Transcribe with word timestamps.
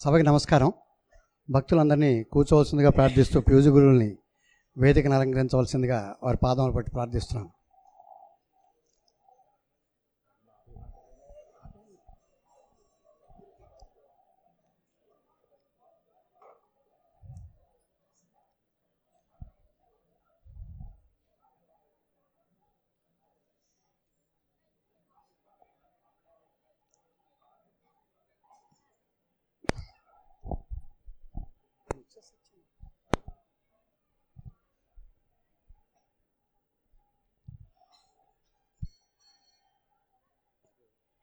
సభకి 0.00 0.22
నమస్కారం. 0.22 0.72
భక్తులందరినీ 1.50 2.24
కూర్చోవలసిందిగా 2.24 2.90
ప్రార్థిస్తూ 2.90 3.40
ప్యూజు 3.40 3.70
గురువుల్ని 3.70 4.18
వేదికను 4.78 5.14
అలంకరించవలసిందిగా 5.14 6.16
వారి 6.22 6.36
పాదములు 6.36 6.72
పట్టి 6.72 6.90
ప్రార్థిస్తున్నాను 6.90 7.50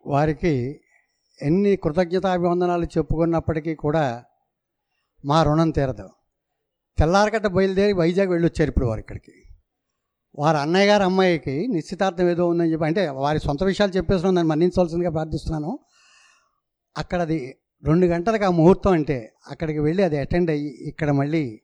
వారికి 0.06 0.82
ఎన్ని 1.42 1.76
కృతజ్ఞతాభివందనాలు 1.76 2.86
చెప్పుకున్నప్పటికీ 2.86 3.76
కూడా 3.76 4.24
మా 5.26 5.44
రుణం 5.44 5.72
తీరదు. 5.72 6.10
తెల్లారకట్ట 6.98 7.48
బయలుదేరి 7.48 7.94
వైజాగ్ 7.94 8.30
వెళ్ళొచ్చారు 8.30 8.70
ఇప్పుడు 8.70 8.86
వారు 8.86 9.00
ఇక్కడికి. 9.00 9.34
వారి 10.40 10.58
అన్నయ్య 10.58 10.88
గారు 10.88 11.04
అమ్మాయికి 11.04 11.68
నిశ్చితార్థం 11.68 12.30
ఏదో 12.30 12.48
ఉందని 12.48 12.72
చెప్పి 12.72 12.86
అంటే 12.86 13.10
వారి 13.10 13.40
సొంత 13.40 13.64
విషయాలు 13.64 13.92
చెప్పేస్తున్నాను 13.92 14.36
నన్ను 14.36 14.50
మన్నించవలసిందిగా 14.50 15.12
ప్రార్థిస్తున్నాను. 15.12 15.80
అక్కడ 16.98 17.22
అది 17.22 17.56
రెండు 17.84 18.06
గంటలకు 18.06 18.46
ఆ 18.46 18.50
ముహూర్తం 18.50 18.92
అంటే 18.92 19.34
అక్కడికి 19.52 19.80
వెళ్ళి 19.80 20.04
అది 20.04 20.18
అటెండ్ 20.18 20.52
అయ్యి 20.52 20.70
ఇక్కడ 20.88 21.12
మళ్ళీ 21.12 21.62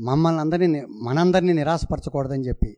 మమ్మల్ని 0.00 0.40
అందరినీ 0.40 0.86
మనందరినీ 1.02 1.52
నిరాశపరచకూడదని 1.52 2.44
చెప్పి 2.48 2.76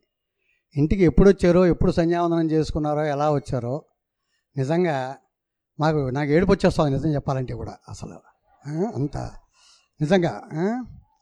ఇంటికి 0.77 1.05
ఎప్పుడు 1.05 1.28
వచ్చారో 1.28 1.67
ఎప్పుడు 1.67 1.92
సంధ్యావందనం 1.92 2.51
చేసుకున్నారో 2.51 3.05
ఎలా 3.05 3.34
వచ్చారో 3.34 3.84
నిజంగా 4.57 5.17
మాకు 5.81 6.09
నాకు 6.09 6.31
ఏడుపు 6.31 6.53
వచ్చేస్తుంది 6.53 6.91
నిజం 6.91 7.09
చెప్పాలంటే 7.09 7.55
కూడా 7.55 7.75
అసలు. 7.89 8.17
అంత 8.97 9.17
నిజంగా 10.01 10.33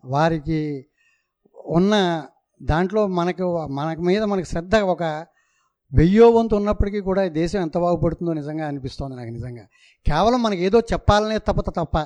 వారికి 0.04 0.60
ఉన్న 1.68 1.94
దాంట్లో 2.62 3.06
మనకు 3.06 3.46
మనకు 3.66 4.00
మీద 4.00 4.22
మనకు 4.22 4.46
శ్రద్ధ 4.46 4.76
ఒక 4.76 5.02
వెయ్యో 5.92 6.30
వంతు 6.30 6.54
ఉన్నప్పటికీ 6.56 7.00
కూడా 7.00 7.28
దేశం 7.28 7.60
ఎంత 7.60 7.78
బాగుపడుతుందో 7.78 8.32
నిజంగా 8.32 8.66
అనిపిస్తోంది 8.66 9.16
నాకు 9.16 9.30
నిజంగా. 9.30 9.64
కేవలం 10.06 10.42
మనకి 10.42 10.62
ఏదో 10.64 10.80
చెప్పాలనే 10.92 11.38
తప్పత 11.38 11.70
తప్ప 11.70 11.96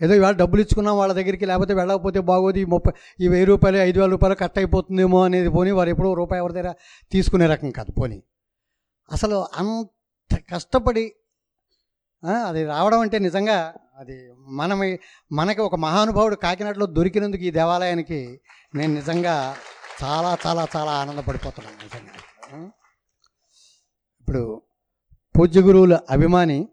ఏదో 0.00 0.14
ఇవాళ 0.14 0.34
డబ్బులు 0.34 0.60
ఇచ్చుకున్నాం 0.60 0.98
వాళ్ళ 0.98 1.12
దగ్గరికి 1.12 1.46
లేకపోతే 1.46 1.74
వెళ్ళకపోతే 1.74 2.20
బాగోదు 2.20 2.58
ఈ 2.58 2.64
ముప్పై 2.64 2.92
ఈ 3.20 3.28
వెయ్యి 3.28 3.46
రూపాయలు 3.46 3.78
ఐదు 3.78 4.00
వేల 4.00 4.10
రూపాయలు 4.10 4.34
కట్ 4.34 4.58
అయిపోతుందేమో 4.58 5.24
అనేది 5.24 5.48
పోనీ 5.48 5.70
వారు 5.70 5.90
ఎప్పుడో 5.90 6.14
రూపాయి 6.14 6.40
ఎవరి 6.40 6.52
దగ్గర 6.52 6.70
తీసుకునే 7.12 7.46
రకం 7.46 7.70
కాదు 7.70 7.92
పోనీ. 7.92 8.18
అసలు 9.12 9.36
అంత 9.56 9.88
కష్టపడి 10.38 11.04
అది 12.46 12.64
రావడం 12.64 13.00
అంటే 13.00 13.18
నిజంగా 13.18 13.74
అది 13.96 14.16
మనం 14.46 14.78
మనకి 15.32 15.60
ఒక 15.60 15.74
మహానుభావుడు 15.74 16.36
కాకినాడలో 16.36 16.86
దొరికినందుకు 16.86 17.42
ఈ 17.42 17.50
దేవాలయానికి 17.50 18.40
నేను 18.74 18.94
నిజంగా 18.94 19.56
చాలా 20.04 20.38
చాలా 20.46 20.68
చాలా 20.76 20.92
ఆనందపడిపోతున్నాను 20.92 21.78
నిజంగా. 21.82 22.14
ఇప్పుడు 24.20 24.62
పూజ్య 25.38 25.60
గురువుల 25.60 25.98
అభిమాని 26.10 26.68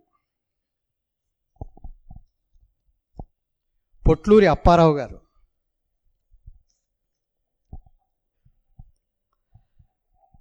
పొట్లూరి 4.08 4.48
అప్పారావు 4.48 4.94
గారు. 4.98 5.18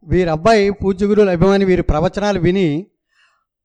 వీరి 0.06 0.30
అబ్బాయి 0.30 0.70
పూజ్య 0.70 1.06
గురువుల 1.06 1.30
అభిమాని 1.30 1.64
వీరి 1.64 1.82
ప్రవచనాలు 1.82 2.40
విని 2.40 2.68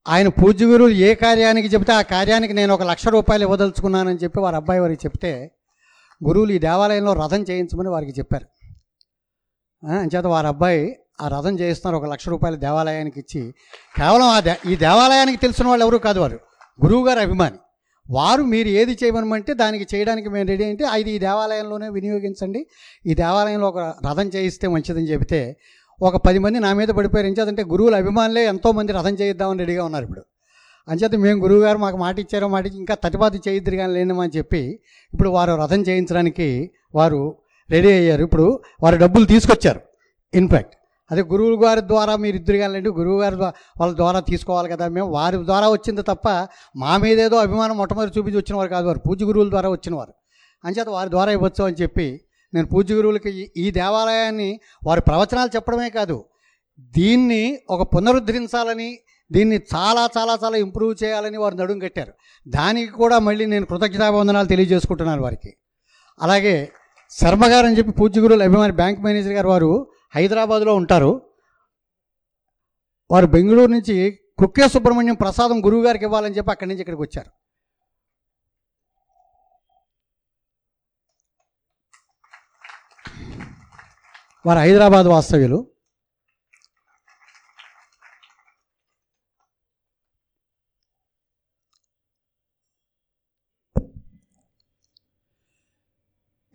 ఆయన 0.07 0.27
పూజ్య 0.27 0.89
ఏ 0.91 1.13
కార్యానికి 1.13 1.67
చెప్తే 1.67 1.93
ఆ 1.93 2.01
కార్యానికి 2.01 2.53
నేను 2.53 2.73
ఒక 2.73 2.83
లక్ష 2.83 3.07
రూపాయలు 3.07 3.43
ఇవ్వదలుచుకున్నానని 3.43 4.15
చెప్పి 4.15 4.39
వారి 4.39 4.55
అబ్బాయి 4.55 4.79
వారికి 4.79 5.07
చెప్తే 5.07 5.51
గురువులు 6.27 6.51
ఈ 6.51 6.57
దేవాలయంలో 6.57 7.13
రథం 7.13 7.43
చేయించమని 7.43 7.89
వారికి 7.89 8.19
చెప్పారు. 8.19 8.45
అంచేత 9.87 10.25
వారి 10.25 10.47
అబ్బాయి 10.47 10.99
ఆ 11.21 11.27
రథం 11.27 11.59
చేయిస్తున్నారు 11.59 12.03
ఒక 12.03 12.11
లక్ష 12.11 12.29
రూపాయలు 12.29 12.57
దేవాలయానికి 12.57 13.19
ఇచ్చి. 13.19 13.53
కేవలం 13.97 14.25
ఆ 14.25 14.39
దే 14.39 14.57
ఈ 14.69 14.75
దేవాలయానికి 14.75 15.37
తెలిసిన 15.37 15.67
వాళ్ళు 15.67 15.85
ఎవరు 15.85 15.97
కాదు 15.97 16.19
వారు. 16.19 16.39
గురువు 16.85 17.07
గారు 17.07 17.19
అభిమాని. 17.19 17.57
వారు 18.09 18.43
మీరు 18.43 18.67
ఏది 18.67 18.97
చేయమనమంటే 19.03 19.53
దానికి 19.53 19.95
చేయడానికి 19.95 20.29
మేము 20.29 20.47
రెడీ 20.47 20.65
అంటే 20.65 20.85
అది 20.85 21.11
ఈ 21.11 21.19
దేవాలయంలోనే 21.19 21.89
వినియోగించండి. 21.89 22.67
ఈ 23.05 23.13
దేవాలయంలో 23.13 23.67
ఒక 23.67 23.77
రథం 23.77 24.27
చేయిస్తే 24.27 24.67
మంచిదని 24.67 25.07
చెబితే 25.11 25.57
ఒక 26.07 26.17
పది 26.25 26.39
మంది 26.43 26.57
నా 26.59 26.69
మీద 26.73 26.89
పడిపోయారు. 26.97 27.27
ఎంచేతంటే 27.27 27.63
గురువుల 27.63 27.95
అభిమానులే 27.95 28.41
ఎంతోమంది 28.45 28.91
రథం 28.91 29.13
చేయిద్దామని 29.21 29.59
రెడీగా 29.63 29.83
ఉన్నారు 29.85 30.05
ఇప్పుడు. 30.07 30.23
అంచేత 30.87 31.15
మేము 31.15 31.37
గురువు 31.43 31.61
గారు 31.61 31.77
మాకు 31.77 31.97
మాట 31.97 32.15
ఇచ్చారో 32.19 32.47
మాట 32.47 32.63
ఇచ్చి 32.67 32.79
ఇంకా 32.83 32.95
తటిపాతి 33.03 33.39
చేయిద్దరు 33.47 33.75
కానీ 33.75 33.93
లేనిమని 33.93 34.31
చెప్పి 34.37 34.61
ఇప్పుడు 35.13 35.29
వారు 35.29 35.53
రథం 35.61 35.81
చేయించడానికి 35.81 36.47
వారు 36.95 37.19
రెడీ 37.69 37.91
అయ్యారు. 37.91 38.23
ఇప్పుడు 38.27 38.47
వారు 38.83 38.97
డబ్బులు 39.03 39.25
తీసుకొచ్చారు. 39.25 39.81
ఇన్ఫ్యాక్ట్ 40.33 40.75
అదే 41.11 41.21
గురువు 41.21 41.55
గారి 41.63 41.81
ద్వారా 41.81 42.13
మీరు 42.23 42.35
ఇద్దరు 42.35 42.57
కానీ 42.57 42.79
గురువు 42.99 43.17
గారి 43.21 43.35
వాళ్ళ 43.81 43.91
ద్వారా 44.01 44.19
తీసుకోవాలి 44.19 44.69
కదా. 44.69 44.85
మేము 44.87 45.07
వారి 45.17 45.37
ద్వారా 45.49 45.67
వచ్చింది 45.69 46.01
తప్ప 46.01 46.27
మా 46.83 46.93
మీద 46.97 47.17
ఏదో 47.19 47.37
అభిమానం 47.45 47.77
మొట్టమొదటి 47.77 48.13
చూపించి 48.19 48.37
వచ్చిన 48.37 48.55
వారు 48.59 48.69
కాదు 48.69 48.87
వారు. 48.87 48.99
పూజ 48.99 49.23
గురువుల 49.23 49.49
ద్వారా 49.49 49.69
వచ్చిన 49.69 49.95
వారు. 49.95 50.13
అంచేత 50.63 50.89
వారి 50.97 51.09
ద్వారా 51.09 51.31
ఇవ్వచ్చు 51.31 51.63
అని 51.63 51.75
చెప్పి 51.81 52.07
నేను 52.53 52.67
పూజ్య 52.67 52.95
గురువులకి 52.95 53.51
ఈ- 53.57 53.71
దేవాలయాన్ని 53.71 54.59
వారి 54.87 55.01
ప్రవచనాలు 55.01 55.49
చెప్పడమే 55.55 55.89
కాదు 55.89 56.25
దీన్ని 56.79 57.59
ఒక 57.69 57.95
పునరుద్ధరించాలని 57.95 58.99
దీన్ని 59.31 59.55
చాలా 59.75 60.09
చాలా 60.17 60.37
చాలా 60.43 60.57
ఇంప్రూవ్ 60.57 61.03
చేయాలని 61.03 61.37
వారు 61.37 61.55
నడుం 61.55 61.79
కట్టారు. 61.79 62.13
దానికి 62.47 62.91
కూడా 62.91 63.19
మళ్ళీ 63.19 63.45
నేను 63.45 63.65
కృతజ్ఞతాభివందనాలు 63.65 64.47
తెలియజేసుకుంటున్నాను 64.47 65.21
వారికి. 65.21 65.53
అలాగే 66.21 66.71
శర్మ 67.09 67.45
గారు 67.45 67.65
అని 67.65 67.77
చెప్పి 67.77 67.91
పూజ్య 67.91 68.21
గురువుల 68.21 68.43
అభిమాని 68.43 68.73
బ్యాంక్ 68.73 69.01
మేనేజర్ 69.01 69.33
గారు 69.33 69.49
వారు 69.49 69.91
హైదరాబాద్లో 70.15 70.75
ఉంటారు. 70.75 71.21
వారు 73.11 73.25
బెంగళూరు 73.25 73.71
నుంచి 73.71 74.19
కుక్కే 74.39 74.67
సుబ్రహ్మణ్యం 74.67 75.15
ప్రసాదం 75.15 75.65
గురువు 75.65 75.83
గారికి 75.83 76.05
ఇవ్వాలని 76.05 76.37
చెప్పి 76.37 76.51
అక్కడి 76.51 76.67
నుంచి 76.69 76.81
ఇక్కడికి 76.81 77.01
వచ్చారు. 77.01 77.42
వారు 84.45 84.59
హైదరాబాద్ 84.59 85.07
వాస్తవ్యులు. 85.07 85.57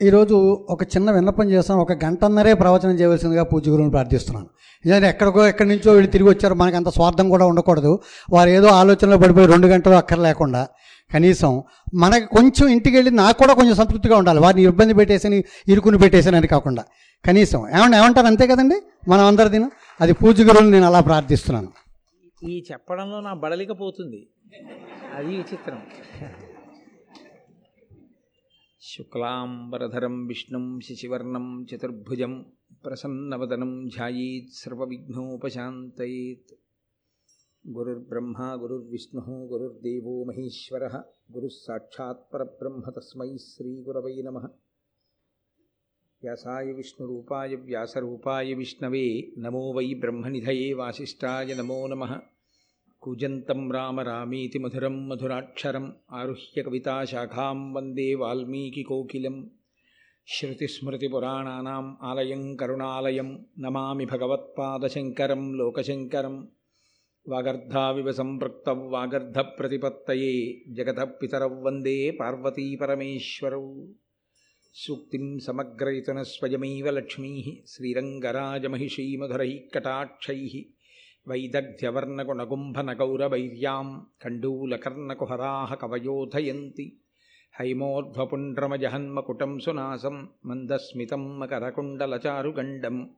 ఈరోజు 0.03 0.35
ఒక 0.71 0.83
చిన్న 0.83 1.11
విన్నపం 1.11 1.51
చేస్తాను 1.51 1.81
ఒక 1.81 1.93
గంటన్నరే 2.05 2.55
ప్రవచనం 2.55 2.95
చేయవలసిందిగా 3.01 3.43
పూజ 3.43 3.69
గురువుని 3.69 3.91
ప్రార్థిస్తున్నాను. 3.91 4.49
నిజంగా 4.85 5.09
ఎక్కడికో 5.09 5.47
ఎక్కడి 5.47 5.69
నుంచో 5.69 5.93
వీళ్ళు 5.93 6.11
తిరిగి 6.11 6.29
వచ్చారు. 6.29 6.55
మనకు 6.55 6.77
అంత 6.77 6.89
స్వార్థం 6.89 7.29
కూడా 7.29 7.47
ఉండకూడదు. 7.47 7.99
వారు 8.33 8.49
ఏదో 8.49 8.67
ఆలోచనలో 8.67 9.19
పడిపోయి 9.19 9.47
రెండు 9.47 9.67
గంటలు 9.67 9.95
అక్కర్లేకుండా 9.95 10.69
కనీసం 11.15 11.63
మనకి 11.95 12.27
కొంచెం 12.27 12.69
ఇంటికి 12.69 12.97
వెళ్ళి 12.97 13.11
నాకు 13.11 13.39
కూడా 13.39 13.55
కొంచెం 13.55 13.75
సంతృప్తిగా 13.75 14.17
ఉండాలి. 14.17 14.41
వారిని 14.41 14.63
ఇబ్బంది 14.63 14.95
పెట్టేసి 14.95 15.45
ఇరుకుని 15.69 15.99
పెట్టేసాను 15.99 16.37
అని 16.37 16.47
కాకుండా. 16.47 16.85
కనీసం 17.25 17.79
ఏమన్నా 17.79 17.99
ఏమంటారు 17.99 18.27
అంతే 18.27 18.47
కదండి? 18.47 19.11
మనం 19.11 19.25
అందరిదిన 19.25 19.71
అది 20.01 20.13
పూజ 20.13 20.61
నేను 20.61 20.87
అలా 20.87 21.01
ప్రార్థిస్తున్నాను. 21.01 21.73
ఈ 22.49 22.65
చెప్పడంలో 22.73 23.21
నా 23.21 23.35
బడలికపోతుంది 23.35 24.29
అది 25.15 25.27
విచిత్రం. 25.27 25.83
శుక్లాంబరధరం 28.83 30.27
విష్ణుం 30.27 30.81
శశివర్ణం 30.81 31.67
చతుర్భుజం 31.75 32.45
ప్రసన్నవదనం 32.87 33.89
ధ్యాయేత్ 33.97 34.59
సర్వవిఘ్నోపశాంతయేత్. 34.59 36.68
గురుర్బ్రహ్మ 37.67 38.63
గురుర్విష్ణు 38.63 39.49
గురుర్దేవో 39.53 40.25
మహేశ్వర 40.25 40.87
గురుः 41.33 42.13
పరబ్రహ్మ 42.35 42.91
తస్మై 42.91 43.37
శ్రీగురవై 43.37 44.23
నమ. 44.23 44.39
వ్యాసాయ 46.23 46.73
విష్ణురూపాయ 46.73 47.55
వ్యాసరూపాయ 47.55 48.55
విష్ణవే 48.55 49.33
నమో 49.39 49.71
వై 49.71 49.95
బ్రహ్మనిధయే 49.95 50.73
వాసిష్టాయ 50.73 51.55
నమో 51.55 51.87
నమ. 51.87 52.19
కూజంతం 53.03 53.73
రామ 53.73 54.01
రామీతి 54.01 54.59
మధురం 54.59 55.09
మధురాక్షరం 55.09 55.97
ఆరుహ్య 56.13 56.63
కవితాశాఖాం 56.63 57.75
వందే 57.75 58.15
వాల్మీకికోకిలం 58.15 59.51
శృతిస్మృతిపురాణానాం 60.29 61.97
ఆలయం 62.03 62.57
కరుణాలయం 62.57 63.47
నమామి 63.59 64.05
భగవత్పాదశంకరం 64.05 65.55
లోకశంకరం. 65.55 66.49
వాగర్ధావివ 67.29 68.13
సంపృక్త 68.13 68.69
వాగర్ధ 68.69 69.39
ప్రతిపత్తయే 69.39 70.59
జగత 70.69 71.09
పితరౌ 71.23 71.49
వందే 71.49 72.11
పార్వతీ 72.11 72.77
పరమేశ్వరౌ 72.77 73.87
సూక్తిం 74.75 75.39
సమగ్రయతన 75.39 76.23
స్వయమైవ 76.23 76.91
లక్ష్మీ 76.91 77.63
శ్రీరంగరాజమహిషీమధురై 77.67 79.65
కటాక్షై. 79.75 80.67
వైదగ్ధ్యవర్ణగుణగుంభనగౌరవైర్యాం 81.29 84.07
కండూలకర్ణకుహరా 84.23 85.75
కవయోధయంతి. 85.75 86.97
హైమోర్ధ్వపుండ్రమజహన్మకుటం 87.61 89.59
సునాసం 89.59 90.29
మందస్మితం 90.47 91.39
మకరకుండలచారుగండం. 91.39 93.11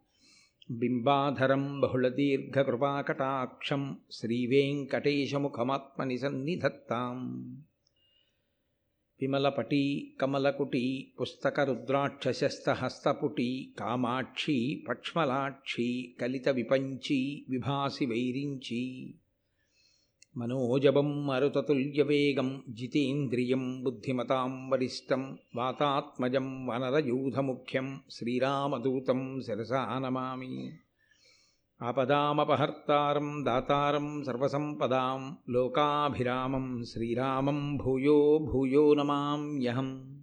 బింబాధరం 0.71 1.81
బహుళదీర్ఘకృపాకటాక్షం 1.81 3.97
శ్రీవేంకటేశముఖమాత్మని 4.13 6.19
సన్నిధత్తాం 6.19 7.57
విమలపటీ 9.21 10.17
కమలకుటీ 10.21 11.13
పుస్తకరుద్రాక్షశస్తహస్తపుటీ 11.21 13.75
కామాక్షీ 13.79 14.85
పక్ష్మలాక్షీ 14.89 16.15
కలిత 16.21 16.49
విపంచీ 16.49 17.47
విభాసి 17.51 18.07
వైరించీ 18.07 19.15
మనోజవం 20.37 21.27
మరుతతుల్యవేగం 21.27 22.63
జితేంద్రియం 22.69 23.85
బుద్ధిమతాం 23.85 24.71
వరిష్టం 24.71 25.39
వాతాత్మజం 25.57 26.67
వనరయూధముఖ్యం 26.67 28.01
శ్రీరామదూతం 28.11 29.41
శిరసా 29.41 29.99
నమామి. 29.99 30.71
ఆపదామపహర్తారం 31.83 33.45
దాతారం 33.45 34.25
సర్వసంపదాం 34.25 35.39
లోకాభిరామం 35.49 36.85
శ్రీరామం 36.85 37.77
భూయో 37.77 38.39
భూయో 38.39 38.95
నమామ్యహం 38.95 40.21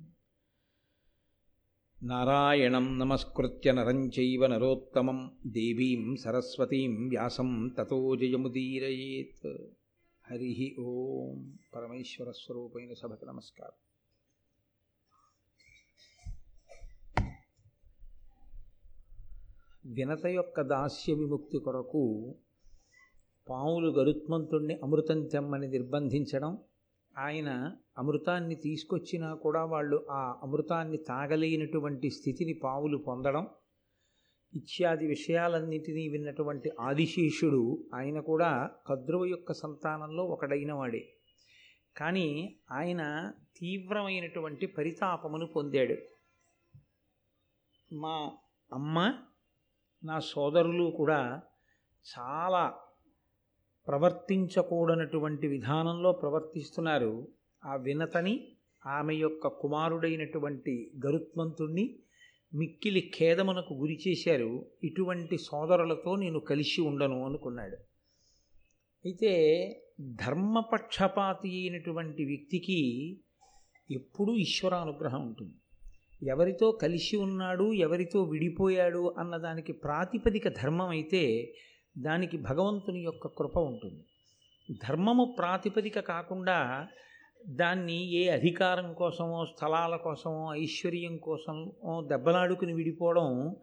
నారాయణం 2.04 3.00
నమస్కృత్య 3.00 3.72
నరం 3.72 4.08
చైవ 4.08 4.48
నరోత్తమం 4.48 5.32
దేవీం 5.48 6.16
సరస్వతీం 6.16 7.10
వ్యాసం 7.10 7.76
తతో 7.80 8.16
జయముదీరయేత్. 8.16 9.77
హరి 10.30 10.76
ఓం 10.80 11.60
పరమేశ్వర 11.76 12.32
స్వరూపైన 12.32 12.94
సభకు 12.94 13.26
నమస్కారం. 13.26 13.76
వినత 19.86 20.26
యొక్క 20.26 20.62
దాస్య 20.62 21.14
విముక్తి 21.14 21.58
కొరకు 21.58 22.36
పావులు 23.50 23.90
గరుత్మంతుణ్ణి 23.90 24.80
అమృతం 24.84 25.26
తెమ్మని 25.26 25.68
నిర్బంధించడం 25.68 26.58
ఆయన 27.18 27.76
అమృతాన్ని 27.98 28.56
తీసుకొచ్చినా 28.56 29.34
కూడా 29.34 29.66
వాళ్ళు 29.66 30.08
ఆ 30.12 30.40
అమృతాన్ని 30.44 30.98
తాగలేనటువంటి 30.98 32.10
స్థితిని 32.10 32.54
పావులు 32.54 32.98
పొందడం 32.98 33.48
ఇత్యాది 34.56 35.08
విషయాలన్నింటినీ 35.08 36.08
విన్నటువంటి 36.08 36.72
ఆదిశేషుడు 36.80 37.86
ఆయన 37.94 38.20
కూడా 38.20 38.70
కద్రువ 38.88 39.26
యొక్క 39.26 39.54
సంతానంలో 39.54 40.24
ఒకడైన 40.24 40.74
వాడే 40.74 41.14
కానీ 41.98 42.56
ఆయన 42.72 43.32
తీవ్రమైనటువంటి 43.60 44.66
పరితాపమును 44.68 45.46
పొందాడు. 45.46 45.96
మా 47.96 48.32
అమ్మ 48.74 49.14
నా 50.04 50.20
సోదరులు 50.20 50.92
కూడా 50.98 51.42
చాలా 52.20 52.74
ప్రవర్తించకూడనటువంటి 53.88 55.48
విధానంలో 55.48 56.12
ప్రవర్తిస్తున్నారు. 56.12 57.28
ఆ 57.66 57.76
వినతని 57.76 58.52
ఆమె 58.86 59.16
యొక్క 59.16 59.48
కుమారుడైనటువంటి 59.48 60.92
గరుత్మంతుణ్ణి 61.06 62.00
మిక్కిలి 62.54 63.12
ఖేదమునకు 63.16 63.74
గురి 63.74 64.00
చేశారు 64.08 64.66
ఇటువంటి 64.84 65.38
సోదరులతో 65.38 66.16
నేను 66.16 66.40
కలిసి 66.40 66.82
ఉండను 66.82 67.26
అనుకున్నాడు. 67.26 67.76
అయితే 69.06 69.32
ధర్మపక్షపాతి 70.02 71.50
అయినటువంటి 71.50 72.26
వ్యక్తికి 72.26 73.12
ఎప్పుడూ 73.92 74.36
ఈశ్వరానుగ్రహం 74.36 75.26
ఉంటుంది. 75.26 75.56
ఎవరితో 76.30 76.72
కలిసి 76.72 77.18
ఉన్నాడు 77.18 77.74
ఎవరితో 77.74 78.24
విడిపోయాడు 78.24 79.16
అన్నదానికి 79.18 79.72
ప్రాతిపదిక 79.72 80.48
ధర్మం 80.48 80.90
అయితే 80.90 81.54
దానికి 81.98 82.38
భగవంతుని 82.38 83.02
యొక్క 83.04 83.28
కృప 83.28 83.58
ఉంటుంది. 83.58 84.04
ధర్మము 84.88 85.36
ప్రాతిపదిక 85.38 86.00
కాకుండా 86.00 86.88
దాన్ని 87.46 88.12
ఏ 88.12 88.30
అధికారం 88.30 88.94
కోసమో 88.94 89.46
స్థలాల 89.46 89.96
కోసమో 89.96 90.56
ఐశ్వర్యం 90.56 91.18
కోసమో 91.18 92.08
దెబ్బలాడుకుని 92.08 92.74
విడిపోవడం 92.74 93.56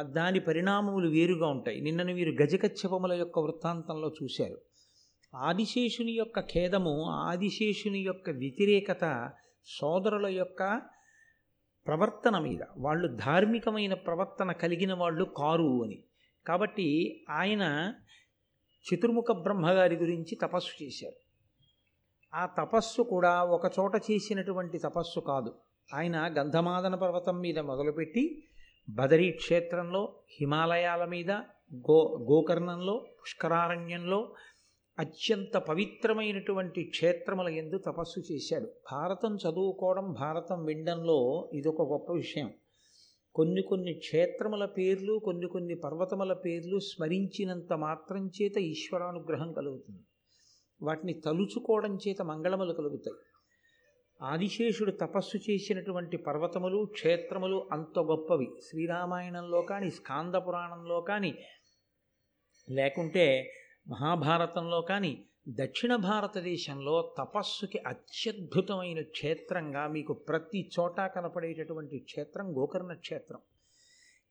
దాని 0.00 0.40
పరిణామములు 0.40 1.08
వేరుగా 1.08 1.46
ఉంటాయి. 1.46 1.80
నిన్నను 1.80 2.14
వీరు 2.14 2.42
గజకచ్చపముల 2.42 3.12
యొక్క 3.12 3.38
వృత్తాంతంలో 3.38 4.12
చూశారు. 4.22 4.58
ఆదిశేషుని 5.36 6.12
యొక్క 6.12 6.40
ఖేదము 6.40 7.04
ఆదిశేషుని 7.04 7.98
యొక్క 7.98 8.30
వ్యతిరేకత 8.30 9.30
సోదరుల 9.66 10.26
యొక్క 10.26 10.82
ప్రవర్తన 11.86 12.38
మీద 12.38 12.60
వాళ్ళు 12.78 13.16
ధార్మికమైన 13.16 13.94
ప్రవర్తన 13.94 14.52
కలిగిన 14.52 14.94
వాళ్ళు 14.94 15.24
కారు 15.24 15.84
అని. 15.84 16.04
కాబట్టి 16.46 17.20
ఆయన 17.30 17.94
చతుర్ముఖ 18.86 19.24
బ్రహ్మగారి 19.32 19.96
గురించి 19.96 20.38
తపస్సు 20.42 20.84
చేశారు. 20.84 21.23
ఆ 22.34 22.46
తపస్సు 22.46 23.02
కూడా 23.02 23.44
ఒక 23.44 23.72
చోట 23.80 23.96
చేసినటువంటి 23.96 24.78
తపస్సు 24.78 25.20
కాదు. 25.20 25.54
ఆయన 25.94 26.34
గంధమాదన 26.38 26.94
పర్వతం 26.94 27.40
మీద 27.40 27.58
మొదలుపెట్టి 27.58 28.42
బదరీ 28.88 29.30
క్షేత్రంలో 29.30 30.14
హిమాలయాల 30.40 31.04
మీద 31.04 31.30
గో 31.74 32.26
గోకర్ణంలో 32.30 33.06
పుష్కరారణ్యంలో 33.22 34.34
అత్యంత 34.98 35.56
పవిత్రమైనటువంటి 35.56 36.82
క్షేత్రముల 36.82 37.48
ఎందు 37.48 37.78
తపస్సు 37.78 38.32
చేశాడు. 38.32 38.70
భారతం 38.92 39.36
చదువుకోవడం 39.36 40.12
భారతం 40.12 40.64
వినడంలో 40.64 41.50
ఇదొక 41.52 41.82
గొప్ప 41.82 42.12
విషయం. 42.12 42.50
కొన్ని 43.34 43.62
కొన్ని 43.62 43.94
క్షేత్రముల 43.94 44.64
పేర్లు 44.64 45.18
కొన్ని 45.18 45.46
కొన్ని 45.46 45.74
పర్వతముల 45.74 46.32
పేర్లు 46.32 46.78
స్మరించినంత 46.78 47.72
మాత్రం 47.72 48.30
చేత 48.42 48.56
ఈశ్వరానుగ్రహం 48.58 49.52
కలుగుతుంది. 49.52 50.00
వాటిని 50.82 51.12
తలుచుకోవడం 51.12 51.98
చేత 52.08 52.22
మంగళములు 52.22 52.72
కలుగుతాయి. 52.72 53.16
ఆదిశేషుడు 54.22 54.90
తపస్సు 54.90 55.36
చేసినటువంటి 55.36 56.16
పర్వతములు 56.16 56.84
క్షేత్రములు 56.92 57.68
అంత 57.72 57.98
గొప్పవి. 57.98 58.48
శ్రీరామాయణంలో 58.68 59.62
కానీ 59.62 59.90
స్కాంద 59.90 60.34
పురాణంలో 60.34 61.00
కానీ 61.00 61.38
లేకుంటే 62.70 63.52
మహాభారతంలో 63.88 64.80
కానీ 64.80 65.24
దక్షిణ 65.48 65.96
భారతదేశంలో 65.96 67.14
తపస్సుకి 67.18 67.78
అత్యద్భుతమైన 67.78 69.02
క్షేత్రంగా 69.02 69.88
మీకు 69.88 70.12
ప్రతి 70.12 70.70
చోట 70.80 71.00
కనపడేటటువంటి 71.00 71.98
క్షేత్రం 71.98 72.56
గోకర్ణ 72.56 72.92
క్షేత్రం. 72.92 73.40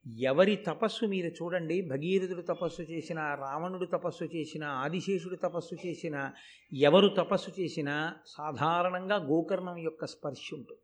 ఎవరి 0.08 0.56
తపస్సు 0.56 1.06
మీరు 1.06 1.28
చూడండి 1.28 1.82
భగీరథుడు 1.82 2.42
తపస్సు 2.42 2.82
చేసిన 2.82 3.20
రావణుడు 3.20 3.86
తపస్సు 3.86 4.24
చేసిన 4.24 4.64
ఆదిశేషుడు 4.64 5.36
తపస్సు 5.36 5.88
చేసిన 5.88 6.32
ఎవరు 6.74 7.08
తపస్సు 7.08 7.62
చేసినా 7.62 8.14
సాధారణంగా 8.28 9.16
గోకర్ణం 9.16 9.78
యొక్క 9.78 10.06
స్పర్శ 10.06 10.50
ఉంటుంది. 10.54 10.82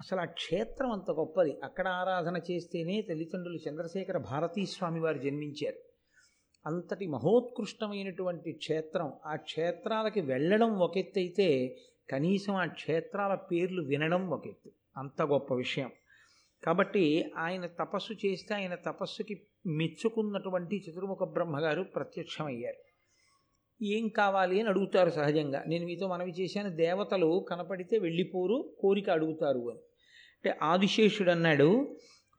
అసలు 0.00 0.20
ఆ 0.20 0.24
క్షేత్రం 0.24 0.90
అంత 0.90 1.10
గొప్పది. 1.10 1.60
అక్కడ 1.64 1.88
ఆరాధన 1.88 2.40
చేస్తేనే 2.50 3.02
తల్లిదండ్రులు 3.02 3.58
చంద్రశేఖర 3.68 4.18
భారతీ 4.18 4.66
స్వామి 4.66 5.00
వారు 5.00 5.18
జన్మించారు. 5.18 5.78
అంతటి 6.66 7.06
మహోత్కృష్టమైనటువంటి 7.06 8.52
క్షేత్రం. 8.52 9.12
ఆ 9.26 9.36
క్షేత్రాలకి 9.36 10.20
వెళ్ళడం 10.20 10.78
ఒక 10.78 10.98
ఎత్తు 10.98 11.18
అయితే 11.18 11.76
కనీసం 12.10 12.54
ఆ 12.54 12.66
క్షేత్రాల 12.66 13.34
పేర్లు 13.34 13.82
వినడం 13.82 14.30
ఒక 14.30 14.46
ఎత్తు. 14.46 14.70
అంత 14.96 15.22
గొప్ప 15.22 15.54
విషయం. 15.54 15.90
కాబట్టి 16.64 17.24
ఆయన 17.36 17.66
తపస్సు 17.66 18.26
చేస్తే 18.26 18.54
ఆయన 18.54 18.74
తపస్సుకి 18.74 19.42
మెచ్చుకున్నటువంటి 19.66 20.84
చతుర్ముఖ 20.90 21.18
బ్రహ్మగారు 21.22 21.82
ప్రత్యక్షమయ్యారు. 21.82 22.76
ఏం 23.84 24.08
కావాలి 24.08 24.60
అని 24.60 24.68
అడుగుతారు 24.68 25.10
సహజంగా. 25.10 25.64
నేను 25.68 25.86
మీతో 25.86 26.08
మనవి 26.08 26.30
చేశాను 26.30 26.76
దేవతలు 26.76 27.46
కనపడితే 27.50 27.98
వెళ్ళిపోరు 27.98 28.74
కోరిక 28.80 29.10
అడుగుతారు 29.10 29.70
అని. 29.70 29.78
అంటే 30.44 30.58
ఆదిశేషుడు 30.62 31.30
అన్నాడు 31.30 31.96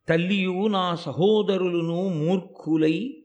తల్లియు 0.10 0.68
నా 0.68 0.96
సహోదరులను 0.96 2.08
మూర్ఖులై 2.08 3.24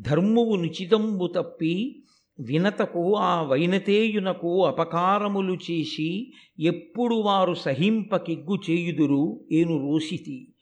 ధర్మువు 0.00 0.56
నుచితంబు 0.56 1.32
తప్పి 1.36 2.02
వినతకు 2.40 3.16
ఆ 3.16 3.42
వైనతేయునకు 3.42 4.66
అపకారములు 4.66 5.54
చేసి 5.54 6.32
ఎప్పుడు 6.58 7.14
వారు 7.14 7.54
సహింపకిగ్గు 7.54 8.58
చేయుదురు 8.70 9.40
ఏను 9.52 9.90
రోషితి 9.90 10.52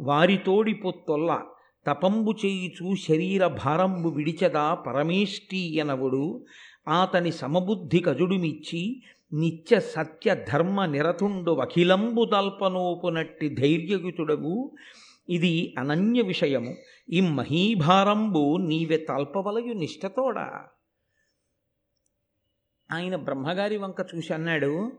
వారితోడి 0.00 0.74
పొత్తొల్ల 0.74 1.40
తపంబు 1.86 2.34
చేయుచు 2.46 2.94
శరీర 2.94 3.46
భారంబు 3.46 4.08
విడిచదా 4.08 4.74
పరమేష్టీయనవుడు 4.74 6.44
ఆతని 6.88 7.32
సమబుద్ధి 7.32 8.00
కజుడుమిచ్చి 8.00 9.02
నిత్య 9.32 9.80
సత్య 9.80 10.36
ధర్మ 10.52 10.84
నిరతుండు 10.84 11.50
అఖిలంబు 11.50 12.24
తల్పనోపునట్టి 12.24 13.48
ధైర్యయుతుడవు. 13.48 14.74
ఇది 15.28 15.74
అనన్య 15.78 16.22
విషయము. 16.22 16.74
ఈ 17.10 17.20
మహీభారంబు 17.20 18.56
నీవె 18.56 18.96
తల్పవలయు 18.96 19.72
నిష్టతోడా 19.72 20.50
ఆయన 22.92 23.16
బ్రహ్మగారి 23.16 23.76
వంక 23.76 24.06
చూసి 24.14 24.34
అన్నాడు 24.34 24.92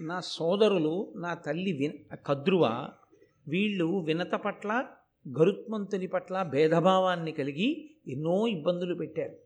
నా 0.00 0.20
సోదరులు 0.20 1.12
నా 1.16 1.34
తల్లి 1.34 1.72
విన 1.72 2.14
కద్రువ 2.14 2.88
వీళ్ళు 3.48 4.00
వినత 4.00 4.32
పట్ల 4.32 4.84
గరుత్మంతుని 5.38 6.06
పట్ల 6.06 6.42
భేదభావాన్ని 6.42 7.32
కలిగి 7.32 7.90
ఎన్నో 8.08 8.46
ఇబ్బందులు 8.46 8.94
పెట్టారు. 8.94 9.36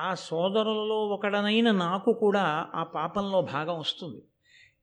ఆ 0.00 0.14
సోదరులలో 0.14 1.08
ఒకడనైన 1.08 1.70
నాకు 1.70 2.12
కూడా 2.12 2.68
ఆ 2.74 2.82
పాపంలో 2.82 3.40
భాగం 3.40 3.78
వస్తుంది. 3.78 4.22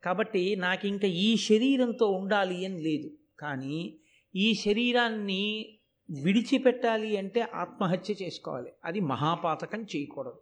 కాబట్టి 0.04 0.56
నాకు 0.56 0.88
ఇంకా 0.88 1.08
ఈ 1.08 1.38
శరీరంతో 1.38 2.08
ఉండాలి 2.08 2.66
అని 2.66 2.82
లేదు. 2.82 3.12
కానీ 3.40 3.98
ఈ 4.36 4.54
శరీరాన్ని 4.54 5.76
విడిచిపెట్టాలి 6.24 7.18
అంటే 7.18 7.42
ఆత్మహత్య 7.42 8.16
చేసుకోవాలి. 8.22 8.72
అది 8.86 9.00
మహాపాతకం 9.00 9.84
చేయకూడదు. 9.84 10.38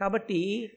కాబట్టి 0.00 0.70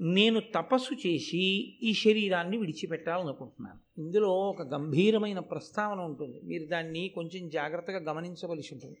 నేను 0.00 0.40
తపస్సు 0.40 0.94
చేసి 0.94 1.40
ఈ 1.82 1.92
శరీరాన్ని 1.92 2.56
విడిచిపెట్టాలనుకుంటున్నాను. 2.56 4.00
ఇందులో 4.00 4.28
ఒక 4.28 4.62
గంభీరమైన 4.62 5.38
ప్రస్తావన 5.38 6.00
ఉంటుంది. 6.00 6.40
మీరు 6.44 6.66
దాన్ని 6.66 7.08
కొంచెం 7.14 7.48
జాగ్రత్తగా 7.48 7.98
గమనించవలసి 7.98 8.74
ఉంటుంది. 8.74 8.96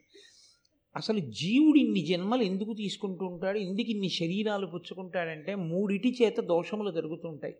అసలు 0.96 1.18
జీవుడు 1.18 1.78
ఇన్ని 1.78 2.00
జన్మలు 2.00 2.42
ఎందుకు 2.42 2.74
తీసుకుంటూ 2.74 3.26
ఉంటాడు 3.26 3.58
ఎందుకు 3.58 3.90
ఇన్ని 3.90 4.08
శరీరాలు 4.08 4.66
పుచ్చుకుంటాడంటే 4.66 5.54
మూడిటి 5.54 6.16
చేత 6.22 6.40
దోషములు 6.40 6.90
జరుగుతుంటాయి. 6.90 7.56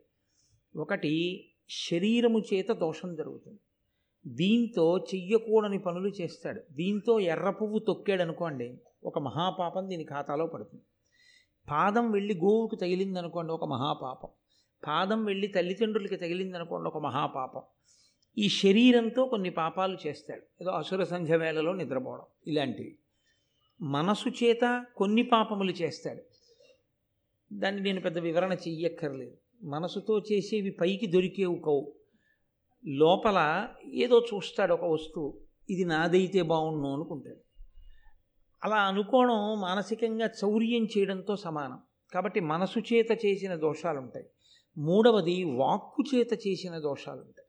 ఒకటి 0.76 1.44
శరీరము 1.70 2.38
చేత 2.38 2.72
దోషం 2.72 3.14
జరుగుతుంది. 3.14 3.58
దీంతో 4.26 4.98
చెయ్యకూడని 4.98 5.78
పనులు 5.78 6.08
చేస్తాడు. 6.08 6.62
దీంతో 6.72 7.20
ఎర్ర 7.20 7.50
పువ్వు 7.50 7.78
తొక్కాడు 7.78 8.22
అనుకోండి 8.22 8.78
ఒక 9.04 9.18
మహాపాపం 9.18 9.88
దీని 9.88 10.04
ఖాతాలో 10.04 10.46
పడుతుంది. 10.46 10.84
పాదం 11.70 12.10
వెళ్ళి 12.10 12.34
గోవుకు 12.34 12.74
తగిలిందనుకోండి 12.74 13.52
ఒక 13.52 13.64
మహాపాపం. 13.64 14.28
పాదం 14.86 15.24
వెళ్ళి 15.24 15.46
తల్లిదండ్రులకి 15.46 16.16
తగిలిందనుకోండి 16.16 16.88
ఒక 16.88 16.98
మహాపాపం. 16.98 17.62
ఈ 18.38 18.48
శరీరంతో 18.48 19.24
కొన్ని 19.24 19.50
పాపాలు 19.50 19.98
చేస్తాడు. 20.06 20.42
ఏదో 20.62 20.70
అసుర 20.70 21.04
సంధ్య 21.04 21.36
వేళలో 21.36 21.72
నిద్రపోవడం 21.72 22.24
ఇలాంటివి. 22.46 22.98
మనసు 23.82 24.28
చేత 24.28 24.84
కొన్ని 24.96 25.22
పాపములు 25.22 25.72
చేస్తాడు. 25.72 26.22
దాన్ని 27.52 27.82
నేను 27.82 28.00
పెద్ద 28.00 28.18
వివరణ 28.18 28.52
చెయ్యక్కర్లేదు. 28.52 29.36
మనసుతో 29.62 30.22
చేసేవి 30.32 30.70
పైకి 30.70 31.06
దొరికేవు 31.06 31.54
కవు 31.54 31.92
లోపల 32.86 33.68
ఏదో 33.92 34.26
చూస్తాడు 34.34 34.74
ఒక 34.74 34.84
వస్తువు. 34.84 35.40
ఇది 35.70 35.84
నాదైతే 35.84 36.42
బాగుండు 36.42 36.88
అనుకుంటాడు. 36.88 37.51
అలా 38.64 38.76
అనుకోవడం 38.76 39.60
మానసికంగా 39.60 40.26
చౌర్యం 40.44 40.84
చేయడంతో 40.84 41.36
సమానం. 41.36 41.78
కాబట్టి 42.12 42.40
మనసు 42.40 42.78
చేత 42.78 43.24
చేసిన 43.24 43.54
దోషాలు 43.54 43.98
ఉంటాయి 43.98 44.26
మూడవది 44.78 45.44
వాక్కు 45.44 46.02
చేత 46.14 46.32
చేసిన 46.46 46.78
దోషాలు 46.78 47.20
ఉంటాయి 47.20 47.48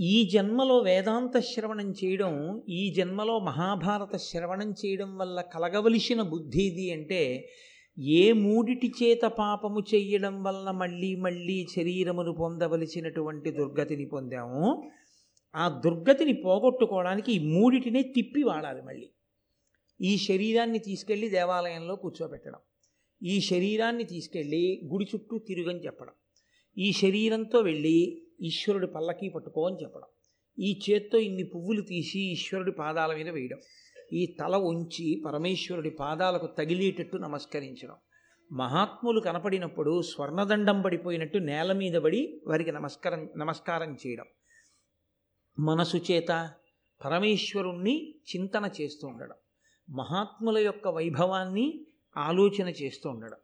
ఈ 0.00 0.30
జన్మలో 0.30 0.78
వేదాంత 0.78 1.38
శ్రవణం 1.38 1.90
చేయడం 1.90 2.62
ఈ 2.68 2.94
జన్మలో 2.94 3.38
మహాభారత 3.38 4.16
శ్రవణం 4.16 4.70
చేయడం 4.70 5.16
వల్ల 5.16 5.40
కలగవలసిన 5.40 6.22
బుద్ధి 6.22 6.62
ఇది 6.62 6.92
అంటే 6.92 7.48
ఏ 7.98 8.32
మూడిటి 8.32 8.92
చేత 9.02 9.24
పాపము 9.24 9.80
చెయ్యడం 9.94 10.42
వలన 10.42 10.70
మళ్ళీ 10.70 11.16
మళ్ళీ 11.16 11.66
శరీరమును 11.76 12.32
పొందవలసినటువంటి 12.32 13.50
దుర్గతిని 13.50 14.06
పొందాము? 14.06 14.90
ఆ 15.56 15.82
దుర్గతిని 15.84 16.32
పోగొట్టుకోవడానికి 16.32 17.32
ఈ 17.32 17.38
మూడిటినే 17.52 18.02
తిప్పి 18.02 18.42
వాడాలి 18.42 18.82
మళ్ళీ. 18.82 19.08
ఈ 20.00 20.18
శరీరాన్ని 20.18 20.78
తీసుకెళ్ళి 20.78 21.28
దేవాలయంలో 21.28 21.96
కూర్చోబెట్టడం. 21.96 22.58
ఈ 23.22 23.40
శరీరాన్ని 23.40 24.04
తీసుకెళ్ళి 24.04 24.80
గుడి 24.84 25.04
చుట్టూ 25.04 25.38
తిరుగని 25.38 25.84
చెప్పడం. 25.84 26.12
ఈ 26.78 26.92
శరీరంతో 26.92 27.60
వెళ్ళి 27.60 28.22
ఈశ్వరుడి 28.40 28.86
పల్లకి 28.86 29.28
పట్టుకో 29.28 29.66
అని 29.66 29.76
చెప్పడం. 29.82 30.06
ఈ 30.58 30.80
చేత్తో 30.90 31.18
ఇన్ని 31.18 31.42
పువ్వులు 31.42 31.80
తీసి 31.80 32.20
ఈశ్వరుడి 32.20 32.72
పాదాల 32.72 33.16
మీద 33.16 33.28
వేయడం. 33.28 33.58
ఈ 34.12 34.36
తల 34.40 34.56
ఉంచి 34.56 35.22
పరమేశ్వరుడి 35.26 35.90
పాదాలకు 35.90 36.46
తగిలేటట్టు 36.46 37.16
నమస్కరించడం. 37.16 37.94
మహాత్ములు 38.52 39.20
కనపడినప్పుడు 39.20 40.02
స్వర్ణదండం 40.02 40.82
పడిపోయినట్టు 40.82 41.38
నేల 41.38 41.72
మీద 41.72 41.94
పడి 41.94 42.40
వారికి 42.46 42.72
నమస్కారం 42.72 43.28
నమస్కారం 43.36 43.96
చేయడం. 44.06 44.24
మనసు 45.58 45.96
చేత 45.96 46.50
పరమేశ్వరుణ్ణి 47.04 48.14
చింతన 48.36 48.70
చేస్తూ 48.80 49.08
ఉండడం. 49.08 49.36
మహాత్ముల 49.90 50.58
యొక్క 50.58 50.88
వైభవాన్ని 50.88 51.86
ఆలోచన 52.16 52.68
చేస్తూ 52.68 53.10
ఉండడం. 53.10 53.36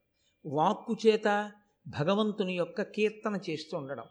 వాక్కు 0.47 0.97
చేత 1.07 1.51
భగవంతుని 1.89 2.55
యొక్క 2.55 2.83
కీర్తన 2.83 3.39
చేస్తూ 3.51 3.79
ఉండడం. 3.79 4.05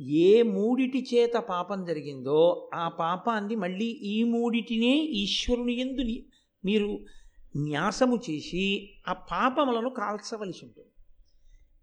ఏ 0.00 0.42
మూడిటి 0.42 1.06
చేత 1.14 1.34
పాపం 1.34 1.84
జరిగిందో 1.84 2.70
ఆ 2.74 2.88
పాపాన్ని 2.88 3.54
మళ్ళీ 3.54 3.84
ఈ 3.84 4.24
మూడిటినే 4.24 4.96
ఈశ్వరుని 4.96 5.80
ఎందు 5.80 6.22
మీరు 6.64 7.04
న్యాసము 7.56 8.20
చేసి 8.30 8.94
ఆ 9.08 9.12
పాపములను 9.12 9.88
కాల్చవలసి 9.88 10.66
ఉంటుంది. 10.66 10.88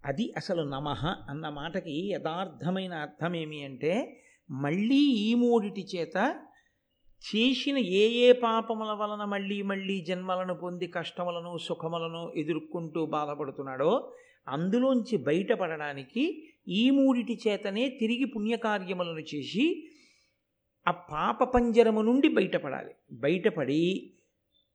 అది 0.04 0.32
అసలు 0.36 0.62
నమః 0.62 1.06
అన్న 1.28 1.48
మాటకి 1.48 2.10
యథార్థమైన 2.10 2.94
అర్థం 2.94 3.36
ఏమి 3.36 3.64
అంటే 3.64 4.22
మళ్ళీ 4.50 5.04
ఈ 5.04 5.34
మూడిటి 5.34 5.86
చేత 5.96 6.42
చేసిన 7.22 7.78
ఏ 7.78 8.08
ఏ 8.08 8.32
పాపముల 8.32 8.90
వలన 8.90 9.24
మళ్ళీ 9.24 9.62
మళ్ళీ 9.62 10.04
జన్మలను 10.08 10.54
పొంది 10.54 10.86
కష్టములను 10.86 11.58
సుఖములను 11.58 12.32
ఎదుర్కొంటూ 12.36 13.06
బాధపడుతున్నాడో 13.06 14.10
అందులోంచి 14.48 15.16
బయటపడడానికి 15.16 16.24
ఈ 16.68 16.90
మూడిటి 16.90 17.38
చేతనే 17.48 17.88
తిరిగి 18.00 18.24
పుణ్యకార్యములను 18.24 19.20
చేసి 19.34 19.88
ఆ 20.86 20.90
పాప 20.90 21.44
పంజరము 21.44 22.02
నుండి 22.02 22.28
బయటపడాలి. 22.28 22.94
బయటపడి 23.12 24.12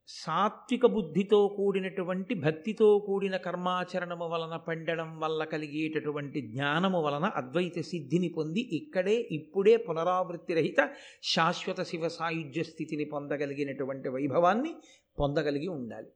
సాత్విక 0.09 0.85
బుద్ధితో 0.85 1.47
కూడినటువంటి 1.47 2.35
భక్తితో 2.35 2.99
కూడిన 2.99 3.37
కర్మాచరణము 3.37 4.25
వలన 4.25 4.55
పండడం 4.57 5.19
వల్ల 5.19 5.43
కలిగేటటువంటి 5.43 6.41
జ్ఞానము 6.41 7.01
వలన 7.01 7.25
అద్వైత 7.25 7.81
సిద్ధిని 7.81 8.29
పొంది 8.29 8.69
ఇక్కడే 8.71 9.27
ఇప్పుడే 9.31 9.77
పునరావృత్తి 9.77 10.53
రహిత 10.53 10.89
శాశ్వత 11.23 11.81
శివ 11.81 12.07
సాయుధ్య 12.07 12.63
స్థితిని 12.63 13.05
పొందగలిగినటువంటి 13.05 14.09
వైభవాన్ని 14.09 14.75
పొందగలిగి 15.19 15.67
ఉండాలి. 15.67 16.07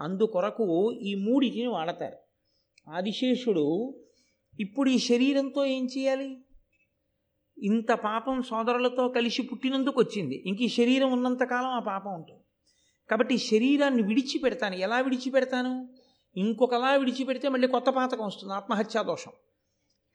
అందుకొరకు 0.00 0.92
ఈ 0.92 1.14
మూడిటిని 1.14 1.66
వాడతారు. 1.66 2.16
ఆదిశేషుడు 2.90 3.94
ఇప్పుడు 4.60 4.90
ఈ 4.90 4.98
శరీరంతో 4.98 5.64
ఏం 5.64 5.88
చేయాలి? 5.98 6.36
ఇంత 7.58 7.92
పాపం 7.92 8.42
సోదరులతో 8.42 9.08
కలిసి 9.08 9.42
పుట్టినందుకు 9.42 10.00
వచ్చింది. 10.00 10.42
ఇంక 10.46 10.60
ఈ 10.60 10.68
శరీరం 10.68 11.12
ఉన్నంతకాలం 11.12 11.70
ఆ 11.70 11.78
పాపం 11.78 12.14
ఉంటుంది. 12.14 12.40
కాబట్టి 13.10 13.38
శరీరాన్ని 13.38 14.02
విడిచిపెడతాను. 14.02 14.74
ఎలా 14.74 15.00
విడిచిపెడతాను? 15.00 15.88
ఇంకొకలా 16.36 16.96
విడిచిపెడితే 16.96 17.48
మళ్ళీ 17.48 17.68
కొత్త 17.68 17.90
పాతకం 17.90 18.26
వస్తుంది 18.26 18.54
ఆత్మహత్యా 18.54 19.02
దోషం. 19.02 19.32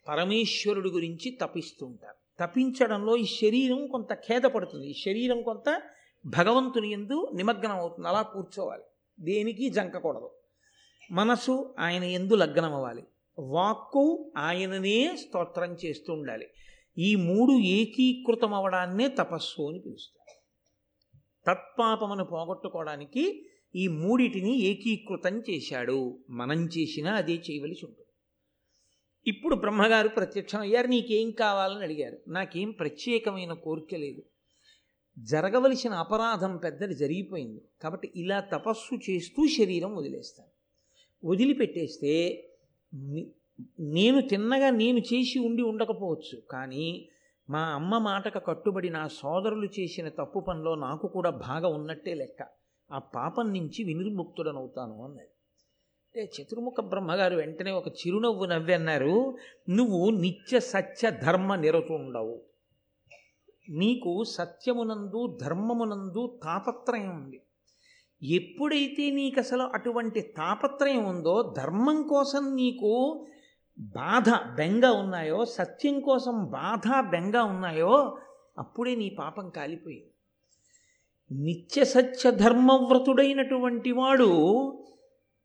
పరమేశ్వరుడు 0.07 0.89
గురించి 0.89 1.37
తపిస్తూ 1.41 1.85
ఉంటారు 1.85 2.21
తపించడంలో 2.43 3.15
ఈ 3.15 3.25
శరీరం 3.25 3.87
కొంత 3.87 4.13
ఖేదపడుతుంది. 4.13 4.87
ఈ 4.87 4.93
శరీరం 4.93 5.41
కొంత 5.41 5.81
భగవంతుని 6.25 6.91
ఎందు 6.91 7.31
నిమగ్నం 7.35 7.71
అవుతుంది. 7.71 8.07
అలా 8.07 8.21
కూర్చోవాలి. 8.21 8.83
దేనికి 9.19 9.69
జంకకూడదు. 9.69 10.29
మనసు 11.11 11.75
ఆయన 11.79 12.03
ఎందు 12.03 12.33
లగ్నం 12.33 12.73
అవ్వాలి. 12.73 13.03
వాక్కు 13.39 14.31
ఆయననే 14.37 15.15
స్తోత్రం 15.15 15.77
చేస్తూ 15.85 16.13
ఉండాలి. 16.13 16.47
ఈ 16.97 17.15
మూడు 17.15 17.51
ఏకీకృతం 17.51 18.53
అవడాన్నే 18.53 19.07
తపస్సు 19.07 19.69
అని 19.69 19.79
పిలుస్తారు. 19.79 20.20
తత్పాపమును 21.47 22.23
పోగొట్టుకోవడానికి 22.23 23.45
ఈ 23.75 23.87
మూడిటిని 23.87 24.59
ఏకీకృతం 24.59 25.43
చేశాడు. 25.49 26.19
మనం 26.29 26.65
చేసినా 26.65 27.13
అదే 27.13 27.33
చేయవలసి 27.33 27.85
ఉంటుంది. 27.85 28.09
ఇప్పుడు 29.27 29.55
బ్రహ్మగారు 29.55 30.07
ప్రత్యక్షం 30.07 30.59
అయ్యారు 30.59 30.87
నీకేం 30.87 31.31
కావాలని 31.31 31.83
అడిగారు. 31.83 32.17
నాకేం 32.27 32.71
ప్రత్యేకమైన 32.71 33.53
కోరిక 33.53 33.95
లేదు. 33.95 34.23
జరగవలసిన 35.19 35.93
అపరాధం 35.93 36.57
పెద్దది 36.57 36.95
జరిగిపోయింది. 36.95 37.61
కాబట్టి 37.81 38.11
ఇలా 38.15 38.39
తపస్సు 38.39 39.11
చేస్తూ 39.11 39.47
శరీరం 39.47 39.95
వదిలేస్తాను. 39.95 40.49
వదిలిపెట్టేస్తే 41.25 42.47
నేను 43.79 44.21
తిన్నగా 44.21 44.69
నేను 44.69 44.99
చేసి 44.99 45.39
ఉండి 45.39 45.61
ఉండకపోవచ్చు. 45.61 46.41
కానీ 46.49 47.09
మా 47.49 47.61
అమ్మ 47.61 47.97
మాటకు 47.97 48.39
కట్టుబడి 48.39 48.89
నా 48.89 49.07
సోదరులు 49.07 49.65
చేసిన 49.65 50.09
తప్పు 50.09 50.39
పనిలో 50.39 50.75
నాకు 50.75 51.07
కూడా 51.07 51.29
బాగా 51.29 51.67
ఉన్నట్టే 51.67 52.13
లెక్క. 52.13 52.47
ఆ 52.91 52.97
పాపం 52.97 53.53
నుంచి 53.53 53.83
వినిర్ముక్తుడనవుతాను 53.83 55.03
అన్నాడు. 55.03 55.31
అంటే 56.07 56.31
చతుర్ముఖ 56.35 56.81
బ్రహ్మగారు 56.81 57.35
వెంటనే 57.35 57.71
ఒక 57.71 57.87
చిరునవ్వు 57.87 58.45
నవ్వి 58.45 58.73
అన్నారు 58.73 59.37
నువ్వు 59.69 60.09
నిత్య 60.09 60.59
సత్య 60.59 61.11
ధర్మ 61.11 61.55
నిరతుండవు 61.55 62.41
నీకు 63.69 64.23
సత్యమునందు 64.23 65.37
ధర్మమునందు 65.41 66.39
తాపత్రయం 66.43 67.23
ఉంది. 67.23 67.41
ఎప్పుడైతే 68.23 69.09
నీకు 69.09 69.39
అసలు 69.39 69.63
అటువంటి 69.63 70.21
తాపత్రయం 70.21 71.05
ఉందో 71.05 71.53
ధర్మం 71.57 72.07
కోసం 72.07 72.55
నీకు 72.55 72.91
బాధ 73.81 74.29
బెంగ 74.29 74.85
ఉన్నాయో 74.85 75.45
సత్యం 75.45 75.99
కోసం 75.99 76.45
బాధ 76.45 77.09
బెంగ 77.09 77.37
ఉన్నాయో 77.37 78.17
అప్పుడే 78.57 78.95
నీ 78.95 79.09
పాపం 79.09 79.49
కాలిపోయింది. 79.49 80.11
నిత్య 81.43 81.85
సత్య 81.85 82.31
ధర్మవ్రతుడైనటువంటి 82.31 83.91
వాడు 83.91 84.29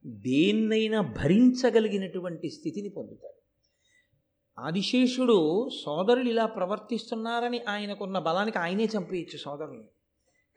దేన్నైనా 0.06 1.00
భరించగలిగినటువంటి 1.00 2.50
స్థితిని 2.50 2.88
పొందుతాడు. 2.88 3.36
ఆదిశేషుడు 4.60 5.68
సోదరులు 5.84 6.28
ఇలా 6.28 6.46
ప్రవర్తిస్తున్నారని 6.46 7.60
ఆయనకున్న 7.68 8.18
బలానికి 8.18 8.58
ఆయనే 8.58 8.84
చంపేయచ్చు 8.84 9.38
సోదరుని 9.38 9.84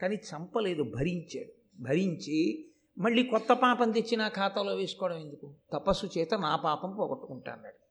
కానీ 0.02 0.16
చంపలేదు 0.16 0.84
భరించాడు. 0.84 1.84
భరించి 1.84 2.69
మళ్ళీ 3.00 3.24
కొత్త 3.24 3.54
పాపం 3.54 3.92
తెచ్చి 3.92 4.18
నా 4.18 4.28
ఖాతాలో 4.28 4.76
వేసుకోవడం 4.76 5.18
ఎందుకు? 5.18 5.54
తపస్సు 5.74 6.06
చేత 6.18 6.34
నా 6.34 6.56
పాపం 6.56 6.96
పోగొట్టుకుంటా 6.96 7.52
అన్నాడు 7.52 7.90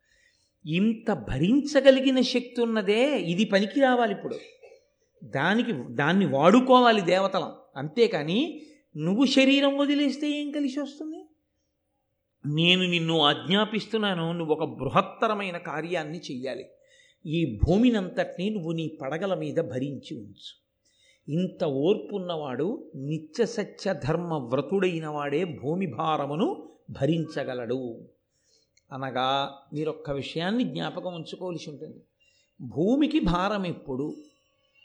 ఇంత 0.69 1.13
భరించగలిగిన 1.13 2.21
శక్తి 2.21 2.61
ఉన్నదే 2.61 3.21
ఇది 3.21 3.45
పనికి 3.45 3.81
రావాలి 3.81 4.13
ఇప్పుడు. 4.13 4.39
దానికి 5.25 5.73
దాన్ని 5.73 6.27
వాడుకోవాలి 6.27 7.01
దేవతలం. 7.01 7.53
అంతేకాని 7.77 8.63
నువ్వు 8.97 9.25
శరీరం 9.25 9.77
వదిలేస్తే 9.77 10.31
ఏం 10.31 10.51
కలిసి 10.51 10.81
వస్తుంది? 10.81 11.25
నేను 12.47 12.87
నిన్ను 12.87 13.21
ఆజ్ఞాపిస్తున్నాను 13.21 14.33
నువ్వు 14.33 14.55
ఒక 14.55 14.65
బృహత్తరమైన 14.65 15.57
కార్యాన్ని 15.57 16.19
చెయ్యాలి. 16.19 16.67
ఈ 17.27 17.59
భూమినంతటినీ 17.65 18.51
నువ్వు 18.51 18.73
నీ 18.73 18.99
పడగల 19.03 19.35
మీద 19.35 19.57
భరించి 19.57 20.17
ఉంచు. 20.17 20.68
ఇంత 21.29 21.65
ఓర్పున్నవాడు 21.65 22.91
నిత్యసత్య 22.97 23.95
ధర్మ 24.05 24.35
వ్రతుడైన 24.35 25.07
వాడే 25.07 25.45
భూమి 25.45 25.87
భారమును 25.87 26.69
భరించగలడు. 26.91 28.09
అనగా 28.93 29.55
మీరొక్క 29.75 30.11
విషయాన్ని 30.11 30.65
జ్ఞాపకం 30.65 31.15
ఉంచుకోవలసి 31.15 31.71
ఉంటుంది. 31.71 32.01
భూమికి 32.61 33.21
భారం 33.21 33.67
ఎప్పుడు? 33.67 34.05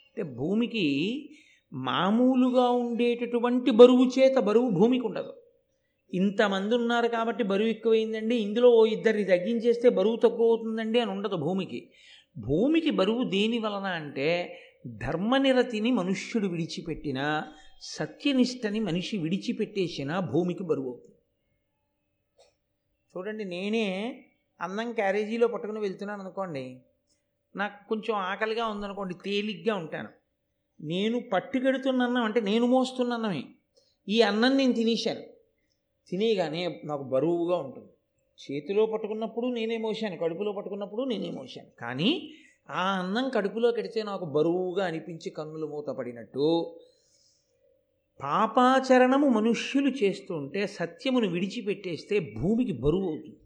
అంటే 0.08 0.24
భూమికి 0.24 1.30
మామూలుగా 1.74 2.70
ఉండేటటువంటి 2.70 3.72
బరువు 3.72 4.20
చేత 4.20 4.36
బరువు 4.38 4.70
భూమికి 4.70 5.06
ఉండదు. 5.06 5.34
ఇంతమంది 6.14 6.76
ఉన్నారు 6.76 7.08
కాబట్టి 7.08 7.44
బరువు 7.44 7.68
ఎక్కువైందండి. 7.68 8.36
ఇందులో 8.36 8.70
ఓ 8.70 8.86
ఇద్దరిని 8.86 9.24
తగ్గించేస్తే 9.24 9.90
బరువు 9.90 10.16
తక్కువ 10.16 10.48
అవుతుందండి 10.48 11.00
అని 11.00 11.12
ఉండదు 11.12 11.36
భూమికి. 11.36 11.90
భూమికి 12.38 12.92
బరువు 12.92 13.24
దేని 13.24 13.60
వలన 13.60 13.84
అంటే 13.84 14.60
ధర్మనిరతిని 14.88 15.92
మనుష్యుడు 15.92 16.48
విడిచిపెట్టినా 16.48 17.54
సత్యనిష్టని 17.82 18.80
మనిషి 18.80 19.18
విడిచిపెట్టేసినా 19.18 20.20
భూమికి 20.20 20.64
బరువు 20.64 20.90
అవుతుంది. 20.90 21.18
చూడండి 23.18 23.46
నేనే 23.46 23.86
అన్నం 24.62 24.94
క్యారేజీలో 24.94 25.48
పట్టుకుని 25.48 25.80
వెళ్తున్నాను 25.80 26.22
అనుకోండి 26.22 26.82
నాకు 27.56 27.90
కొంచెం 27.90 28.16
ఆకలిగా 28.16 28.68
ఉందనుకోండి 28.68 29.14
తేలిగ్గా 29.14 29.76
ఉంటాను. 29.76 30.10
నేను 30.82 31.20
పట్టుకెడుతున్న 31.34 32.02
అన్నం 32.04 32.24
అంటే 32.24 32.42
నేను 32.42 32.66
మోస్తున్న 32.66 33.14
అన్నమే 33.14 33.44
ఈ 34.10 34.22
అన్నం 34.22 34.58
నేను 34.58 34.74
తినేశాను. 34.74 35.22
తినేయగానే 36.10 36.82
నాకు 36.86 37.04
బరువుగా 37.04 37.58
ఉంటుంది. 37.58 37.90
చేతిలో 38.40 38.86
పట్టుకున్నప్పుడు 38.86 39.48
నేనే 39.48 39.78
మోసాను 39.78 40.18
కడుపులో 40.18 40.52
పట్టుకున్నప్పుడు 40.52 41.04
నేనే 41.04 41.32
మోసాను 41.32 41.68
కానీ 41.80 42.34
ఆ 42.70 43.00
అన్నం 43.00 43.30
కడుపులో 43.30 43.72
కడితే 43.72 44.04
నాకు 44.04 44.26
బరువుగా 44.26 44.86
అనిపించి 44.86 45.30
కన్నులు 45.30 45.68
మూతపడినట్టు 45.68 46.76
పాపాచరణము 48.22 49.28
మనుష్యులు 49.28 49.90
చేస్తుంటే 49.90 50.68
సత్యమును 50.68 51.28
విడిచిపెట్టేస్తే 51.28 52.20
భూమికి 52.20 52.72
బరువు 52.72 53.10
అవుతుంది. 53.10 53.40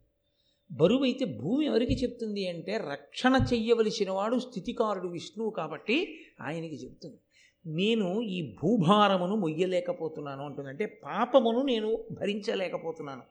బరువు 0.71 1.03
అయితే 1.03 1.25
భూమి 1.25 1.65
ఎవరికి 1.65 1.93
చెప్తుంది 1.93 2.47
అంటే 2.47 2.77
రక్షణ 2.77 3.35
చెయ్యవలసిన 3.53 4.11
వాడు 4.11 4.39
స్థితికారుడు 4.39 5.07
విష్ణువు 5.07 5.49
కాబట్టి 5.49 6.19
ఆయనకి 6.41 6.75
చెప్తుంది. 6.75 7.17
నేను 7.65 8.21
ఈ 8.21 8.55
భూభారమును 8.63 9.35
మొయ్యలేకపోతున్నాను 9.35 10.45
అంటుందంటే 10.45 11.01
పాపమును 11.03 11.61
నేను 11.61 12.05
భరించలేకపోతున్నాను. 12.11 13.21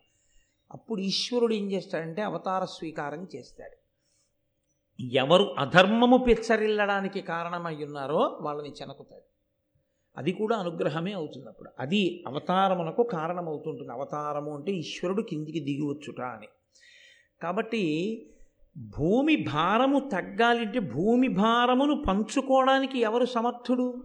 అప్పుడు 0.72 1.00
ఈశ్వరుడు 1.00 1.54
ఏం 1.54 1.72
చేస్తాడంటే 1.72 2.22
అవతార 2.22 2.64
స్వీకారం 2.64 3.28
చేస్తాడు. 3.36 3.85
ఎవరు 5.00 5.54
అధర్మము 5.58 6.16
పెచ్చరిల్లడానికి 6.16 7.20
కారణమై 7.20 7.84
ఉన్నారో 7.84 8.38
వాళ్ళని 8.40 8.68
చెనకుతాడు. 8.68 9.22
అది 10.16 10.32
కూడా 10.32 10.56
అనుగ్రహమే 10.56 11.12
అవుతుంది 11.12 11.48
అప్పుడు 11.48 11.70
అది 11.78 12.24
అవతారమునకు 12.26 13.02
కారణమవుతుంటుంది. 13.02 13.92
అవతారము 13.92 14.56
అంటే 14.56 14.72
ఈశ్వరుడు 14.72 15.22
కిందికి 15.22 15.60
దిగివచ్చుట 15.60 16.20
అని. 16.20 16.46
కాబట్టి 17.42 17.82
భూమి 18.98 19.36
భారము 19.36 19.98
తగ్గాలంటే 19.98 20.78
భూమి 20.78 21.28
భారమును 21.28 22.02
పంచుకోవడానికి 22.08 23.00
ఎవరు 23.00 23.24
సమర్థుడు? 23.24 24.04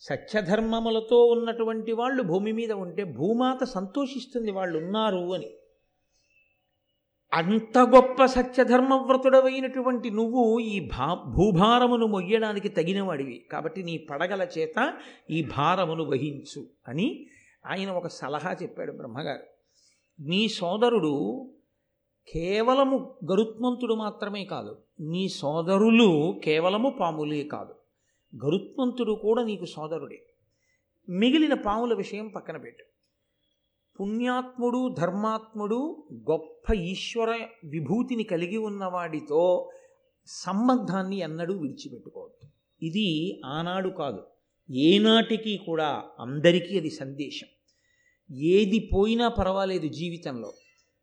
సత్యధర్మములతో 0.00 1.24
ఉన్నటువంటి 1.26 1.92
వాళ్ళు 1.92 2.22
భూమి 2.22 2.52
మీద 2.52 2.72
ఉంటే 2.72 3.04
భూమాత 3.04 3.64
సంతోషిస్తుంది 3.64 4.50
వాళ్ళు 4.50 4.78
ఉన్నారు 4.78 5.34
అని. 5.34 5.50
అంత 7.32 7.78
గొప్ప 7.78 8.24
సత్యధర్మవ్రతుడవైనటువంటి 8.24 10.10
నువ్వు 10.10 10.58
ఈ 10.58 10.80
భా 10.80 11.14
భూభారమును 11.14 12.06
మొయ్యడానికి 12.06 12.68
తగినవాడివి. 12.68 13.46
కాబట్టి 13.52 13.82
నీ 13.82 13.98
పడగల 13.98 14.46
చేత 14.58 14.94
ఈ 15.30 15.48
భారమును 15.56 16.04
వహించు 16.04 16.66
అని 16.88 17.26
ఆయన 17.66 17.90
ఒక 17.90 18.06
సలహా 18.06 18.56
చెప్పాడు 18.62 18.92
బ్రహ్మగారు. 18.92 19.42
నీ 20.22 20.48
సోదరుడు 20.48 21.46
కేవలము 22.32 23.14
గరుత్మంతుడు 23.32 23.94
మాత్రమే 23.94 24.44
కాదు 24.44 24.76
నీ 25.00 25.28
సోదరులు 25.28 26.40
కేవలము 26.44 26.90
పాములే 26.90 27.44
కాదు. 27.44 27.74
గరుత్మంతుడు 28.46 29.12
కూడా 29.12 29.44
నీకు 29.44 29.64
సోదరుడే. 29.64 30.22
మిగిలిన 31.08 31.54
పాముల 31.54 31.94
విషయం 31.94 32.28
పక్కన 32.28 32.56
పెట్టు. 32.56 32.91
పుణ్యాత్ముడు 34.00 34.94
ధర్మాత్ముడు 34.98 36.04
గొప్ప 36.30 36.74
ఈశ్వర 36.74 37.38
విభూతిని 37.64 38.24
కలిగి 38.24 38.56
ఉన్నవాడితో 38.56 39.70
సంబంధాన్ని 40.26 41.16
ఎన్నడూ 41.16 41.54
విడిచిపెట్టుకోవద్దు. 41.54 42.50
ఇది 42.82 43.40
ఆనాడు 43.44 43.88
కాదు. 43.88 44.22
ఏనాటికి 44.70 45.56
కూడా 45.56 46.02
అందరికీ 46.18 46.78
అది 46.78 46.90
సందేశం. 46.90 47.46
ఏది 48.36 48.90
పోయినా 48.94 49.28
పర్వాలేదు 49.28 49.88
జీవితంలో. 49.88 50.52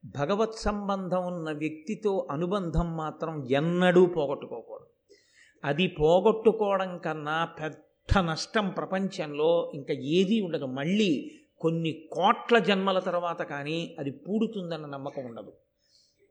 భగవత్ 0.05 0.55
సంబంధం 0.55 1.25
ఉన్న 1.25 1.51
వ్యక్తితో 1.51 2.27
అనుబంధం 2.31 2.97
మాత్రం 2.97 3.47
ఎన్నడూ 3.49 4.05
పోగొట్టుకోకూడదు. 4.05 5.15
అది 5.63 5.87
పోగొట్టుకోవడం 5.87 6.97
కన్నా 6.97 7.45
పెద్ద 7.45 8.17
నష్టం 8.17 8.69
ప్రపంచంలో 8.69 9.71
ఇంకా 9.75 9.93
ఏదీ 9.93 10.41
ఉండదు. 10.41 10.65
మళ్ళీ 10.65 11.38
కొన్ని 11.59 11.91
కోట్ల 12.11 12.59
జన్మల 12.59 12.99
తర్వాత 12.99 13.41
కానీ 13.41 13.95
అది 13.99 14.11
పూడుతుందన్న 14.11 14.85
నమ్మకం 14.85 15.25
ఉండదు. 15.25 15.53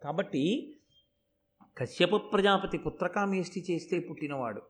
కాబట్టి 0.02 0.74
కశ్యప 1.78 2.16
ప్రజాపతి 2.32 2.78
పుత్రకామేష్టి 2.78 3.64
చేస్తే 3.70 3.98
పుట్టినవాడు. 3.98 4.62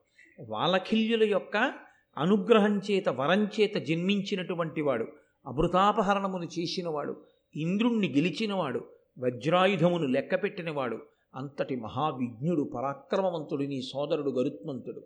వాలఖిల్యుల 0.48 1.24
యొక్క 1.24 1.72
అనుగ్రహం 2.18 2.78
చేత 2.78 3.08
వరం 3.08 3.44
చేత 3.44 3.74
జన్మించినటువంటి 3.74 4.80
వాడు 4.80 5.06
అమృతాపహరణమును 5.46 6.44
చేసినవాడు 6.44 7.24
ఇంద్రుణ్ణి 7.56 8.08
గెలిచినవాడు 8.08 8.84
వజ్రాయుధమును 9.18 10.06
లెక్కపెట్టినవాడు 10.06 10.98
అంతటి 11.34 11.76
మహావిజ్ఞుడు 11.76 12.70
పరాక్రమవంతుడు 12.74 13.62
నీ 13.62 13.82
సోదరుడు 13.82 14.30
గరుత్మంతుడు. 14.30 15.02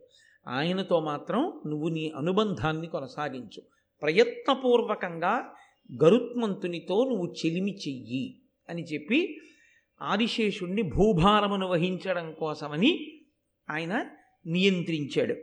ఆయనతో 0.49 1.01
మాత్రం 1.01 1.61
నువ్వు 1.67 1.89
నీ 1.89 2.13
అనుబంధాన్ని 2.17 2.87
కొనసాగించు. 2.87 3.63
ప్రయత్నపూర్వకంగా 4.03 5.55
గరుత్మంతునితో 6.05 7.09
నువ్వు 7.09 7.35
చెలిమి 7.47 7.73
చెయ్యి 7.73 8.43
అని 8.69 8.83
చెప్పి 8.83 9.41
ఆదిశేషుణ్ణి 10.03 10.83
భూభారమును 10.83 11.69
వహించడం 11.69 12.33
కోసమని 12.33 13.23
ఆయన 13.71 14.11
నియంత్రించాడు. 14.47 15.35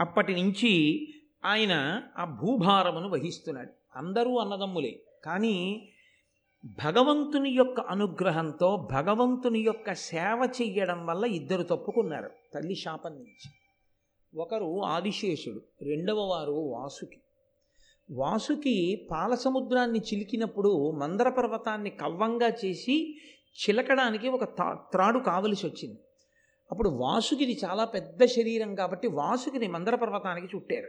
అప్పటి 0.00 0.32
నుంచి 0.32 1.06
ఆయన 1.44 2.02
ఆ 2.18 2.24
భూభారమును 2.24 3.08
వహిస్తున్నాడు. 3.08 3.72
అందరూ 3.96 4.38
అన్నదమ్ములే. 4.38 5.02
కానీ 5.24 5.88
భగవంతుని 6.64 7.50
యొక్క 7.50 7.80
అనుగ్రహంతో 7.80 8.88
భగవంతుని 8.92 9.60
యొక్క 9.60 9.94
సేవ 9.94 10.48
చెయ్యడం 10.62 11.06
వల్ల 11.06 11.24
ఇద్దరు 11.24 11.62
తప్పుకున్నారు 11.62 12.30
తల్లి 12.54 12.74
శాపం 12.74 13.10
నుంచి. 13.10 13.52
ఒకరు 14.40 14.82
ఆదిశేషుడు 14.82 15.84
రెండవ 15.84 16.20
వారు 16.20 16.52
వాసుకి. 16.52 17.20
వాసుకి 18.10 19.08
పాల 19.10 19.34
సముద్రాన్ని 19.34 19.98
చిలికినప్పుడు 19.98 20.90
మందర 20.90 21.28
పర్వతాన్ని 21.28 21.90
కవ్వంగా 21.90 22.48
చేసి 22.48 23.18
చిలకడానికి 23.36 24.28
ఒక 24.28 24.44
తా- 24.44 24.74
త్రాడు 24.74 25.18
కావలసి 25.18 25.66
వచ్చింది 25.66 25.98
అప్పుడు 26.72 26.88
వాసుకిది 26.88 27.60
చాలా 27.64 27.84
పెద్ద 27.84 28.24
శరీరం 28.24 28.74
కాబట్టి 28.74 29.08
వాసుకిని 29.08 29.66
మందర 29.66 29.94
పర్వతానికి 29.94 30.56
చుట్టారు. 30.56 30.88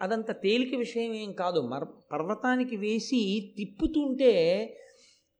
అదంత 0.00 0.30
తేలిక 0.30 0.74
విషయం 0.74 1.14
ఏం 1.14 1.32
కాదు. 1.32 1.60
మర్ 1.60 1.84
పర్వతానికి 2.12 2.76
వేసి 2.76 3.54
తిప్పుతుంటే 3.58 4.64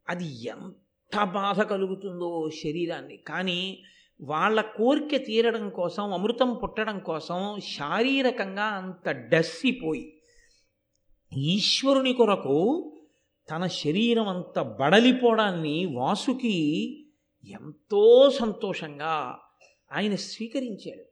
అది 0.09 0.47
ఎంత 0.47 1.25
బాధ 1.25 1.63
కలుగుతుందో 1.63 2.51
శరీరాన్ని. 2.65 3.17
కానీ 3.17 3.83
వాళ్ళ 4.21 4.61
కోరిక 4.61 5.27
తీరడం 5.27 5.71
కోసం 5.71 6.13
అమృతం 6.13 6.55
పుట్టడం 6.55 6.99
కోసం 6.99 7.61
శారీరకంగా 7.61 8.65
అంత 8.65 9.11
డస్సిపోయి 9.11 10.18
ఈశ్వరుని 11.37 12.13
కొరకు 12.13 12.93
తన 13.51 13.67
శరీరం 13.67 14.29
అంత 14.29 14.63
బడలిపోవడాన్ని 14.63 15.87
వాసుకి 15.87 16.93
ఎంతో 17.47 18.31
సంతోషంగా 18.31 19.39
ఆయన 19.93 20.15
స్వీకరించాడు. 20.15 21.05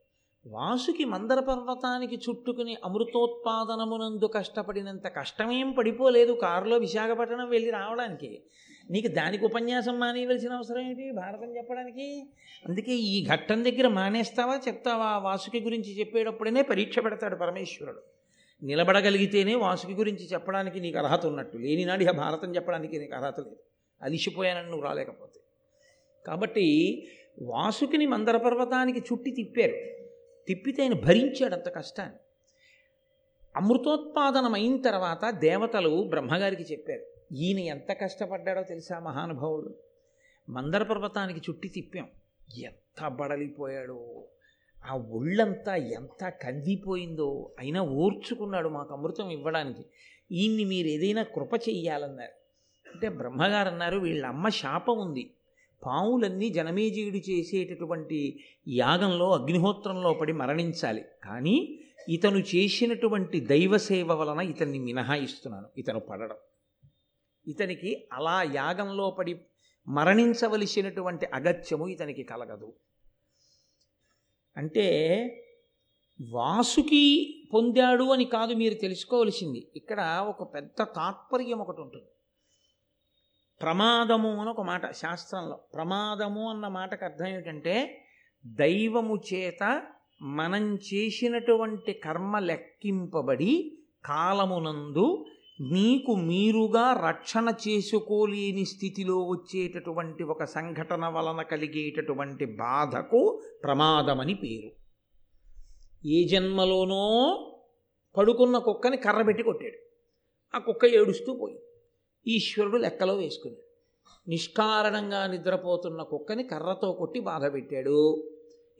వాసుకి 0.49 1.05
మందర 1.05 1.41
పర్వతానికి 1.41 2.15
చుట్టుకుని 2.15 2.77
అమృతోత్పాదనమునందు 2.85 4.25
కష్టపడినంత 4.25 5.07
కష్టమేం 5.07 5.73
పడిపోలేదు. 5.73 6.33
కారులో 6.33 6.77
విశాఖపట్నం 6.77 7.49
వెళ్ళి 7.49 7.71
రావడానికి. 7.71 8.43
నీకు 8.91 9.09
దానికి 9.09 9.45
ఉపన్యాసం 9.45 9.99
మానేయవలసిన 9.99 10.53
అవసరం 10.53 10.81
ఏంటి? 10.81 11.13
భారతం 11.13 11.57
చెప్పడానికి? 11.57 12.31
అందుకే 12.69 12.93
ఈ 12.93 13.27
ఘట్టం 13.27 13.65
దగ్గర 13.65 13.89
మానేస్తావా? 13.89 14.61
చెప్తావా? 14.69 15.19
వాసుకి 15.19 15.61
గురించి 15.61 15.99
చెప్పేటప్పుడనే 15.99 16.63
పరీక్ష 16.63 16.99
పెడతాడు 16.99 17.37
పరమేశ్వరుడు. 17.37 18.16
నిలబడగలిగితేనే 18.63 19.55
వాసుకి 19.55 19.95
గురించి 19.95 20.27
చెప్పడానికి 20.27 20.81
నీకు 20.81 20.99
అర్హత 20.99 21.27
ఉన్నట్టు. 21.27 21.57
లేనినాడు 21.57 22.03
ఇక 22.03 22.11
భారతం 22.11 22.57
చెప్పడానికి 22.57 22.99
నీకు 22.99 23.15
అర్హత 23.15 23.41
లేదు. 23.41 23.57
అలిసిపోయానని 24.03 24.71
నువ్వు 24.71 24.85
రాలేకపోతే. 24.85 25.41
కాబట్టి 26.27 27.09
వాసుకిని 27.43 28.07
మందర 28.07 28.37
పర్వతానికి 28.37 28.99
చుట్టి 28.99 29.31
తిప్పారు. 29.31 29.73
తిప్పితే 30.49 30.83
ఆయన 30.83 30.95
భరించాడు 30.95 31.55
అంత 31.55 31.69
కష్టాన్ని. 31.69 32.17
అమృతోత్పాదనమైన 33.57 34.83
తర్వాత 34.83 35.31
దేవతలు 35.31 36.07
బ్రహ్మగారికి 36.09 36.63
చెప్పారు 36.63 37.35
ఈయన 37.35 37.59
ఎంత 37.59 37.93
కష్టపడ్డాడో 37.93 38.63
తెలుసా 38.63 38.99
మహానుభావుడు? 38.99 39.79
మందర 40.49 40.83
పర్వతానికి 40.83 41.41
చుట్టి 41.51 41.69
తిప్పాం. 41.69 42.09
ఎంత 42.59 43.09
బడలిపోయాడో. 43.09 44.29
ఆ 44.85 44.97
ఒళ్ళంతా 44.97 45.77
ఎంత 45.77 46.29
కందిపోయిందో. 46.29 47.53
అయినా 47.59 47.83
ఓర్చుకున్నాడు 47.83 48.69
మాకు 48.69 48.95
అమృతం 48.95 49.31
ఇవ్వడానికి. 49.31 49.85
ఈయన్ని 50.33 50.65
మీరు 50.65 50.87
ఏదైనా 50.87 51.23
కృప 51.23 51.55
చెయ్యాలన్నారు. 51.55 52.33
అంటే 52.91 53.09
బ్రహ్మగారు 53.09 53.69
అన్నారు 53.69 53.99
వీళ్ళ 53.99 54.27
అమ్మ 54.27 54.49
శాపం 54.49 54.99
ఉంది. 54.99 55.31
పావులన్నీ 55.87 56.49
జనమేజీయుడు 56.49 57.17
చేసేటటువంటి 57.17 58.45
యాగంలో 58.69 59.35
అగ్నిహోత్రంలో 59.35 60.13
పడి 60.15 60.33
మరణించాలి. 60.33 61.05
కానీ 61.25 61.79
ఇతను 62.09 62.39
చేసినటువంటి 62.39 63.41
దైవసేవ 63.41 64.13
వలన 64.13 64.41
ఇతన్ని 64.41 64.79
మినహాయిస్తున్నాను 64.79 65.67
ఇతను 65.79 66.01
పడడం. 66.01 66.37
ఇతనికి 67.47 68.09
అలా 68.13 68.43
యాగంలో 68.43 69.11
పడి 69.11 69.41
మరణించవలసినటువంటి 69.89 71.27
అగత్యము 71.27 71.89
ఇతనికి 71.89 72.23
కలగదు. 72.23 72.73
అంటే 74.57 74.87
వాసుకి 76.31 77.05
పొందాడు 77.55 78.05
అని 78.05 78.25
కాదు 78.25 78.53
మీరు 78.53 78.75
తెలుసుకోవలసింది. 78.75 79.73
ఇక్కడ 79.77 80.25
ఒక 80.29 80.55
పెద్ద 80.55 80.83
తాత్పర్యం 80.83 81.59
ఒకటి 81.59 81.81
ఉంటుంది. 81.81 82.07
ప్రమాదము 83.63 84.41
అని 84.41 84.51
ఒక 84.51 84.61
మాట 84.61 84.91
శాస్త్రంలో. 84.91 85.61
ప్రమాదము 85.75 86.51
అన్న 86.51 86.69
మాటకు 86.69 87.05
అర్థం 87.05 87.27
ఏమిటంటే 87.27 88.07
దైవము 88.47 89.23
చేత 89.35 89.83
మనం 90.23 90.75
చేసినటువంటి 90.75 91.93
కర్మ 91.93 92.39
లెక్కింపబడి 92.39 93.79
కాలమునందు 94.05 95.27
మీకు 95.61 96.15
మీరుగా 96.15 97.09
రక్షణ 97.09 97.55
చేసుకోలేని 97.69 98.65
స్థితిలో 98.65 99.29
వచ్చేటటువంటి 99.29 100.23
ఒక 100.23 100.45
సంఘటన 100.45 101.07
వలన 101.07 101.43
కలిగేటటువంటి 101.43 102.45
బాధకు 102.45 103.43
ప్రమాదమని 103.63 104.35
పేరు. 104.35 104.71
ఏ 106.09 106.29
జన్మలోనో 106.29 107.03
పడుకున్న 108.17 108.59
కుక్కని 108.59 108.97
కర్ర 108.97 109.23
పెట్టి 109.23 109.43
కొట్టాడు. 109.43 109.79
ఆ 110.57 110.59
కుక్క 110.59 110.85
ఏడుస్తూ 110.85 111.35
పోయింది. 111.35 111.63
ఈశ్వరుడు 112.27 112.77
లెక్కలో 112.77 113.15
వేసుకున్నాడు. 113.15 113.67
నిష్కారణంగా 114.29 115.27
నిద్రపోతున్న 115.27 116.03
కుక్కని 116.03 116.43
కర్రతో 116.43 116.93
కొట్టి 116.93 117.21
బాధ 117.21 117.53
పెట్టాడు. 117.53 118.31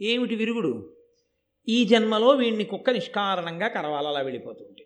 ఏమిటి 0.03 0.35
విరుగుడు? 0.35 0.93
ఈ 1.69 1.85
జన్మలో 1.85 2.29
వీడిని 2.29 2.65
కుక్క 2.65 2.91
నిష్కారణంగా 2.91 3.69
కరవాలలా 3.69 4.21
వెళ్ళిపోతుంటే. 4.21 4.86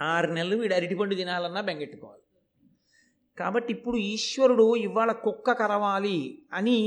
ఆరు 0.00 0.32
నెలలు 0.32 0.56
వీడు 0.56 0.74
అరటిపండు 0.74 1.14
తినాలన్నా 1.14 1.60
బెంగెట్టుకోవాలి. 1.60 2.22
కాబట్టి 3.38 3.72
ఇప్పుడు 3.72 3.96
ఈశ్వరుడు 3.96 4.76
ఇవాళ 4.76 5.12
కుక్క 5.12 5.52
కరవాలి 5.52 6.44
అని 6.52 6.78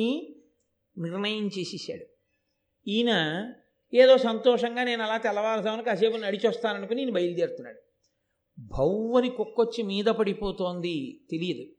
నిర్ణయం 0.98 1.48
చేసేసాడు. 1.48 2.06
ఈయన 2.88 3.12
ఏదో 3.93 4.17
సంతోషంగా 4.17 4.84
నేను 4.84 5.04
అలా 5.04 5.17
తెల్లవారుజామున 5.17 5.82
కాసేపు 5.82 6.17
నడిచొస్తాననుకుని 6.17 7.02
నేను 7.02 7.13
బయలుదేరుతున్నాడు. 7.13 7.78
భౌవని 8.60 9.30
కుక్కొచ్చి 9.30 9.84
మీద 9.84 10.06
పడిపోతోంది 10.06 11.22
తెలియదు. 11.32 11.72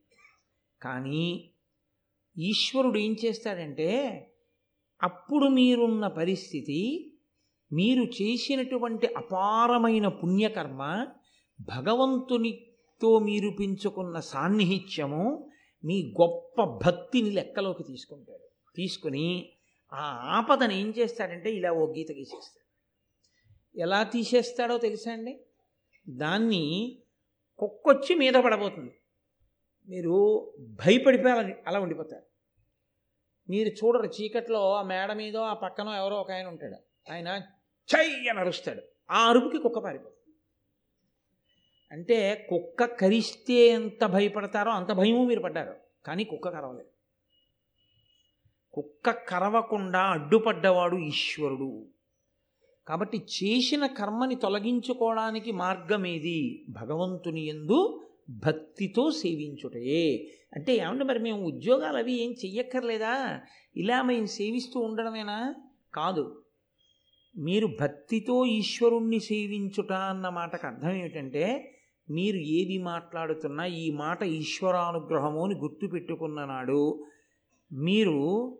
కానీ 0.83 1.51
ఈశ్వరుడు 2.39 2.99
ఏం 2.99 3.17
చేస్తాడంటే 3.25 3.89
అప్పుడు 5.03 5.47
మీరున్న 5.47 6.07
పరిస్థితి 6.07 7.07
మీరు 7.73 8.05
చేసినటువంటి 8.23 9.07
అపారమైన 9.07 10.09
పుణ్యకర్మ 10.09 11.07
భగవంతునితో 11.61 13.19
మీరు 13.19 13.51
పెంచుకున్న 13.51 14.21
సాన్నిహిత్యము 14.21 15.51
మీ 15.85 16.15
గొప్ప 16.21 16.65
భక్తిని 16.65 17.31
లెక్కలోకి 17.31 17.83
తీసుకుంటాడు. 17.83 18.75
తీసుకుని 18.77 19.53
ఆ 19.93 20.21
ఆపదను 20.25 20.73
ఏం 20.73 20.95
చేస్తాడంటే 20.99 21.51
ఇలా 21.51 21.73
ఓ 21.73 21.93
గీత 21.93 22.13
గీసేస్తాడు. 22.13 22.71
ఎలా 23.79 24.03
తీసేస్తాడో 24.03 24.79
తెలుసా 24.79 25.13
అండి? 25.13 25.41
దాన్ని 26.09 26.99
కుక్కొచ్చి 27.59 28.15
మీద 28.15 28.35
పడబోతుంది. 28.35 28.95
మీరు 29.89 30.55
భయపడిపోయి 30.59 31.55
అలా 31.67 31.81
ఉండిపోతారు. 31.81 32.23
మీరు 33.51 33.69
చూడరు 33.69 34.07
చీకట్లో 34.07 34.73
ఆ 34.75 34.83
మేడ 34.83 35.13
మీదో 35.13 35.41
ఆ 35.41 35.55
పక్కనో 35.55 35.95
ఎవరో 35.95 36.17
ఒక 36.17 36.33
ఆయన 36.33 36.47
ఉంటాడు. 36.47 37.13
ఆయన 37.13 37.29
చై 37.29 38.07
నరుస్తాడు 38.07 38.39
అరుస్తాడు. 38.39 38.83
ఆ 39.11 39.29
అరుపుకి 39.29 39.59
కుక్క 39.59 39.79
పారిపోతుంది. 39.79 40.20
అంటే 41.93 42.47
కుక్క 42.51 42.85
కరిస్తే 42.85 43.67
ఎంత 43.67 44.05
భయపడతారో 44.05 44.71
అంత 44.71 44.93
భయము 44.93 45.25
మీరు 45.25 45.41
పడ్డారు. 45.41 45.77
కానీ 46.07 46.25
కుక్క 46.25 46.49
కరవలేదు. 46.49 46.89
కుక్క 48.73 49.11
కరవకుండా 49.11 50.01
అడ్డుపడ్డవాడు 50.01 50.97
ఈశ్వరుడు. 50.97 51.87
కాబట్టి 52.89 53.19
చేసిన 53.19 53.87
కర్మని 53.87 54.35
తొలగించుకోవడానికి 54.35 55.53
మార్గమేది? 55.53 56.65
భగవంతుని 56.69 57.47
ఎందు 57.47 58.07
భక్తితో 58.31 59.11
సేవించుటయే. 59.11 60.31
అంటే 60.53 60.77
ఏమంటే 60.77 61.05
మరి 61.05 61.19
మేము 61.19 61.45
ఉద్యోగాలు 61.45 61.97
అవి 61.97 62.25
ఏం 62.25 62.31
చెయ్యక్కర్లేదా? 62.33 63.41
ఇలా 63.77 64.03
మేము 64.03 64.27
సేవిస్తూ 64.27 64.81
ఉండడమేనా? 64.81 65.55
కాదు. 65.95 66.43
మీరు 67.37 67.69
భక్తితో 67.81 68.47
ఈశ్వరుణ్ణి 68.47 69.21
సేవించుట 69.21 69.93
అన్న 69.93 70.29
మాటకు 70.29 70.67
అర్థం 70.67 70.91
ఏమిటంటే 70.91 71.77
మీరు 72.11 72.37
ఏది 72.37 72.79
మాట్లాడుతున్నా 72.79 73.65
ఈ 73.65 73.91
మాట 73.91 74.23
ఈశ్వరానుగ్రహము 74.23 75.45
అని 75.45 75.55
గుర్తుపెట్టుకున్న 75.55 76.45
నాడు 76.45 77.05
మీరు 77.73 78.59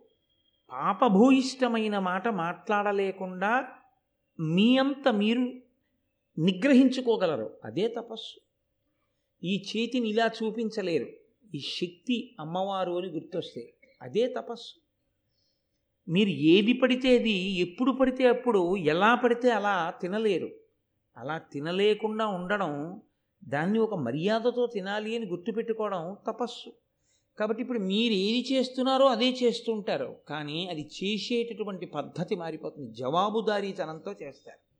పాపభూయిష్టమైన 0.71 1.99
మాట 1.99 2.27
మాట్లాడలేకుండా 2.27 3.67
మీ 4.39 4.77
అంత 4.77 5.07
మీరు 5.07 5.39
నిగ్రహించుకోగలరు. 6.37 7.57
అదే 7.65 7.87
తపస్సు. 7.87 8.39
ఈ 9.45 9.63
చేతిని 9.69 10.09
ఇలా 10.09 10.29
చూపించలేరు. 10.43 11.07
ఈ 11.55 11.59
శక్తి 11.59 12.35
అమ్మవారు 12.39 12.91
అని 12.91 13.07
గుర్తొస్తే 13.07 13.73
అదే 14.01 14.27
తపస్సు. 14.27 14.81
మీరు 16.11 16.29
ఏది 16.29 16.73
పడితేది 16.73 17.31
ఎప్పుడు 17.31 17.91
పడితే 17.91 18.27
అప్పుడు 18.27 18.77
ఎలా 18.77 19.15
పడితే 19.15 19.51
అలా 19.51 19.93
తినలేరు. 20.01 20.49
అలా 21.17 21.37
తినలేకుండా 21.37 22.27
ఉండడం 22.27 23.01
దాన్ని 23.43 23.79
ఒక 23.79 23.95
మర్యాదతో 23.95 24.67
తినాలి 24.67 25.15
అని 25.15 25.25
గుర్తుపెట్టుకోవడం 25.25 26.17
తపస్సు. 26.27 26.73
కాబట్టి 27.39 27.61
ఇప్పుడు 27.61 27.79
మీరు 27.79 28.13
ఏది 28.13 28.53
చేస్తున్నారో 28.53 29.05
అదే 29.05 29.29
చేస్తుంటారు. 29.29 30.15
కానీ 30.27 30.67
అది 30.67 30.81
చేసేటటువంటి 30.81 31.85
పద్ధతి 31.85 32.35
మారిపోతుంది. 32.35 32.91
జవాబుదారీతనంతో 32.91 34.11
చేస్తారు. 34.23 34.71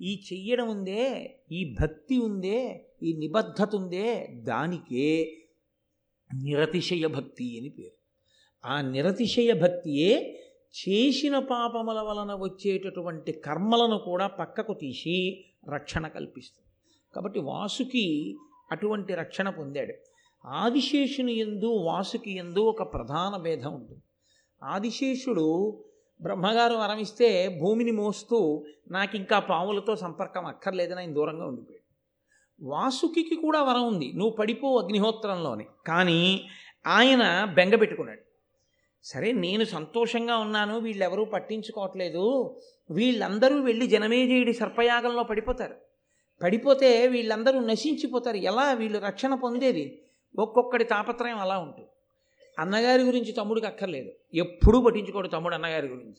ఈ 0.00 0.22
చెయ్యడం 0.32 0.68
ఉందే 0.68 1.36
ఈ 1.52 1.76
భక్తి 1.80 2.18
ఉందే 2.18 2.86
ఈ 3.02 3.12
నిబద్ధత 3.12 3.74
ఉందే 3.74 4.26
దానికే 4.26 5.38
నిరతిశయ 6.34 7.06
భక్తి 7.06 7.60
అని 7.60 7.68
పేరు. 7.68 8.04
ఆ 8.66 8.80
నిరతిశయ 8.80 9.52
భక్తియే 9.52 10.40
చేసిన 10.70 11.38
పాపముల 11.38 12.00
వలన 12.00 12.34
వచ్చేటటువంటి 12.34 13.32
కర్మలను 13.32 13.98
కూడా 13.98 14.26
పక్కకు 14.26 14.74
తీసి 14.74 15.44
రక్షణ 15.74 16.08
కల్పిస్తుంది. 16.08 16.63
కాబట్టి 17.14 17.40
వాసుకి 17.40 18.36
అటువంటి 18.72 19.14
రక్షణ 19.14 19.48
పొందాడు. 19.48 19.94
ఆదిశేషుని 20.46 21.38
ఎందు 21.38 21.66
వాసుకి 21.66 22.36
ఎందు 22.36 22.58
ఒక 22.58 22.92
ప్రధాన 22.92 23.42
భేదం 23.42 23.74
ఉంటుంది. 23.74 24.02
ఆదిశేషుడు 24.64 25.78
బ్రహ్మగారు 26.22 26.74
వరమిస్తే 26.74 27.58
భూమిని 27.60 27.90
మోస్తూ 27.90 28.64
నాకు 28.90 29.16
ఇంకా 29.16 29.38
పాములతో 29.38 29.96
సంపర్కం 29.96 30.44
అక్కర్లేదని 30.44 30.98
ఆయన 30.98 31.14
దూరంగా 31.14 31.46
ఉండిపోయాడు. 31.46 31.84
వాసుకి 32.72 33.36
కూడా 33.42 33.62
వరం 33.62 33.86
ఉంది. 33.86 34.12
నువ్వు 34.12 34.36
పడిపో 34.36 34.78
అగ్నిహోత్రంలోనే. 34.78 35.66
కానీ 35.86 36.46
ఆయన 36.86 37.44
బెంగ 37.54 37.74
పెట్టుకున్నాడు. 37.74 38.20
సరే 39.04 39.32
నేను 39.32 39.64
సంతోషంగా 39.64 40.36
ఉన్నాను 40.36 40.78
వీళ్ళెవరూ 40.78 41.24
పట్టించుకోవట్లేదు. 41.24 42.56
వీళ్ళందరూ 42.90 43.62
వెళ్ళి 43.62 43.86
జనమేజయుడి 43.86 44.52
సర్పయాగంలో 44.52 45.22
పడిపోతారు. 45.22 45.74
పడిపోతే 46.42 47.06
వీళ్ళందరూ 47.06 47.60
నశించిపోతారు. 47.60 48.36
ఎలా? 48.36 48.72
వీళ్ళు 48.72 48.98
రక్షణ 48.98 49.34
పొందేది? 49.34 50.02
ఒక్కొక్కడి 50.38 50.84
తాపత్రయం 50.84 51.38
అలా 51.38 51.58
ఉంటుంది. 51.58 51.88
అన్నగారి 52.58 53.02
గురించి 53.02 53.32
తమ్ముడికి 53.32 53.66
అక్కర్లేదు. 53.66 54.10
ఎప్పుడూ 54.34 54.80
పట్టించుకోడు 54.82 55.28
తమ్ముడు 55.28 55.54
అన్నగారి 55.54 55.88
గురించి. 55.88 56.16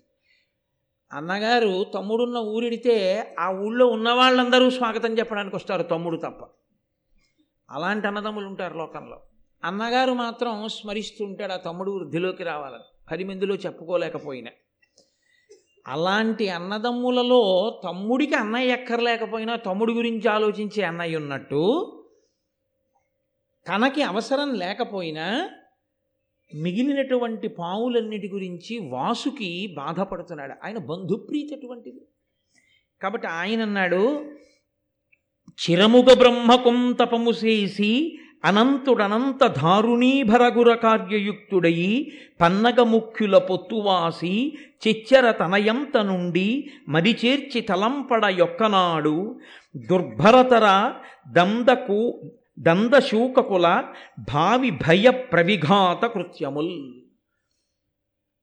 అన్నగారు 1.14 1.84
తమ్ముడున్న 1.84 2.38
ఊరిడితే 2.38 3.28
ఆ 3.40 3.50
ఊళ్ళో 3.50 3.88
ఉన్న 3.88 4.10
వాళ్ళందరూ 4.10 4.70
స్వాగతం 4.70 5.20
చెప్పడానికి 5.20 5.56
వస్తారు 5.56 5.84
తమ్ముడు 5.84 6.18
తప్ప. 6.18 6.48
అలాంటి 7.70 8.08
అన్నదమ్ములు 8.08 8.48
ఉంటారు 8.48 8.78
లోకంలో. 8.78 9.22
అన్నగారు 9.64 10.12
మాత్రం 10.12 10.68
స్మరిస్తూ 10.68 11.26
ఉంటాడు 11.26 11.54
ఆ 11.54 11.58
తమ్ముడు 11.58 11.92
వృద్ధిలోకి 11.92 12.44
రావాలని. 12.44 12.84
పది 13.12 13.24
మందిలో 13.24 13.56
చెప్పుకోలేకపోయినా. 13.56 14.52
అలాంటి 15.88 16.50
అన్నదమ్ములలో 16.50 17.42
తమ్ముడికి 17.84 18.34
అన్నయ్య 18.34 18.74
ఎక్కర్లేకపోయినా 18.74 19.56
తమ్ముడి 19.56 19.94
గురించి 19.94 20.28
ఆలోచించే 20.28 20.84
అన్నయ్య 20.84 21.16
ఉన్నట్టు 21.16 21.92
తనకి 23.68 24.02
అవసరం 24.02 24.54
లేకపోయినా 24.54 25.50
మిగిలినటువంటి 26.54 27.48
పావులన్నిటి 27.48 28.28
గురించి 28.28 28.80
వాసుకి 28.80 29.76
బాధపడుతున్నాడు. 29.78 30.54
ఆయన 30.64 30.78
బంధుప్రీతి 30.78 31.56
అటువంటిది. 31.56 32.02
కాబట్టి 33.02 33.28
ఆయన 33.28 33.62
అన్నాడు 33.62 34.32
చిరముగ 35.48 36.14
బ్రహ్మకుం 36.14 36.92
తపము 36.92 37.32
చేసి 37.32 38.20
అనంతుడనంత 38.46 39.48
ధారుణీభర 39.48 40.50
కార్యయుక్తుడయి 40.74 42.12
పన్నగముఖ్యుల 42.42 43.38
పొత్తువాసి 43.38 44.58
చిచ్చర 44.88 45.32
తనయంత 45.32 45.98
నుండి 45.98 46.70
మరిచేర్చి 46.90 47.62
తలంపడ 47.62 48.26
యొక్కనాడు 48.26 49.40
దుర్భరతర 49.78 50.94
దందకు 51.28 52.32
దందశూకకుల 52.60 53.84
భావి 54.34 54.70
భయ 54.70 55.10
ప్రవిఘాత 55.10 56.06
కృత్యముల్. 56.06 56.94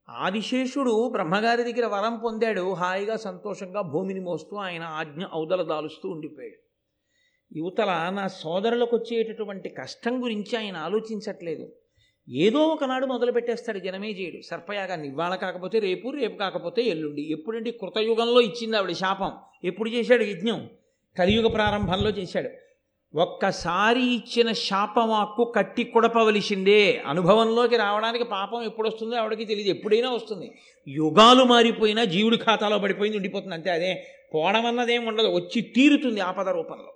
ఆదిశేషుడు 0.09 1.09
బ్రహ్మగారి 1.09 1.63
దగ్గర 1.63 1.85
వరం 1.85 2.19
పొందాడు. 2.23 2.73
హాయిగా 2.73 3.15
సంతోషంగా 3.15 3.81
భూమిని 3.81 4.19
మోస్తూ 4.19 4.57
ఆయన 4.57 4.83
ఆజ్ఞ 4.83 5.23
ఔదల 5.35 5.61
దాలుస్తూ 5.61 6.09
ఉండిపోయాడు. 6.09 6.62
యువతల 7.55 8.11
నా 8.15 8.27
సోదరులకు 8.27 8.97
వచ్చేటటువంటి 8.97 9.69
కష్టం 9.69 10.23
గురించి 10.23 10.57
ఆయన 10.57 10.77
ఆలోచించట్లేదు. 10.77 11.71
ఏదో 12.29 12.59
ఒకనాడు 12.59 13.05
మొదలు 13.05 13.31
పెట్టేస్తాడు 13.31 13.79
జనమేజయుడు. 13.79 14.41
సర్పయాగాన్ని 14.41 15.07
ఇవాళ 15.07 15.35
కాకపోతే 15.35 15.79
రేపు 15.79 16.09
రేపు 16.09 16.37
కాకపోతే 16.37 16.81
ఎల్లుండి. 16.81 17.21
ఎప్పుడంటే 17.21 17.71
కృతయుగంలో 17.71 18.41
ఇచ్చింది 18.41 18.77
ఆవిడ 18.77 18.91
శాపం. 18.91 19.31
ఎప్పుడు 19.63 19.89
చేశాడు 19.89 20.23
యజ్ఞం? 20.23 20.69
కలియుగ 21.19 21.47
ప్రారంభంలో 21.47 22.09
చేశాడు. 22.09 22.49
ఒక్కసారి 23.17 24.15
ఇచ్చిన 24.15 24.51
శాపమాక్కు 24.51 25.53
కట్టి 25.55 25.83
కుడపవలసిందే. 25.83 27.01
అనుభవంలోకి 27.05 27.77
రావడానికి 27.77 28.23
పాపం 28.23 28.63
ఎప్పుడు 28.63 28.87
వస్తుందో 28.87 29.15
ఆవిడకి 29.15 29.45
తెలియదు 29.45 29.69
ఎప్పుడైనా 29.69 30.11
వస్తుంది. 30.11 30.51
యుగాలు 30.87 31.43
మారిపోయినా 31.43 32.03
జీవుడి 32.03 32.37
ఖాతాలో 32.37 32.79
పడిపోయింది 32.79 33.17
ఉండిపోతుంది. 33.17 33.55
అంతే 33.55 33.71
అదే. 33.71 34.05
పోవడం 34.35 34.65
అన్నదేం 34.65 35.05
ఉండదు. 35.05 35.27
వచ్చి 35.27 35.61
తీరుతుంది 35.61 36.19
ఆపద 36.19 36.49
రూపంలో. 36.49 36.93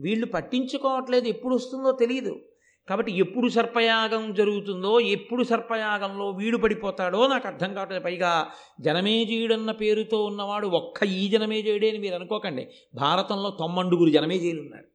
వీళ్ళు 0.00 0.26
పట్టించుకోవట్లేదు 0.26 1.26
ఎప్పుడు 1.26 1.54
వస్తుందో 1.54 1.92
తెలియదు 1.92 2.34
కాబట్టి 2.88 3.12
ఎప్పుడు 3.12 3.48
సర్పయాగం 3.48 4.34
జరుగుతుందో 4.34 5.00
ఎప్పుడు 5.00 5.42
సర్పయాగంలో 5.42 6.30
వీడు 6.30 6.56
పడిపోతాడో 6.56 7.26
నాకు 7.26 7.46
అర్థం 7.46 7.74
కావట్లేదు. 7.74 8.04
పైగా 8.04 8.50
జనమేజయుడన్న 8.80 9.70
పేరుతో 9.70 10.24
ఉన్నవాడు 10.24 10.66
ఒక్క 10.66 11.04
ఈ 11.04 11.28
జనమేజయుడే 11.28 11.88
అని 11.90 11.98
మీరు 11.98 12.14
అనుకోకండి. 12.14 12.68
భారతంలో 12.94 13.50
తొమ్మండుగురు 13.50 14.10
జనమేజయులు 14.10 14.60
ఉన్నారు 14.60 14.88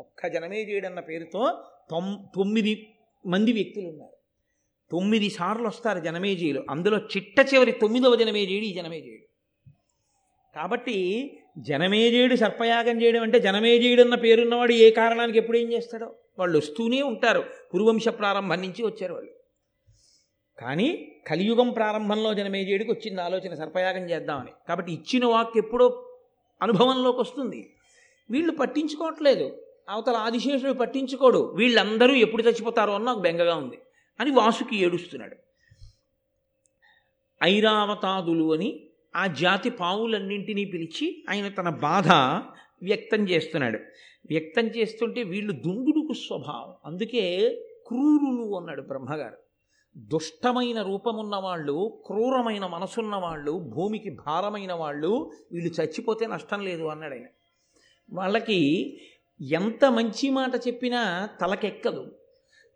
ఒక్క 0.00 0.26
జనమేజయుడన్న 0.26 1.00
పేరుతో 1.00 1.42
తొమ్ 1.90 2.18
తొమ్మిది 2.36 2.94
మంది 3.26 3.52
వ్యక్తులు 3.52 3.86
ఉన్నారు 3.88 4.12
తొమ్మిది 4.90 5.30
సార్లు 5.30 5.66
వస్తారు 5.66 6.00
జనమేజయులు 6.00 6.64
అందులో 6.70 6.98
చిట్ట 6.98 7.40
చివరి 7.54 7.72
తొమ్మిదవ 7.72 8.14
జనమేజయుడు 8.14 8.64
ఈ 8.64 8.74
జనమేజయుడు 8.74 9.24
కాబట్టి 10.56 10.96
జనమేజయుడు 11.58 12.36
సర్పయాగం 12.36 13.02
చేయడం 13.02 13.22
అంటే 13.22 13.40
జనమేజయుడు 13.40 14.00
అన్న 14.00 14.14
పేరున్నవాడు 14.14 14.72
ఏ 14.72 14.90
కారణానికి 14.90 15.38
ఎప్పుడు 15.38 15.58
ఏం 15.58 15.72
చేస్తాడో? 15.72 16.14
వాళ్ళు 16.38 16.58
వస్తూనే 16.58 17.02
ఉంటారు. 17.02 17.44
పురువంశ 17.74 18.08
ప్రారంభం 18.08 18.60
నుంచి 18.60 18.82
వచ్చారు 18.82 19.14
వాళ్ళు. 19.14 19.30
కానీ 20.58 21.12
కలియుగం 21.26 21.70
ప్రారంభంలో 21.70 22.34
జనమేజయుడికి 22.34 22.90
వచ్చింది 22.90 23.20
ఆలోచన 23.20 23.54
సర్పయాగం 23.54 24.10
చేద్దామని. 24.10 24.50
కాబట్టి 24.68 24.92
ఇచ్చిన 24.92 25.26
వాక్ 25.26 25.58
ఎప్పుడో 25.58 26.16
అనుభవంలోకి 26.62 27.20
వస్తుంది. 27.20 27.74
వీళ్ళు 28.30 28.52
పట్టించుకోవట్లేదు. 28.52 29.62
అవతల 29.88 30.16
ఆదిశేషుడు 30.16 30.72
పట్టించుకోడు. 30.72 31.52
వీళ్ళందరూ 31.56 32.14
ఎప్పుడు 32.14 32.42
చచ్చిపోతారో 32.42 32.94
అని 32.94 33.04
నాకు 33.04 33.18
బెంగగా 33.18 33.54
ఉంది 33.54 33.78
అని 34.20 34.30
వాసుకి 34.30 34.76
ఏడుస్తున్నాడు. 34.76 35.36
ఐరావతాదులు 37.42 38.54
అని 38.54 38.80
ఆ 39.16 39.26
జాతి 39.26 39.70
పావులన్నింటినీ 39.70 40.64
పిలిచి 40.64 41.24
ఆయన 41.30 41.48
తన 41.48 41.68
బాధ 41.68 42.08
వ్యక్తం 42.82 43.28
చేస్తున్నాడు. 43.28 43.78
వ్యక్తం 44.26 44.66
చేస్తుంటే 44.66 45.22
వీళ్ళు 45.22 45.52
దుందుడుకు 45.52 46.12
స్వభావం. 46.12 46.92
అందుకే 46.92 47.50
క్రూరులు 47.86 48.56
అన్నాడు 48.56 48.82
బ్రహ్మగారు. 48.82 49.36
దుష్టమైన 49.96 50.82
రూపమున్న 50.82 51.36
వాళ్ళు 51.36 52.02
క్రూరమైన 52.06 52.66
మనసున్న 52.66 53.16
వాళ్ళు 53.16 53.52
భూమికి 53.52 54.16
భారమైన 54.26 54.72
వాళ్ళు 54.72 55.30
వీళ్ళు 55.52 55.80
చచ్చిపోతే 55.80 56.26
నష్టం 56.26 56.64
లేదు 56.64 56.82
అన్నాడు 56.82 57.14
ఆయన. 57.14 57.26
వాళ్ళకి 58.12 58.96
ఎంత 59.40 59.84
మంచి 59.84 60.30
మాట 60.30 60.52
చెప్పినా 60.68 61.28
తలకెక్కదు. 61.40 62.14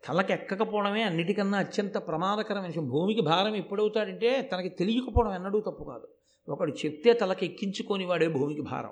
తలకెక్కకపోవడమే 0.07 1.01
అన్నిటికన్నా 1.01 1.57
అత్యంత 1.57 1.97
ప్రమాదకరమైన 1.97 2.67
విషయం. 2.67 2.89
భూమికి 2.89 3.21
భారం 3.21 3.55
ఎప్పుడవుతాడంటే 3.55 4.49
తనకి 4.53 4.69
తెలియకపోవడం 4.69 5.35
ఎన్నడూ 5.35 5.59
తప్పు 5.59 5.83
కాదు. 5.83 6.07
ఒకడు 6.49 6.71
చెప్తే 6.85 7.13
తలకి 7.13 7.45
ఎక్కించుకొని 7.45 8.05
వాడే 8.05 8.27
భూమికి 8.27 8.61
భారం. 8.61 8.89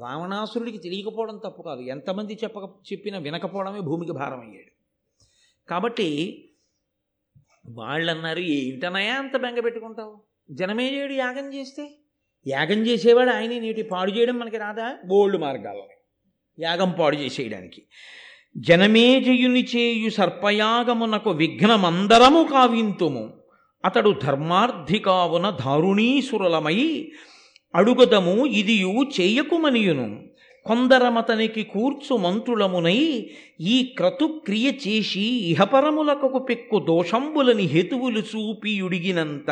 రావణాసురుడికి 0.00 0.78
తెలియకపోవడం 0.78 1.36
తప్పు 1.36 1.62
కాదు. 1.62 1.80
ఎంతమంది 1.80 2.38
చెప్పక 2.44 2.70
చెప్పినా 2.92 3.18
వినకపోవడమే 3.18 3.80
భూమికి 3.80 4.12
భారం 4.12 4.40
అయ్యాడు. 4.40 4.74
కాబట్టి 5.70 6.44
వాళ్ళన్నారు 7.68 8.38
ఏమిటనయా 8.38 9.14
అంత 9.14 9.36
బెంగ 9.36 9.60
పెట్టుకుంటావు? 9.60 10.20
జనమేజయుడు 10.50 11.12
యాగం 11.12 11.54
చేస్తే? 11.54 11.94
యాగం 12.46 12.86
చేసేవాడు 12.86 13.30
ఆయనే 13.30 13.60
నీటి 13.60 13.82
పాడు 13.82 14.12
చేయడం 14.12 14.38
మనకి 14.38 14.58
రాదా? 14.58 14.96
బోల్డ్ 15.06 15.40
మార్గాలని. 15.40 15.94
యాగం 16.62 16.94
పాడు 17.00 17.16
చేసేయడానికి. 17.16 17.82
జనమేజయుని 18.56 19.64
చేయు 19.64 20.10
సర్పయాగమునకు 20.10 21.30
విఘ్నమందరము 21.30 22.48
కావింతుము. 22.52 23.43
అతడు 23.84 24.10
ధర్మార్థికావున 24.22 25.50
దారుణీసురలమై 25.50 26.78
అడుగదము 27.74 28.46
ఇదియు 28.46 28.92
చేయకుమనియును. 29.20 30.06
కొందరమతనికి 30.66 31.62
కూర్చు 31.64 32.16
మంత్రులమునై 32.16 33.00
ఈ 33.60 33.94
క్రతుక్రియ 33.98 34.66
చేసి 34.84 35.24
ఇహపరములకు 35.50 36.38
పెక్కు 36.38 36.78
దోషంబులని 36.78 37.66
హేతువులు 37.66 38.20
చూపియుడిగినంత 38.20 39.50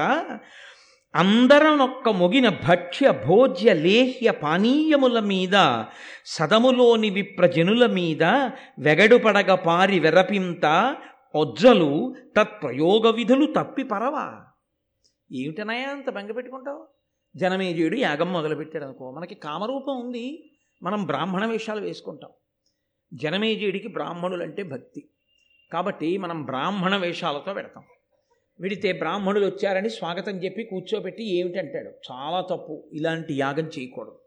అందరనొక్క 1.15 2.09
మొగిన 2.09 2.49
భక్ష్య 2.49 3.09
భోజ్య 3.27 3.75
లేహ్య 3.75 4.31
పానీయముల 4.31 5.21
మీద 5.21 5.57
సదములోని 6.27 7.11
విప్రజనుల 7.11 7.87
మీద 7.87 8.23
వెగడుపడగ 8.79 9.55
పారి 9.55 10.01
వెరపింత 10.01 10.67
ఒజ్జలు 11.35 12.15
తత్ప్రయోగ 12.37 13.11
విధులు 13.11 13.53
తప్పి 13.57 13.83
పరవా. 13.83 14.45
ఏమిటనయా 15.33 15.89
అంత 15.89 16.11
బెంగపెట్టుకుంటావు? 16.11 16.89
జనమేజయుడు 17.37 17.97
యాగం 17.97 18.33
మొదలుపెట్టాడు 18.33 18.85
అనుకో 18.85 19.11
మనకి 19.11 19.35
కామరూపం 19.35 20.01
ఉంది 20.01 20.51
మనం 20.83 21.07
బ్రాహ్మణ 21.07 21.47
వేషాలు 21.47 21.81
వేసుకుంటాం. 21.81 22.31
జనమేజయుడికి 23.15 23.89
బ్రాహ్మణులు 23.89 24.43
అంటే 24.43 24.63
భక్తి. 24.63 25.09
కాబట్టి 25.73 26.19
మనం 26.19 26.45
బ్రాహ్మణ 26.45 26.97
వేషాలతో 26.97 27.55
పెడతాం. 27.55 27.85
విడితే 28.61 28.93
బ్రాహ్మణులు 28.93 29.47
వచ్చారని 29.47 29.91
స్వాగతం 29.91 30.45
చెప్పి 30.45 30.65
కూర్చోబెట్టి 30.65 31.37
ఏమిటంటాడు? 31.37 31.89
చాలా 32.13 32.41
తప్పు 32.41 32.91
ఇలాంటి 32.93 33.35
యాగం 33.35 33.65
చేయకూడదు. 33.65 34.19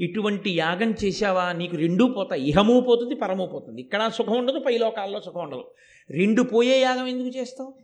ఇటువంటి 0.00 0.50
యాగం 0.50 0.94
చేశావా 1.04 1.52
నీకు 1.52 1.76
రెండూ 1.76 2.08
పోతాయి. 2.08 2.48
ఇహము 2.48 2.80
పోతుంది 2.80 3.14
పరమూ 3.14 3.46
పోతుంది. 3.46 3.80
ఇక్కడ 3.80 4.08
సుఖం 4.08 4.38
ఉండదు 4.38 4.58
పై 4.58 4.78
లోకాల్లో 4.78 5.20
సుఖం 5.20 5.40
ఉండదు. 5.40 5.70
రెండు 6.10 6.42
పోయే 6.42 6.80
యాగం 6.80 7.06
ఎందుకు 7.06 7.38
చేస్తావు? 7.38 7.74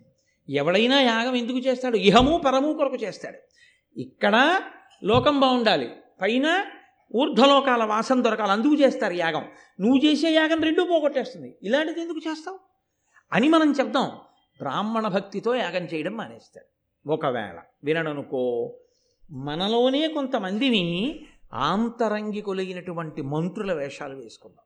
ఎవడైనా 0.49 1.01
యాగం 1.01 1.35
ఎందుకు 1.35 1.59
చేస్తాడు? 1.59 1.97
ఇహము 1.97 2.39
పరము 2.39 2.73
కొరకు 2.73 2.97
చేస్తాడు. 2.97 3.39
ఇక్కడ 4.01 4.61
లోకం 5.05 5.41
బాగుండాలి. 5.41 5.91
పైన 6.21 6.65
ఊర్ధ్వలోకాల 7.17 7.85
వాసన 7.85 8.23
దొరకాలి. 8.23 8.53
అందుకు 8.53 8.75
చేస్తారు 8.75 9.13
యాగం. 9.13 9.45
నువ్వు 9.81 10.07
చేసే 10.07 10.31
యాగం 10.31 10.63
రెండూ 10.63 10.85
పోగొట్టేస్తుంది. 10.85 11.57
ఇలాంటిది 11.63 12.01
ఎందుకు 12.01 12.19
చేస్తావు? 12.19 12.59
అని 13.33 13.49
మనం 13.49 13.73
చెప్దాం. 13.73 14.11
బ్రాహ్మణ 14.59 15.09
భక్తితో 15.09 15.55
యాగం 15.55 15.85
చేయడం 15.85 16.13
మానేస్తాడు. 16.13 16.67
ఒకవేళ 17.11 17.59
వినడనుకో 17.85 18.75
మనలోనే 19.31 20.09
కొంతమందిని 20.09 21.21
ఆంతరంగి 21.55 22.41
కొలిగినటువంటి 22.41 23.23
మంత్రుల 23.23 23.73
వేషాలు 23.73 24.17
వేసుకుందాం. 24.17 24.66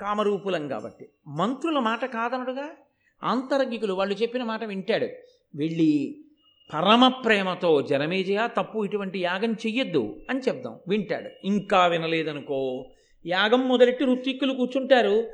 కామరూపులం 0.00 0.68
కాబట్టి. 0.68 1.08
మంత్రుల 1.26 1.78
మాట 1.78 2.04
కాదనడుగా? 2.04 2.68
ఆంతరంగికులు 3.24 3.92
వాళ్ళు 3.92 4.14
చెప్పిన 4.14 4.44
మాట 4.44 4.64
వింటాడు. 4.64 5.06
వెళ్ళి 5.54 6.24
పరమ 6.74 7.08
ప్రేమతో 7.08 7.82
జనమేజయ 7.82 8.48
తప్పు 8.56 8.84
ఇటువంటి 8.84 9.18
యాగం 9.18 9.52
చెయ్యొద్దు 9.52 10.20
అని 10.30 10.40
చెప్దాం. 10.40 10.78
వింటాడు. 10.88 11.46
ఇంకా 11.46 11.86
వినలేదనుకో. 11.86 12.90
యాగం 13.26 13.68
మొదలెట్టి 13.68 14.04
రుత్తిక్కులు 14.04 14.54
కూర్చుంటారు. 14.54 15.30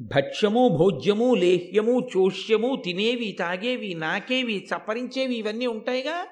భక్ష్యము 0.00 0.68
భోజ్యము 0.68 1.34
లేహ్యము 1.34 2.08
చోష్యము 2.16 2.82
తినేవి 2.84 3.36
తాగేవి 3.38 3.94
నాకేవి 3.94 4.68
చప్పరించేవి 4.76 5.34
ఇవన్నీ 5.34 5.66
ఉంటాయిగా? 5.66 6.26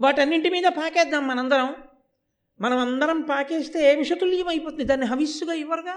వాటన్నింటి 0.00 0.50
మీద 0.50 0.62
పాకేద్దాం 0.68 1.28
మనందరం. 1.28 1.74
మనం 2.60 2.78
అందరం 2.78 3.20
పాకేస్తే 3.20 3.94
విషతుల్యం 3.94 4.48
అయిపోతుంది. 4.48 4.84
దాన్ని 4.84 5.06
హవిస్సుగా 5.06 5.54
ఇవ్వరుగా? 5.54 5.96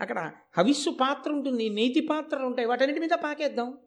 అక్కడ 0.00 0.32
హవిస్సు 0.58 0.90
పాత్ర 0.90 1.32
ఉంటుంది 1.32 1.68
నేతి 1.68 2.00
పాత్రలు 2.00 2.46
ఉంటాయి 2.46 2.68
వాటన్నిటి 2.68 3.00
మీద 3.00 3.10
పాకేద్దాం. 3.10 3.78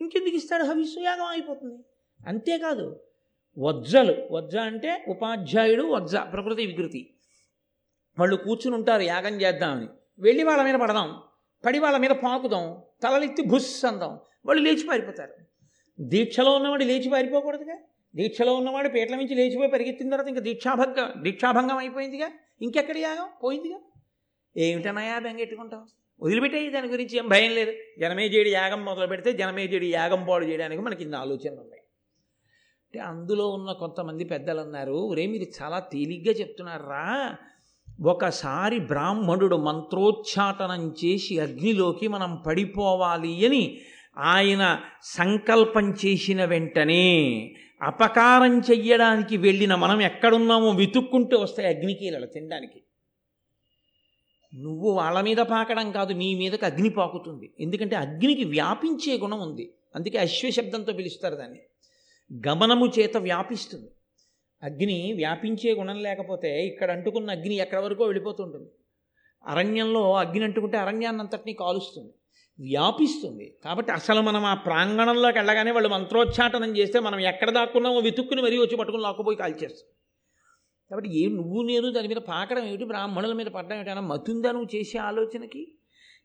ఇంకెందుకు 0.00 0.36
ఇస్తాడు 0.36 0.64
హవిస్సు? 0.64 1.00
యాగం 1.00 1.24
అయిపోతుంది. 1.24 1.84
అంతేకాదు 2.26 3.00
వజ్జలు 3.58 4.28
వజ్జ 4.32 4.56
అంటే 4.56 5.04
ఉపాధ్యాయుడు 5.08 5.82
వజ్జ 5.82 6.16
ప్రకృతి 6.16 6.66
వికృతి. 6.66 7.14
వాళ్ళు 8.18 8.36
కూర్చుని 8.36 8.76
ఉంటారు 8.76 9.02
యాగం 9.02 9.40
చేద్దామని. 9.40 9.88
వెళ్ళి 10.18 10.44
వాళ్ళ 10.44 10.62
మీద 10.62 10.74
పడదాం 10.74 11.16
పడి 11.64 11.78
వాళ్ళ 11.78 11.98
మీద 11.98 12.10
పాకుదాం 12.10 12.82
తలలెత్తి 13.02 13.42
భుస్ 13.42 13.84
అందాం 13.84 14.18
వాళ్ళు 14.46 14.62
లేచి 14.62 14.86
పారిపోతారు. 14.88 15.34
దీక్షలో 16.00 16.52
ఉన్నవాడు 16.52 16.84
లేచి 16.84 17.10
పారిపోకూడదుగా? 17.10 17.78
దీక్షలో 18.16 18.54
ఉన్నవాడు 18.54 18.88
పీటల 18.88 19.16
నుంచి 19.16 19.34
లేచిపోయి 19.34 19.70
పరిగెత్తిన 19.70 20.10
తర్వాత 20.10 20.28
ఇంకా 20.28 20.40
దీక్షాభంగం 20.40 21.22
దీక్షాభంగం 21.22 21.76
అయిపోయిందిగా? 21.76 22.30
ఇంకెక్కడ 22.62 22.98
యాగం? 22.98 23.28
పోయిందిగా? 23.44 23.78
ఏమిటనయా 24.56 25.18
బెంగెట్టుకుంటావు 25.18 25.82
వదిలిపెట్టాయి 26.22 26.70
దాని 26.70 26.88
గురించి 26.88 27.18
ఏం 27.18 27.28
భయం 27.28 27.54
లేదు. 27.54 27.72
జనమేజేడి 28.00 28.50
యాగం 28.50 28.84
మొదలు 28.84 29.06
పెడితే 29.06 29.32
జనమేజేడి 29.32 29.92
యాగం 29.92 30.26
పాడు 30.30 30.44
చేయడానికి 30.44 30.82
మనకి 30.82 31.02
ఇన్ని 31.02 31.16
ఆలోచనలు 31.16 31.60
ఉన్నాయి. 31.60 31.82
అంటే 32.84 32.98
అందులో 32.98 33.48
ఉన్న 33.48 33.72
కొంతమంది 33.72 34.24
పెద్దలు 34.24 34.60
అన్నారు 34.60 34.92
ఒరే 34.92 35.26
మీరు 35.26 35.62
చాలా 35.62 35.78
తేలిగ్గా 35.78 36.32
చెప్తున్నారా? 36.32 37.36
ఒకసారి 38.06 38.78
బ్రాహ్మణుడు 38.78 39.56
మంత్రోచ్చాటనం 39.56 40.94
చేసి 41.04 41.38
అగ్నిలోకి 41.38 42.08
మనం 42.08 42.42
పడిపోవాలి 42.46 43.46
అని 43.46 43.80
ఆయన 44.18 44.80
సంకల్పం 45.02 45.90
చేసిన 45.90 46.44
వెంటనే 46.44 47.08
అపకారం 47.82 48.58
చెయ్యడానికి 48.58 49.36
వెళ్ళిన 49.36 49.74
మనం 49.74 50.02
ఎక్కడున్నామో 50.02 50.70
వెతుక్కుంటూ 50.70 51.38
వస్తాయి 51.38 51.68
అగ్నికీలలు 51.68 52.26
తినడానికి. 52.26 52.82
నువ్వు 54.54 54.90
వాళ్ళ 54.90 55.20
మీద 55.20 55.36
పాకడం 55.36 55.92
కాదు 55.92 56.12
నీ 56.12 56.34
మీదకి 56.34 56.64
అగ్ని 56.64 56.88
పాకుతుంది. 56.88 57.52
ఎందుకంటే 57.60 57.96
అగ్నికి 57.96 58.44
వ్యాపించే 58.44 59.18
గుణం 59.18 59.40
ఉంది. 59.40 59.74
అందుకే 59.94 60.18
అశ్వశబ్దంతో 60.18 60.92
పిలుస్తారు 60.92 61.34
దాన్ని. 61.34 61.60
గమనము 62.48 62.86
చేత 62.86 63.16
వ్యాపిస్తుంది. 63.16 63.90
అగ్ని 64.62 65.12
వ్యాపించే 65.12 65.74
గుణం 65.74 66.02
లేకపోతే 66.02 66.66
ఇక్కడ 66.66 66.90
అంటుకున్న 66.90 67.30
అగ్ని 67.30 67.54
ఎక్కడి 67.54 67.82
వరకు 67.82 68.04
వెళ్ళిపోతుంటుంది. 68.04 68.70
అరణ్యంలో 69.46 70.14
అగ్ని 70.14 70.44
అంటుకుంటే 70.44 70.76
అరణ్యాన్ని 70.76 71.22
అంతటినీ 71.22 71.52
కాలుస్తుంది. 71.52 72.12
వ్యాపిస్తుంది. 72.60 73.56
కాబట్టి 73.64 73.92
అసలు 73.92 74.20
మనం 74.20 74.44
ఆ 74.44 74.54
ప్రాంగణంలోకి 74.54 75.38
వెళ్ళగానే 75.38 75.70
వాళ్ళు 75.70 75.88
మంత్రోచ్చాటనం 75.88 76.76
చేస్తే 76.76 77.00
మనం 77.00 77.20
ఎక్కడ 77.20 77.50
దాక్కున్నామో 77.50 77.98
వెతుక్కుని 77.98 78.42
మరీ 78.42 78.58
వచ్చి 78.58 78.76
పట్టుకుని 78.76 79.02
లాక్కుపోయి 79.02 79.36
కాల్చేస్తాం. 79.36 79.96
కాబట్టి 80.90 81.18
ఏ 81.18 81.28
నువ్వు 81.28 81.62
నేను 81.62 81.92
దాని 81.92 82.08
మీద 82.08 82.16
పాకడం 82.16 82.64
ఏమిటి? 82.64 82.84
బ్రాహ్మణుల 82.84 83.32
మీద 83.32 83.46
పడ్డం 83.46 83.76
ఏమిటన్నా 83.76 84.02
మతుందా 84.02 84.52
నువ్వు 84.52 84.76
చేసే 84.76 84.98
ఆలోచనకి? 84.98 85.74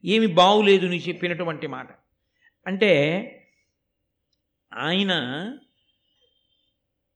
ఏమి 0.06 0.28
బాగులేదు 0.28 0.86
నువ్వు 0.86 1.00
చెప్పినటువంటి 1.00 1.68
మాట. 1.68 1.88
అంటే 2.68 2.92
ఆయన 4.74 5.14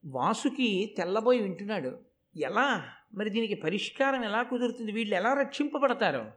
వాసుకి 0.06 0.96
తెల్లబోయి 0.98 1.42
వింటున్నాడు. 1.42 2.00
ఎలా? 2.36 2.86
మరి 3.14 3.30
దీనికి 3.30 3.54
పరిష్కారం 3.54 4.24
ఎలా 4.24 4.44
కుదురుతుంది? 4.44 4.92
వీళ్ళు 4.92 5.16
ఎలా 5.16 5.34
రక్షింపబడతారు? 5.34 6.32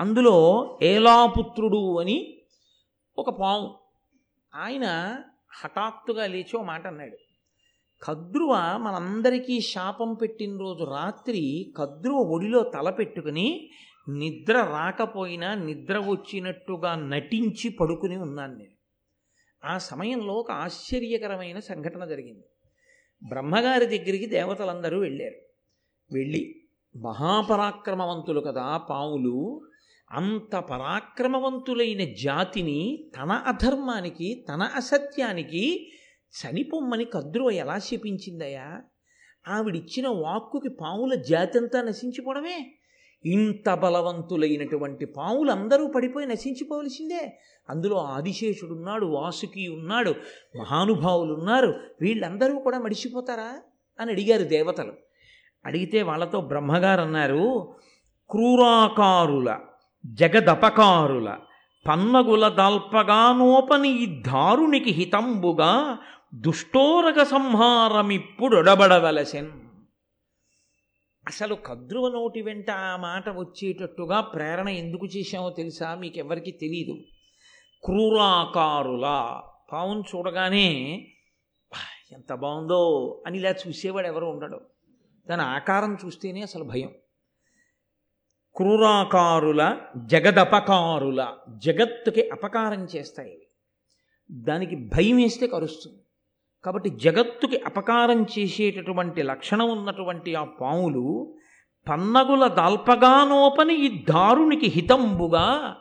అందులో 0.00 0.78
ఏలాపుత్రుడు 0.82 2.00
అని 2.00 2.38
ఒక 3.18 3.30
పాము. 3.30 3.78
ఆయన 4.54 5.16
హఠాత్తుగా 5.52 6.26
లేచి 6.26 6.56
ఓ 6.56 6.62
మాట 6.62 6.86
అన్నాడు. 6.86 7.25
కద్రువ 8.02 8.78
మనందరికీ 8.82 9.60
శాపం 9.60 10.14
పెట్టిన 10.14 10.58
రోజు 10.58 10.84
రాత్రి 10.84 11.72
కద్రువ 11.76 12.16
ఒడిలో 12.16 12.62
తల 12.62 12.90
పెట్టుకుని 12.90 13.70
నిద్ర 14.08 14.52
రాకపోయినా 14.52 15.54
నిద్ర 15.54 15.98
వచ్చినట్టుగా 15.98 16.94
నటించి 16.94 17.70
పడుకుని 17.70 18.16
ఉన్నాను 18.16 18.54
నేను. 18.54 18.76
ఆ 19.64 19.78
సమయంలో 19.78 20.34
ఒక 20.34 20.50
ఆశ్చర్యకరమైన 20.50 21.58
సంఘటన 21.58 22.04
జరిగింది. 22.04 22.44
బ్రహ్మగారి 23.28 23.86
దగ్గరికి 23.86 24.26
దేవతలందరూ 24.26 25.00
వెళ్ళారు. 25.00 25.36
వెళ్ళి 26.14 26.54
మహాపరాక్రమవంతులు 26.96 28.40
కదా 28.40 28.76
పావులు 28.76 29.60
అంత 30.10 30.56
పరాక్రమవంతులైన 30.56 32.04
జాతిని 32.04 33.10
తన 33.16 33.32
అధర్మానికి 33.32 34.46
తన 34.48 34.62
అసత్యానికి 34.62 35.92
చనిపోమ్మని 36.36 37.04
కద్రువ 37.04 37.50
ఎలా 37.50 37.78
శపించిందయ్యా? 37.78 38.82
ఆవిడిచ్చిన 39.48 40.08
వాక్కుకి 40.08 40.68
పావుల 40.68 41.14
జాతి 41.14 41.58
అంతా 41.58 41.82
నశించిపోవడమే. 41.82 42.74
ఇంత 43.24 43.74
బలవంతులైనటువంటి 43.74 45.06
పావులందరూ 45.06 45.86
పడిపోయి 45.86 46.26
నశించిపోవలసిందే. 46.26 47.38
అందులో 47.70 47.96
ఆదిశేషుడు 47.96 48.74
ఉన్నాడు 48.74 49.06
వాసుకి 49.06 49.68
ఉన్నాడు 49.68 50.10
మహానుభావులు 50.58 51.34
ఉన్నారు 51.34 51.74
వీళ్ళందరూ 52.00 52.58
కూడా 52.58 52.78
మడిసిపోతారా 52.78 53.58
అని 54.00 54.12
అడిగారు 54.12 54.44
దేవతలు. 54.44 54.92
అడిగితే 55.66 56.02
వాళ్ళతో 56.02 56.40
బ్రహ్మగారు 56.40 57.00
అన్నారు 57.00 57.74
క్రూరాకారుల 58.30 59.58
జగదపకారుల 60.06 61.36
పన్నగుల 61.88 62.48
దల్పగానోపని 62.48 64.02
ఈ 64.02 64.22
దారునికి 64.22 64.90
హితంబుగా 64.90 65.98
దుష్టోరగ 66.36 67.22
సంహారమిప్పుడొడబడవలసెన్ 67.22 69.50
అసలు 71.26 71.54
కద్రువ 71.54 72.08
నోటి 72.08 72.42
వెంట 72.42 72.70
ఆ 72.70 72.96
మాట 72.96 73.28
వచ్చేటట్టుగా 73.28 74.20
ప్రేరణ 74.20 74.68
ఎందుకు 74.68 75.06
చేశామో 75.06 75.50
తెలుసా? 75.50 75.94
మీకెవ్వరికి 75.94 76.50
తెలీదు. 76.50 76.92
తెలియదు 76.92 77.16
క్రూరాకారుల. 77.84 79.40
పావును 79.72 80.00
చూడగానే 80.00 81.08
ఎంత 82.12 82.32
బాగుందో 82.32 83.22
అని 83.26 83.38
ఇలా 83.38 83.50
చూసేవాడు 83.50 84.06
ఎవరు 84.06 84.26
ఉండడు. 84.26 84.60
దాని 85.28 85.42
ఆకారం 85.42 85.98
చూస్తేనే 86.04 86.42
అసలు 86.42 86.64
భయం. 86.64 86.94
క్రూరాకారుల 88.56 89.80
జగదపకారుల. 89.96 91.36
జగత్తుకి 91.56 92.28
అపకారం 92.28 92.84
చేస్తాయి. 92.84 93.46
దానికి 94.30 94.76
భయం 94.76 95.16
వేస్తే 95.16 95.46
కరుస్తుంది. 95.46 96.02
కాబట్టి 96.66 96.90
జగత్తుకి 96.90 97.60
అపకారం 97.60 98.22
చేసేటటువంటి 98.22 99.22
లక్షణం 99.22 99.78
ఉన్నటువంటి 99.78 100.34
ఆ 100.34 100.44
పాములు 100.44 101.34
పన్నగుల 101.88 102.46
దాల్పగానోపని 102.46 103.86
ఈ 103.86 104.04
దారునికి 104.08 104.66
హితంబుగా 104.66 105.76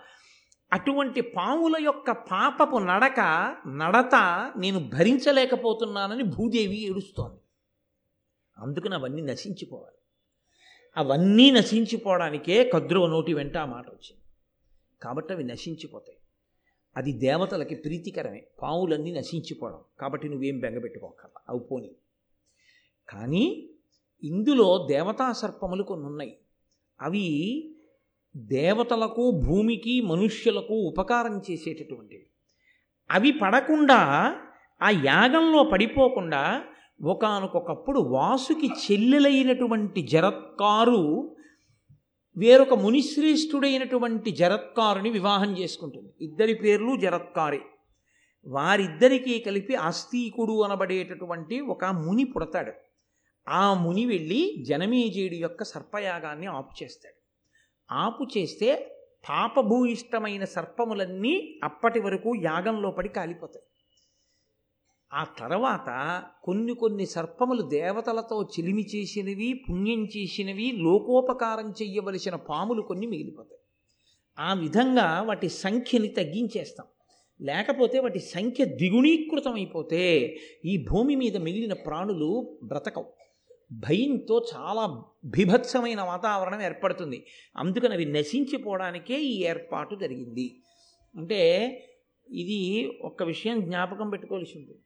అటువంటి 0.74 1.22
పాముల 1.22 1.84
యొక్క 1.84 2.12
పాపపు 2.12 2.78
నడక 2.78 3.20
నడత 3.68 4.16
నేను 4.58 4.80
భరించలేకపోతున్నానని 4.80 6.24
భూదేవి 6.24 6.86
ఏడుస్తోంది. 6.86 7.40
అందుకని 8.58 8.96
అవన్నీ 8.96 9.22
నశించిపోవాలి. 9.22 9.98
అవన్నీ 10.98 11.52
నశించిపోవడానికే 11.52 12.70
కద్రువ 12.70 13.08
నోటి 13.08 13.34
వెంట 13.34 13.58
ఆ 13.58 13.66
మాట 13.66 13.88
వచ్చింది. 13.88 14.22
కాబట్టి 15.04 15.34
అవి 15.34 15.44
నశించిపోతాయి. 15.44 16.18
అది 16.98 17.12
దేవతలకి 17.12 17.76
ప్రీతికరమే. 17.76 18.43
పావులన్నీ 18.62 19.12
నశించిపోవడం. 19.12 19.80
కాబట్టి 20.00 20.30
నువ్వేం 20.30 20.60
బెంగపెట్టుకోకర్లా 20.60 21.41
అవి 21.50 21.60
పోని. 21.60 21.91
కానీ 23.10 23.70
ఇందులో 24.24 24.88
దేవతా 24.88 25.32
సర్పములు 25.32 25.84
కొన్ని 25.84 26.06
ఉన్నాయి 26.06 26.38
అవి 27.02 27.26
దేవతలకు 28.38 29.41
భూమికి 29.46 30.02
మనుష్యులకు 30.02 30.74
ఉపకారం 30.74 31.41
చేసేటటువంటివి. 31.52 32.26
అవి 33.12 33.32
పడకుండా 33.32 34.36
ఆ 34.82 34.89
యాగంలో 34.89 35.64
పడిపోకుండా 35.64 36.64
ఒకనకొకప్పుడు 37.04 38.00
వాసుకి 38.00 38.68
చెల్లెలైనటువంటి 38.68 40.02
జరత్కారు 40.02 41.35
వేరొక 42.38 42.74
మునిశ్రేష్ఠుడైనటువంటి 42.74 44.32
జరత్కారుని 44.32 45.10
వివాహం 45.10 45.58
చేసుకుంటుంది. 45.58 46.14
ఇద్దరి 46.22 46.54
పేర్లు 46.54 46.96
జరత్కారే. 46.96 47.62
వారిద్దరికీ 48.48 49.40
కలిపి 49.40 49.76
ఆస్తికుడు 49.76 50.62
అనబడేటటువంటి 50.62 51.62
ఒక 51.62 51.86
ముని 51.86 52.24
పుడతాడు. 52.24 52.72
ఆ 53.50 53.74
ముని 53.74 54.06
వెళ్ళి 54.06 54.66
జనమేజయుడి 54.68 55.38
యొక్క 55.38 55.64
సర్పయాగాన్ని 55.64 56.48
ఆపు 56.48 56.84
చేస్తాడు. 56.84 57.22
ఆపు 57.94 58.28
చేస్తే 58.38 58.98
పాపభూయిష్టమైన 59.30 60.44
సర్పములన్నీ 60.44 61.60
అప్పటి 61.64 62.00
వరకు 62.00 62.36
యాగంలో 62.36 62.92
పడి 62.92 63.10
కాలిపోతాయి. 63.10 63.64
ఆ 65.16 65.24
తర్వాత 65.24 66.24
కొన్ని 66.43 66.74
కొన్ని 66.74 67.05
సర్పములు 67.05 67.61
దేవతలతో 67.61 68.49
చిలిమి 68.59 68.86
చేసినవి 68.95 69.66
పుణ్యం 69.70 70.05
చేసినవి 70.05 70.72
లోకోపకారం 70.76 71.70
చెయ్యవలసిన 71.70 72.36
పాములు 72.36 72.82
కొన్ని 72.82 73.07
మిగిలిపోతాయి. 73.07 73.59
ఆ 74.39 74.53
విధంగా 74.53 75.22
వాటి 75.22 75.49
సంఖ్యని 75.49 76.07
తగ్గించేస్తాం. 76.07 76.88
లేకపోతే 77.41 77.99
వాటి 77.99 78.20
సంఖ్య 78.20 78.66
ద్విగుణీకృతం 78.66 79.53
అయిపోతే 79.53 80.36
ఈ 80.66 80.86
భూమి 80.91 81.16
మీద 81.16 81.38
మిగిలిన 81.38 81.74
ప్రాణులు 81.74 82.59
బ్రతకవు. 82.63 83.13
భయంతో 83.72 84.45
చాలా 84.55 85.03
భీభత్సమైన 85.26 86.01
వాతావరణం 86.01 86.61
ఏర్పడుతుంది. 86.61 87.26
అందుకని 87.57 87.93
అవి 87.93 88.05
నశించిపోవడానికే 88.05 89.22
ఈ 89.22 89.43
ఏర్పాటు 89.43 89.95
జరిగింది. 89.95 90.61
అంటే 91.16 91.41
ఇది 92.30 92.91
ఒక 93.01 93.24
విషయం 93.24 93.61
జ్ఞాపకం 93.61 94.09
పెట్టుకోవాల్సి 94.09 94.57
ఉంటుంది. 94.57 94.82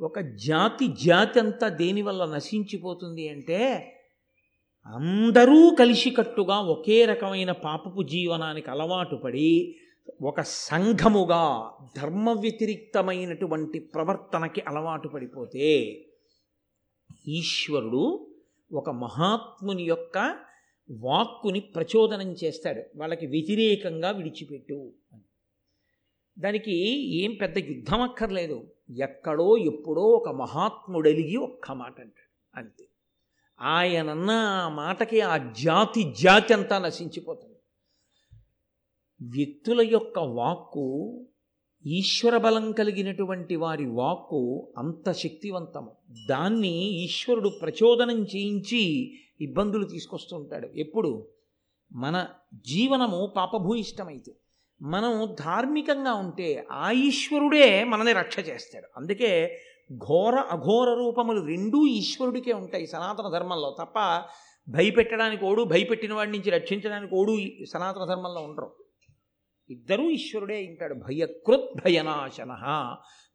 ఒక 0.00 0.20
జాతి 0.20 0.86
జాతి 1.04 1.40
అంతా 1.40 1.68
దేనివల్ల 1.68 2.24
నశించిపోతుంది 2.24 3.28
అంటే 3.28 3.60
అందరూ 4.86 5.76
కలిసికట్టుగా 5.78 6.60
ఒకే 6.60 7.04
రకమైన 7.04 7.52
పాపపు 7.52 8.02
జీవనానికి 8.02 8.70
అలవాటు 8.70 9.16
పడి 9.16 9.76
ఒక 10.22 10.40
సంఘముగా 10.40 11.70
ధర్మ 11.96 12.30
వ్యతిరిక్తమైనటువంటి 12.30 13.78
ప్రవర్తనకి 13.78 14.62
అలవాటు 14.68 15.08
పడిపోతే 15.08 15.68
ఈశ్వరుడు 17.28 18.28
ఒక 18.72 18.90
మహాత్ముని 18.90 19.82
యొక్క 19.82 20.36
వాక్కుని 20.90 21.60
ప్రచోదనం 21.60 22.32
చేస్తాడు. 22.32 22.82
వాళ్ళకి 22.96 23.26
వ్యతిరేకంగా 23.26 24.10
విడిచిపెట్టు 24.10 24.92
అని 25.12 25.25
దానికి 26.38 26.72
ఏం 27.16 27.34
పెద్ద 27.34 27.58
యుద్ధం 27.58 28.00
అక్కర్లేదు. 28.00 28.70
ఎక్కడో 29.02 29.56
ఎప్పుడో 29.56 30.02
ఒక 30.02 30.28
మహాత్ముడలిగి 30.28 31.36
ఒక్క 31.36 31.72
మాట 31.72 32.00
అంటాడు. 32.00 32.58
అంతే. 32.58 32.88
ఆయనన్న 33.60 34.30
ఆ 34.30 34.68
మాటకి 34.68 35.20
ఆ 35.20 35.52
జాతి 35.52 36.14
జాతి 36.18 36.54
అంతా 36.54 36.78
నశించిపోతుంది. 36.78 37.56
వ్యక్తుల 39.36 39.80
యొక్క 39.80 40.18
వాక్కు 40.18 41.26
ఈశ్వర 41.86 42.36
బలం 42.36 42.72
కలిగినటువంటి 42.72 43.56
వారి 43.56 43.86
వాక్కు 43.86 44.72
అంత 44.78 45.12
శక్తివంతము. 45.12 45.92
దాన్ని 46.30 46.78
ఈశ్వరుడు 46.78 47.48
ప్రచోదనం 47.48 48.24
చేయించి 48.24 49.12
ఇబ్బందులు 49.40 49.84
తీసుకొస్తూ 49.84 50.36
ఉంటాడు. 50.36 50.66
ఎప్పుడు? 50.66 51.28
మన 51.92 52.26
జీవనము 52.54 53.32
పాపభూయిష్టమైతే. 53.36 54.36
మనం 54.82 55.36
ధార్మికంగా 55.40 56.14
ఉంటే 56.14 56.66
ఆ 56.72 56.90
ఈశ్వరుడే 56.90 57.84
మనని 57.84 58.12
రక్ష 58.12 58.38
చేస్తాడు. 58.38 58.86
అందుకే 58.96 59.60
ఘోర 59.94 60.34
అఘోర 60.34 60.94
రూపములు 60.94 61.46
రెండూ 61.46 61.86
ఈశ్వరుడికే 61.86 62.52
ఉంటాయి 62.52 62.86
సనాతన 62.86 63.38
ధర్మంలో. 63.38 63.76
తప్ప 63.80 64.22
భయపెట్టడానికి 64.68 65.44
ఓడు 65.44 65.62
భయపెట్టిన 65.62 66.14
వాడి 66.14 66.30
నుంచి 66.30 66.50
రక్షించడానికి 66.50 67.14
ఓడు 67.14 67.36
సనాతన 67.72 68.04
ధర్మంలో 68.04 68.40
ఉండరు. 68.40 68.74
ఇద్దరూ 69.70 70.10
ఈశ్వరుడే 70.10 70.66
ఉంటాడు. 70.68 70.94
భయకృత్ 70.94 71.80
భయనాశన. 71.84 72.56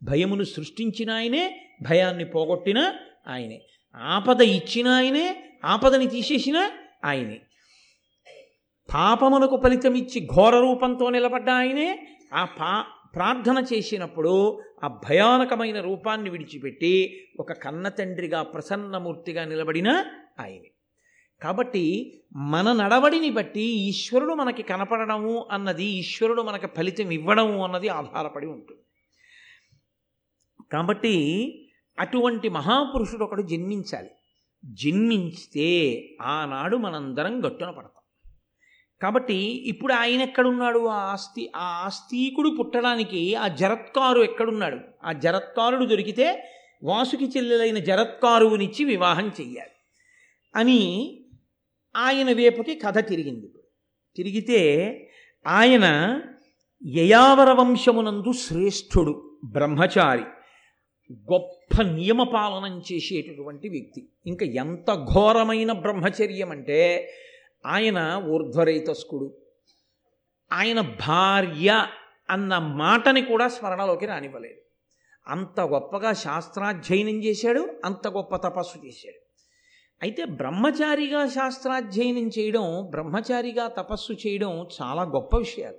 భయమును 0.03 0.43
సృష్టించిన 0.43 1.11
ఆయనే 1.11 1.67
భయాన్ని 1.81 2.25
పోగొట్టిన 2.25 2.93
ఆయనే. 3.27 3.61
ఆపద 3.95 4.41
ఇచ్చిన 4.41 4.87
ఆయనే 4.87 5.43
ఆపదని 5.65 6.07
తీసేసిన 6.07 6.69
ఆయనే. 7.05 7.41
పాపమునకు 8.93 9.59
ఫలితమిచ్చి 9.63 10.27
ఘోర 10.36 10.59
రూపంతో 10.59 11.09
నిలబడ్డ 11.09 11.49
ఆయనే 11.49 12.07
ఆ 12.34 12.45
పా 12.45 12.86
ప్రార్థన 13.15 13.65
చేసినప్పుడు 13.73 14.61
ఆ 14.84 14.88
భయానకమైన 14.88 15.82
రూపాన్ని 15.82 16.29
విడిచిపెట్టి 16.29 17.23
ఒక 17.39 17.53
కన్న 17.53 17.88
తండ్రిగా 17.88 18.43
ప్రసన్నమూర్తిగా 18.43 19.45
నిలబడిన 19.45 20.05
ఆయనే. 20.39 20.71
కాబట్టి 21.41 22.13
మన 22.36 22.73
నడవడిని 22.73 23.29
బట్టి 23.29 23.61
ఈశ్వరుడు 23.61 24.34
మనకి 24.34 24.63
కనపడము 24.63 25.47
అన్నది 25.51 25.86
ఈశ్వరుడు 25.86 26.41
మనకి 26.41 26.67
ఫలితం 26.67 27.11
ఇవ్వడము 27.11 27.63
అన్నది 27.63 27.89
ఆధారపడి 27.89 28.45
ఉంటుంది. 28.45 28.82
కాబట్టి 30.71 31.15
అటువంటి 31.99 32.49
మహాపురుషుడు 32.49 33.23
ఒకడు 33.23 33.41
జన్మించాలి. 33.41 34.09
జన్మించితే 34.65 35.69
ఆనాడు 36.21 36.77
మనందరం 36.77 37.45
గట్టున 37.45 37.69
పడతాం. 37.69 38.01
కాబట్టి 39.02 39.38
ఇప్పుడు 39.66 39.93
ఆయన 39.93 40.22
ఎక్కడున్నాడు? 40.22 40.80
ఆ 40.80 40.97
ఆస్తి 41.12 41.52
ఆ 41.56 41.84
ఆస్తికుడు 41.86 42.49
పుట్టడానికి 42.49 43.36
ఆ 43.36 43.47
జరత్కారు 43.47 44.22
ఎక్కడున్నాడు? 44.22 44.78
ఆ 45.06 45.12
జరత్కారుడు 45.12 45.86
దొరికితే 45.86 46.28
వాసుకి 46.84 47.26
చెల్లెలైన 47.26 47.78
జరత్కారువునిచ్చి 47.78 48.86
వివాహం 48.86 49.28
చెయ్యాలి 49.41 49.76
అని 50.56 50.80
ఆయన 51.95 52.32
వేపుకి 52.32 52.76
కథ 52.76 52.97
తిరిగింది. 52.97 53.49
తిరిగితే 54.16 54.60
ఆయన 55.47 55.86
యయావర 56.86 57.52
వంశమునందు 57.52 58.32
శ్రేష్ఠుడు 58.32 59.39
బ్రహ్మచారి 59.45 60.24
గొప్ప 61.14 61.82
నియమపాలనం 61.82 62.80
చేసేటటువంటి 62.80 63.70
వ్యక్తి. 63.70 64.10
ఇంకా 64.28 64.45
ఎంత 64.45 65.08
ఘోరమైన 65.14 65.72
బ్రహ్మచర్యం 65.72 66.52
అంటే 66.52 66.80
ఆయన 67.66 68.22
ఊర్ధ్వరైతస్కుడు 68.26 69.38
ఆయన 70.51 70.82
భార్య 70.82 71.88
అన్న 72.30 72.57
మాటని 72.57 73.22
కూడా 73.22 73.47
స్మరణలోకి 73.47 74.05
రానివ్వలేదు. 74.05 74.62
అంత 75.28 75.59
గొప్పగా 75.59 76.14
శాస్త్రాధ్యయనం 76.14 77.24
చేశాడు 77.24 77.68
అంత 77.86 78.07
గొప్ప 78.07 78.36
తపస్సు 78.36 78.86
చేశాడు. 78.86 79.22
అయితే 80.01 80.26
బ్రహ్మచారిగా 80.26 81.28
శాస్త్రాధ్యయనం 81.28 82.30
చేయడం 82.39 82.88
బ్రహ్మచారిగా 82.89 83.68
తపస్సు 83.68 84.14
చేయడం 84.14 84.68
చాలా 84.82 85.03
గొప్ప 85.03 85.38
విషయాలు. 85.38 85.78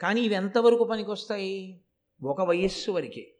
కానీ 0.00 0.20
ఇవి 0.20 0.34
ఎంతవరకు 0.34 0.84
పనికొస్తాయి? 0.84 1.80
ఒక 2.22 2.40
వయస్సు 2.40 2.90
వరకే. 2.90 3.37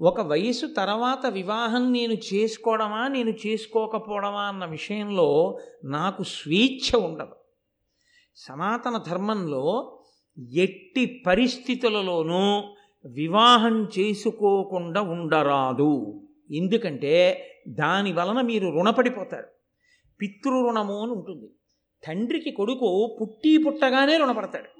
ఒక 0.00 0.20
వయస్సు 0.20 0.66
తర్వాత 0.66 1.26
వివాహం 1.26 1.92
నేను 1.92 2.12
చేసుకోవడమా 2.12 3.08
నేను 3.08 3.30
చేసుకోకపోవడమా 3.30 4.42
అన్న 4.42 4.64
విషయంలో 4.64 5.58
నాకు 5.84 6.22
స్వేచ్ఛ 6.22 7.04
ఉండదు. 7.04 7.34
సనాతన 8.36 9.02
ధర్మంలో 9.06 9.98
ఎట్టి 10.52 11.22
పరిస్థితులలోనూ 11.26 12.60
వివాహం 13.06 13.88
చేసుకోకుండా 13.98 15.00
ఉండరాదు. 15.00 16.22
ఎందుకంటే 16.50 17.44
దాని 17.68 18.12
వలన 18.12 18.40
మీరు 18.40 18.68
రుణపడిపోతారు. 18.68 19.46
పితృరుణము 20.20 21.02
అని 21.02 21.12
ఉంటుంది. 21.12 21.48
తండ్రికి 22.06 22.50
కొడుకు 22.50 23.18
పుట్టి 23.20 23.58
పుట్టగానే 23.58 24.16
రుణపడతాడు. 24.16 24.77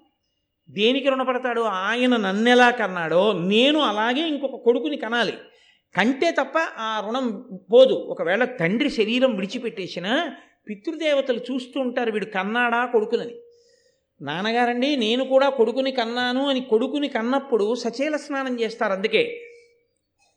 దేనికి 0.71 1.09
రుణపడతాడు? 1.09 1.61
ఆయన 1.61 2.17
నన్నెలా 2.17 2.71
కన్నాడో? 2.71 3.33
నేను 3.33 3.79
అలాగే 3.79 4.29
ఇంకొక 4.29 4.65
కొడుకుని 4.65 4.97
కనాలి. 4.97 5.33
కంటే 5.97 6.31
తప్ప 6.31 6.59
ఆ 6.79 7.03
రుణం 7.07 7.43
పోదు. 7.73 7.95
ఒకవేళ 7.95 8.45
తండ్రి 8.45 8.91
శరీరం 8.91 9.35
విడిచిపెట్టేసిన 9.35 10.31
పితృదేవతలు 10.69 11.39
చూస్తూ 11.39 11.81
ఉంటారు 11.81 12.13
వీడు 12.13 12.25
కన్నాడా 12.25 12.87
కొడుకునని. 12.87 13.35
నాన్నగారండి 14.23 14.97
నేను 14.97 15.25
కూడా 15.25 15.49
కొడుకుని 15.49 15.93
కన్నాను 15.93 16.49
అని 16.49 16.61
కొడుకుని 16.61 17.09
కన్నప్పుడు 17.09 17.75
సచేల 17.75 18.17
స్నానం 18.17 18.61
చేస్తారు 18.61 18.93
అందుకే. 18.93 19.41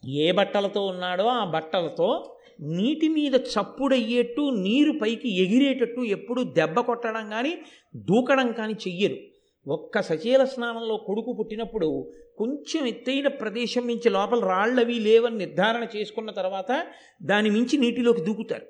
ఏ 0.09 0.32
బట్టలతో 0.32 0.86
ఉన్నాడో 0.86 1.23
ఆ 1.23 1.45
బట్టలతో 1.45 2.38
నీటి 2.61 3.07
మీద 3.07 3.36
చప్పుడయ్యేట్టు 3.36 4.41
నీరు 4.41 4.99
పైకి 5.01 5.43
ఎగిరేటట్టు 5.43 6.01
ఎప్పుడు 6.01 6.41
దెబ్బ 6.41 6.79
కొట్టడం 6.79 7.29
కానీ 7.29 7.57
దూకడం 7.95 8.51
కానీ 8.51 8.73
చెయ్యరు. 8.73 9.30
ఒక్క 9.68 10.01
సచీల 10.01 10.43
స్నానంలో 10.43 10.97
కొడుకు 10.97 11.36
పుట్టినప్పుడు 11.39 12.12
కొంచెం 12.38 12.86
ఎత్తైన 12.86 13.28
ప్రదేశం 13.28 13.88
నుంచి 13.88 14.09
లోపల 14.09 14.45
రాళ్ళవి 14.45 14.93
లేవని 14.93 15.38
నిర్ధారణ 15.38 15.88
చేసుకున్న 15.95 16.32
తర్వాత 16.32 16.88
దాని 17.24 17.49
మించి 17.49 17.78
నీటిలోకి 17.78 18.22
దూకుతారు. 18.22 18.66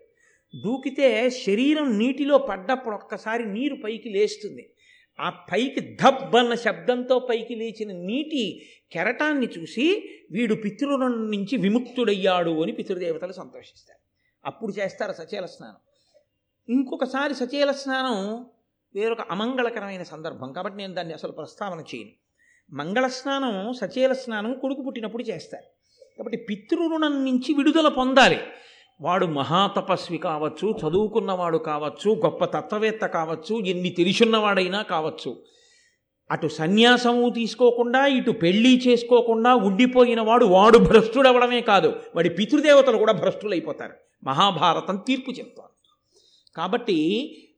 దూకితే 0.63 1.29
శరీరం 1.29 1.97
నీటిలో 1.97 2.37
పడ్డప్పుడు 2.37 2.95
ఒక్కసారి 2.95 3.45
నీరు 3.45 3.75
పైకి 3.75 4.09
లేస్తుంది. 4.09 4.73
ఆ 5.19 5.29
పైకి 5.29 5.79
ధబ్ 5.79 6.35
అన్న 6.35 6.53
శబ్దంతో 6.53 7.19
పైకి 7.19 7.55
లేచిన 7.55 7.91
నీటి 7.91 8.65
కెరటాన్ని 8.91 9.47
చూసి 9.59 10.09
వీడు 10.31 10.55
పితృరుణం 10.55 11.31
నుంచి 11.31 11.57
విముక్తుడయ్యాడు 11.57 12.63
అని 12.63 12.71
పితృదేవతలు 12.71 13.31
సంతోషిస్తారు. 13.31 13.99
అప్పుడు 14.45 14.71
చేస్తారు 14.71 15.11
సచేల 15.11 15.45
స్నానం. 15.45 15.75
ఇంకొకసారి 16.69 17.35
సచేల 17.35 17.71
స్నానం 17.71 18.45
వేరొక 18.95 19.21
అమంగళకరమైన 19.21 20.03
సందర్భం. 20.03 20.53
కాబట్టి 20.53 20.77
నేను 20.77 20.93
దాన్ని 20.93 21.13
అసలు 21.13 21.31
ప్రస్తావన 21.31 21.79
చేయను. 21.79 22.09
మంగళ 22.75 23.07
స్నానం 23.07 23.73
సచేల 23.73 24.13
స్నానం 24.13 24.53
కొడుకు 24.53 24.81
పుట్టినప్పుడు 24.81 25.23
చేస్తారు. 25.23 25.65
కాబట్టి 26.17 26.37
పితృరుణం 26.37 27.25
నుంచి 27.25 27.53
విడుదల 27.53 27.87
పొందాలి. 27.87 28.39
వాడు 29.01 29.25
మహాతపస్వి 29.25 30.17
కావచ్చు 30.17 30.75
చదువుకున్నవాడు 30.77 31.57
కావచ్చు 31.57 32.11
గొప్ప 32.11 32.45
తత్వవేత్త 32.45 33.05
కావచ్చు 33.05 33.65
ఎన్ని 33.65 33.89
తెలిసున్నవాడైనా 33.89 34.81
కావచ్చు. 34.81 35.43
అటు 36.31 36.47
సన్యాసము 36.47 37.29
తీసుకోకుండా 37.29 38.05
ఇటు 38.05 38.31
పెళ్ళి 38.31 38.77
చేసుకోకుండా 38.87 39.55
ఉండిపోయిన 39.55 40.21
వాడు 40.21 40.45
వాడు 40.45 40.77
భ్రష్టుడవడమే 40.77 41.61
కాదు 41.61 41.95
వాడి 42.15 42.29
పితృదేవతలు 42.29 42.97
కూడా 42.97 43.13
భ్రష్టులైపోతారు. 43.13 43.93
మహాభారతం 44.23 45.03
తీర్పు 45.07 45.31
చెప్తారు 45.31 45.69
కాబట్టి 46.57 46.97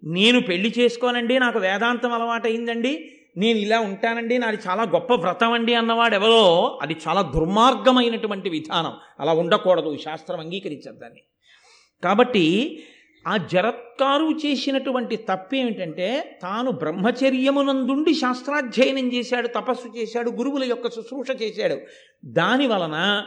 నేను 0.03 0.39
పెళ్ళి 0.39 0.73
చేసుకోనండి 0.79 1.39
నాకు 1.39 1.59
వేదాంతం 1.59 2.13
అలవాటైందండి 2.13 3.11
నేను 3.37 3.57
ఇలా 3.57 3.79
ఉంటానండి 3.79 4.37
నాది 4.37 4.57
చాలా 4.67 4.83
గొప్ప 4.83 5.13
వ్రతం 5.13 5.51
అండి 5.51 5.73
అన్నవాడు 5.73 6.15
ఎవరో 6.15 6.79
అది 6.81 6.95
చాలా 7.07 7.21
దుర్మార్గమైనటువంటి 7.21 8.49
విధానం. 8.49 8.93
అలా 9.19 9.33
ఉండకూడదు 9.33 9.97
శాస్త్రం 9.97 10.39
అంగీకరించదు 10.39 10.99
దాన్ని. 10.99 11.21
కాబట్టి 12.03 12.83
ఆ 13.27 13.37
జరత్కారు 13.37 14.47
చేసినటువంటి 14.47 15.15
తప్పేమిటంటే 15.15 16.39
తాను 16.43 16.71
బ్రహ్మచర్యమునందుండి 16.71 18.13
శాస్త్రాధ్యయనం 18.13 19.13
చేశాడు 19.13 19.47
తపస్సు 19.47 19.97
చేశాడు 19.97 20.29
గురువుల 20.29 20.63
యొక్క 20.63 20.87
శుశ్రూష 20.87 21.41
చేశాడు. 21.41 21.77
దాని 22.25 22.67
వలన 22.67 23.23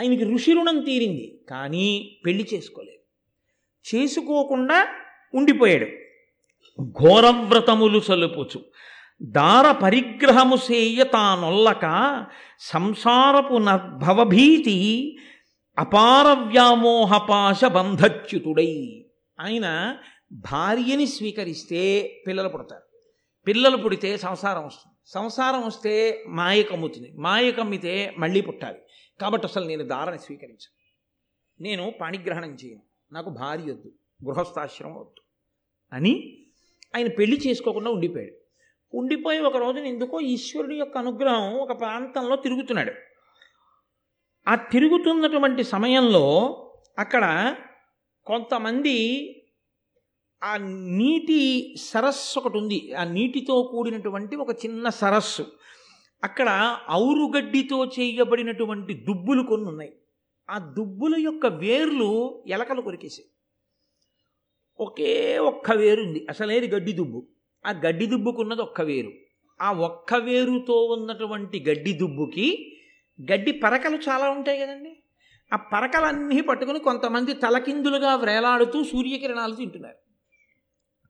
ఆయనకి 0.00 0.24
ఋషి 0.24 0.52
రుణం 0.52 0.80
తీరింది 0.80 1.40
కానీ 1.50 2.18
పెళ్ళి 2.26 2.48
చేసుకోలేదు. 2.54 2.98
చేసుకోకుండా 3.96 4.88
ఉండిపోయాడు. 5.34 6.03
ఘోరవ్రతములు 6.82 8.00
సలుపుచు 8.00 8.64
దార 9.22 9.72
పరిగ్రహము 9.72 10.56
సేయ 10.56 11.04
తానొల్లక 11.04 12.26
సంసారపు 12.60 13.54
నర్భవభీతి 13.54 15.16
అపార 15.78 16.26
వ్యామోహపాశ 16.26 17.64
బంధచ్యుతుడై. 17.64 19.06
ఆయన 19.40 19.96
భార్యని 20.32 21.06
స్వీకరిస్తే 21.06 22.14
పిల్లలు 22.26 22.48
పుడతారు. 22.48 22.82
పిల్లలు 23.46 23.76
పుడితే 23.76 24.16
సంసారం 24.16 24.66
వస్తుంది. 24.66 24.96
సంసారం 25.06 25.66
వస్తే 25.66 26.24
మాయ 26.28 26.62
కమ్ముతుంది 26.62 27.12
మాయ 27.16 27.50
కమ్మితే 27.50 28.14
మళ్ళీ 28.18 28.40
పుట్టాలి. 28.40 28.78
కాబట్టి 29.20 29.46
అసలు 29.46 29.64
నేను 29.64 29.84
దారని 29.84 30.18
స్వీకరించను. 30.18 30.74
నేను 31.62 31.92
పాణిగ్రహణం 32.00 32.54
చేయను. 32.54 32.82
నాకు 33.12 33.30
భార్య 33.30 33.72
వద్దు. 33.72 33.92
గృహస్థాశ్రమం 34.24 34.94
వద్దు. 34.94 35.22
అని 35.92 36.43
ఆయన 36.94 37.08
పెళ్ళి 37.08 37.40
చేసుకోకుండా 37.46 37.90
ఉండిపోయాడు. 37.90 38.34
ఉండిపోయి 38.96 39.40
ఒక 39.40 39.56
రోజున 39.56 39.86
ఎందుకో 39.86 40.20
ఈశ్వరుడి 40.20 40.76
యొక్క 40.76 40.98
అనుగ్రహం 40.98 41.54
ఒక 41.54 41.80
ప్రాంతంలో 41.80 42.36
తిరుగుతున్నాడు. 42.36 42.92
ఆ 44.48 44.54
తిరుగుతున్నటువంటి 44.54 45.64
సమయంలో 45.64 46.24
అక్కడ 46.98 47.54
కొంతమంది 48.26 48.96
ఆ 50.44 50.56
నీటి 50.96 51.74
సరస్సు 51.80 52.38
ఒకటి 52.38 52.58
ఉంది. 52.58 52.94
ఆ 52.94 53.04
నీటితో 53.04 53.62
కూడినటువంటి 53.62 54.36
ఒక 54.36 54.50
చిన్న 54.50 54.88
సరస్సు. 54.88 55.46
అక్కడ 56.24 56.78
ఔరుగడ్డితో 56.90 57.84
చేయబడినటువంటి 57.86 58.94
దుబ్బులు 58.94 59.42
కొన్ని 59.42 59.68
ఉన్నాయి. 59.68 59.92
ఆ 60.50 60.58
దుబ్బుల 60.58 61.14
యొక్క 61.18 61.46
వేర్లు 61.46 62.44
ఎలకలు 62.46 62.80
కొరికేసాయి 62.82 63.33
ఒకే 64.80 65.38
ఒక్క 65.38 65.72
వేరుంది 65.72 66.26
అసలేది 66.30 66.68
గడ్డి 66.68 66.92
దుబ్బు. 66.92 67.26
ఆ 67.66 67.70
గడ్డి 67.70 68.06
దుబ్బుకున్నది 68.06 68.62
ఒక్క 68.62 68.80
వేరు. 68.80 69.12
ఆ 69.60 69.72
ఒక్క 69.72 70.14
వేరుతో 70.14 70.84
ఉన్నటువంటి 70.84 71.64
గడ్డి 71.68 71.92
దుబ్బుకి 71.92 72.72
గడ్డి 73.32 73.52
పరకలు 73.52 73.96
చాలా 73.96 74.30
ఉంటాయి 74.30 74.58
కదండి. 74.58 74.96
ఆ 75.52 75.56
పరకలన్నీ 75.56 76.40
పట్టుకుని 76.40 76.78
కొంతమంది 76.78 77.32
తలకిందులుగా 77.32 78.14
వ్రేలాడుతూ 78.14 78.84
సూర్యకిరణాలు 78.84 79.54
తింటున్నారు. 79.54 79.96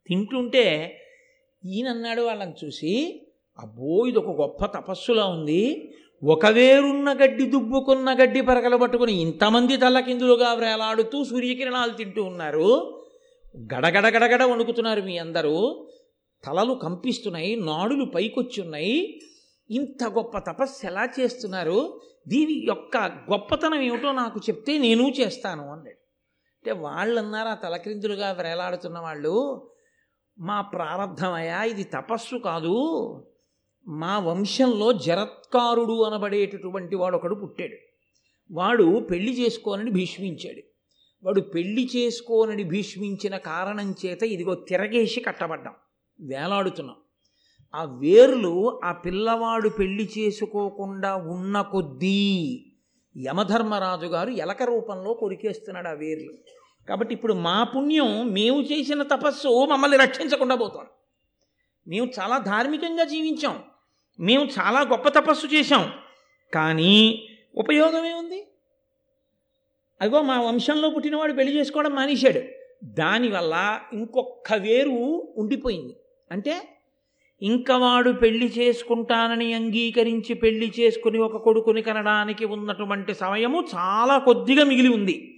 తింటుంటే 0.07 0.97
ఈయనన్నాడు 1.65 2.23
వాళ్ళని 2.23 2.65
చూసి 2.65 3.23
అబ్బో 3.59 4.07
ఇది 4.07 4.19
ఒక 4.19 4.41
గొప్ప 4.41 4.67
తపస్సులా 4.67 5.25
ఉంది. 5.27 5.91
ఒక 6.25 6.47
వేరున్న 6.47 7.13
గడ్డి 7.13 7.45
దుబ్బుకున్న 7.45 8.17
గడ్డి 8.23 8.41
పరకలు 8.41 8.77
పట్టుకుని 8.77 9.13
ఇంతమంది 9.13 9.77
తలకిందులుగా 9.77 10.53
వ్రేలాడుతూ 10.53 11.25
సూర్యకిరణాలు 11.25 11.93
తింటూ 11.93 12.23
ఉన్నారు. 12.23 13.04
గడగడ 13.57 14.07
గడగడ 14.07 14.43
వణుకుతున్నారు 14.43 15.01
మీ 15.01 15.19
అందరూ. 15.19 15.87
తలలు 16.45 16.75
కంపిస్తున్నాయి 16.75 17.57
నాడులు 17.57 18.05
పైకొచ్చున్నాయి. 18.05 19.21
ఇంత 19.71 20.05
గొప్ప 20.05 20.39
తపస్సు 20.39 20.87
ఎలా 20.87 21.09
చేస్తున్నారు? 21.21 22.01
దీని 22.29 22.53
యొక్క 22.53 22.97
గొప్పతనం 22.97 23.81
ఏమిటో 23.81 24.13
నాకు 24.13 24.39
చెప్తే 24.39 24.79
నేను 24.79 25.13
చేస్తాను 25.21 25.63
అన్నాడు. 25.63 26.05
అంటే 26.55 26.73
వాళ్ళు 26.73 27.21
అన్నారు 27.21 27.49
ఆ 27.49 27.55
తలక్రిందులుగా 27.55 28.33
వేలాడుతున్న 28.33 28.99
వాళ్ళు 28.99 29.71
మా 30.39 30.61
ప్రారంధమయ్యా 30.61 31.63
ఇది 31.63 31.85
తపస్సు 31.85 32.37
కాదు. 32.37 32.77
మా 33.89 34.19
వంశంలో 34.19 34.93
జరత్కారుడు 34.93 36.03
అనబడేటటువంటి 36.03 36.97
వాడు 36.97 37.17
ఒకడు 37.17 37.35
పుట్టాడు. 37.35 37.77
వాడు 38.55 39.07
పెళ్ళి 39.11 39.41
చేసుకోనని 39.41 39.91
భీష్మించాడు. 39.91 40.74
వాడు 41.25 41.41
పెళ్ళి 41.41 41.91
చేసుకోనని 41.97 42.65
భీష్మించిన 42.65 43.37
కారణం 43.37 43.95
చేత 44.07 44.23
ఇదిగో 44.23 44.55
తిరగేసి 44.55 45.21
కట్టబడ్డాం. 45.21 45.75
వేలాడుతున్నాం. 46.21 46.97
ఆ 47.75 47.85
వేర్లు 47.85 48.81
ఆ 48.85 48.93
పిల్లవాడు 48.93 49.69
పెళ్ళి 49.69 50.11
చేసుకోకుండా 50.19 51.15
ఉన్న 51.15 51.61
కొద్దీ 51.61 52.65
యమధర్మరాజు 53.17 54.07
గారు 54.07 54.31
ఎలక 54.31 54.63
రూపంలో 54.63 55.15
కొరికేస్తున్నాడు 55.15 55.89
ఆ 55.89 55.93
వేర్లు. 55.93 56.33
కాబట్టి 56.89 57.15
ఇప్పుడు 57.15 57.35
మా 57.35 57.65
పుణ్యం 57.65 58.33
మేము 58.33 58.63
చేసిన 58.63 59.03
తపస్సు 59.03 59.65
మమ్మల్ని 59.65 59.97
రక్షించకుండా 59.97 60.55
పోతాం 60.55 60.87
మేము 61.89 62.11
చాలా 62.21 62.39
ధార్మికంగా 62.39 63.05
జీవించాం. 63.05 63.63
మేము 64.21 64.45
చాలా 64.45 64.81
గొప్ప 64.81 65.09
తపస్సు 65.09 65.47
చేశాం. 65.47 65.93
కానీ 66.55 67.29
ఉపయోగమే 67.55 68.13
ఉంది 68.13 68.47
అదిగో 70.05 70.23
మా 70.23 70.41
వంశంలో 70.41 70.91
పుట్టినవాడు 70.91 71.33
పెళ్ళి 71.33 71.59
చేసుకోవడం 71.59 71.91
మానేశాడు. 71.91 72.41
దానివల్ల 72.85 73.81
ఇంకొక 73.93 74.55
వేరు 74.55 75.25
ఉండిపోయింది. 75.37 75.97
అంటే 76.33 76.63
ఇంకా 77.43 77.77
వాడు 77.77 78.11
పెళ్ళి 78.11 78.53
చేసుకుంటానని 78.59 79.53
అంగీకరించి 79.53 80.35
పెళ్ళి 80.35 80.73
చేసుకుని 80.81 81.19
ఒక 81.19 81.37
కొడుకుని 81.37 81.83
కనడానికి 81.83 82.45
ఉన్నటువంటి 82.45 83.15
సమయము 83.15 83.65
చాలా 83.75 84.19
కొద్దిగా 84.19 84.65
మిగిలి 84.65 84.89
ఉంది. 84.89 85.35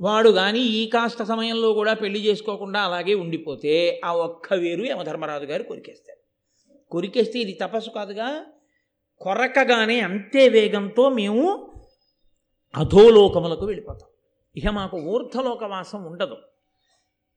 వాడు 0.00 0.28
కానీ 0.28 0.58
ఈ 0.58 0.90
కాస్త 0.90 1.22
సమయంలో 1.22 1.72
కూడా 1.72 1.94
పెళ్ళి 1.94 2.20
చేసుకోకుండా 2.20 2.80
అలాగే 2.80 3.14
ఉండిపోతే 3.14 4.00
ఆ 4.04 4.12
ఒక్క 4.12 4.54
వేరు 4.54 4.84
యమధర్మరాజు 4.84 5.44
గారు 5.44 5.62
కొరికేస్తారు. 5.62 6.18
కొరికేస్తే 6.90 7.38
ఇది 7.38 7.52
తపస్సు 7.52 7.90
కాదుగా 7.90 8.44
కొరకగానే 9.20 10.00
అంతే 10.00 10.48
వేగంతో 10.48 11.08
మేము 11.08 11.72
అధోలోకములకు 12.76 13.66
వెళ్ళిపోతాం. 13.66 14.08
ఇక 14.56 14.68
మాకు 14.68 14.96
ఊర్ధలోకవాసం 14.96 16.04
ఉండదు. 16.04 16.36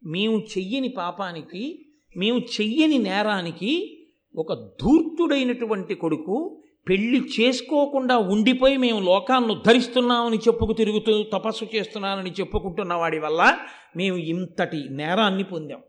మేము 0.05 0.39
చెయ్యని 0.39 0.89
పాపానికి 0.89 1.85
మేము 2.17 2.39
చెయ్యని 2.39 2.97
నేరానికి 2.97 3.97
ఒక 4.35 4.53
ధూర్తుడైనటువంటి 4.53 5.95
కొడుకు 5.95 6.61
పెళ్ళి 6.89 7.41
చేసుకోకుండా 7.41 8.17
ఉండిపోయి 8.17 8.77
మేము 8.77 8.99
లోకాన్ని 8.99 9.55
ధరిస్తున్నామని 9.67 10.37
చెప్పుకు 10.37 10.73
తిరుగుతూ 10.73 11.23
తపస్సు 11.23 11.65
చేస్తున్నానని 11.75 12.31
చెప్పుకుంటున్న 12.31 12.93
వాడి 12.93 13.19
వల్ల 13.19 13.57
మేము 13.95 14.17
ఇంతటి 14.17 14.87
నేరాన్ని 14.89 15.43
పొందాం. 15.43 15.81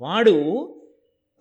వాడు 0.00 0.36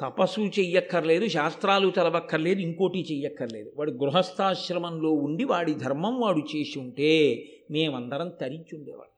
తపస్సు 0.01 0.41
చెయ్యక్కర్లేదు 0.41 1.27
శాస్త్రాలు 1.27 1.87
చదవక్కర్లేదు 1.87 2.59
ఇంకోటి 2.59 3.07
చెయ్యక్కర్లేదు. 3.11 3.71
వాడు 3.75 3.91
గృహస్థాశ్రమంలో 3.91 5.11
ఉండి 5.11 5.43
వాడి 5.43 5.73
ధర్మం 5.73 6.19
వాడు 6.19 6.39
చేసి 6.39 6.79
ఉంటే 6.79 7.43
మేమందరం 7.71 8.29
తరించి 8.29 8.77
ఉండేవాడు 8.77 9.13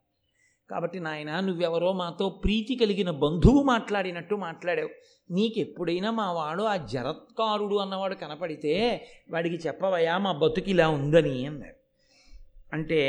కాబట్టి 0.69 0.99
నాయన 0.99 1.39
నువ్వెవరో 1.39 1.93
మాతో 1.93 2.30
ప్రీతి 2.30 2.75
కలిగిన 2.75 3.09
బంధువు 3.09 3.63
మాట్లాడినట్టు 3.63 4.36
మాట్లాడావు. 4.36 4.89
నీకెప్పుడైనా 5.32 6.11
మా 6.11 6.32
వాడు 6.32 6.63
ఆ 6.63 6.75
జరత్కారుడు 6.75 7.75
అన్నవాడు 7.75 8.15
కనపడితే 8.15 9.05
వాడికి 9.30 9.67
చెప్పవయా 9.67 10.17
మా 10.17 10.32
బతుకు 10.32 10.69
ఇలా 10.69 10.89
ఉందని 10.89 11.45
అన్నారు 11.45 11.75
అంటే 12.73 13.01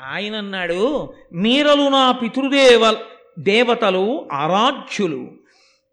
ఆయన 0.00 0.36
అన్నాడు 0.36 1.12
మీరలు 1.32 1.88
నా 1.88 2.12
పితృదేవ 2.12 2.96
దేవతలు 3.38 4.28
ఆరాధ్యులు 4.32 5.41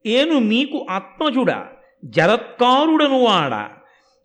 ఏను 0.06 0.40
మీకు 0.40 0.88
ఆత్మజుడ 0.90 1.54
జరత్కారుడను 2.06 3.24
వాడ. 3.24 3.70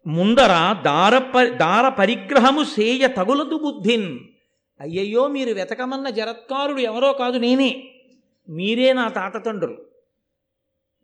ముందర 0.07 0.77
దార 0.85 1.19
దార 1.57 1.89
పరిగ్రహము 1.89 2.65
సేయ 2.65 3.09
తగులదు 3.09 3.59
బుద్ధిన్. 3.59 4.19
అయ్యయ్యో 4.81 5.29
మీరు 5.29 5.55
వెతకమన్న 5.55 6.11
జరత్కారుడు 6.11 6.81
ఎవరో 6.81 7.13
కాదు 7.13 7.39
నేనే. 7.39 7.85
మీరే 8.49 8.93
నా 8.93 9.09
తాత 9.09 9.47
తండ్రులు. 9.47 9.79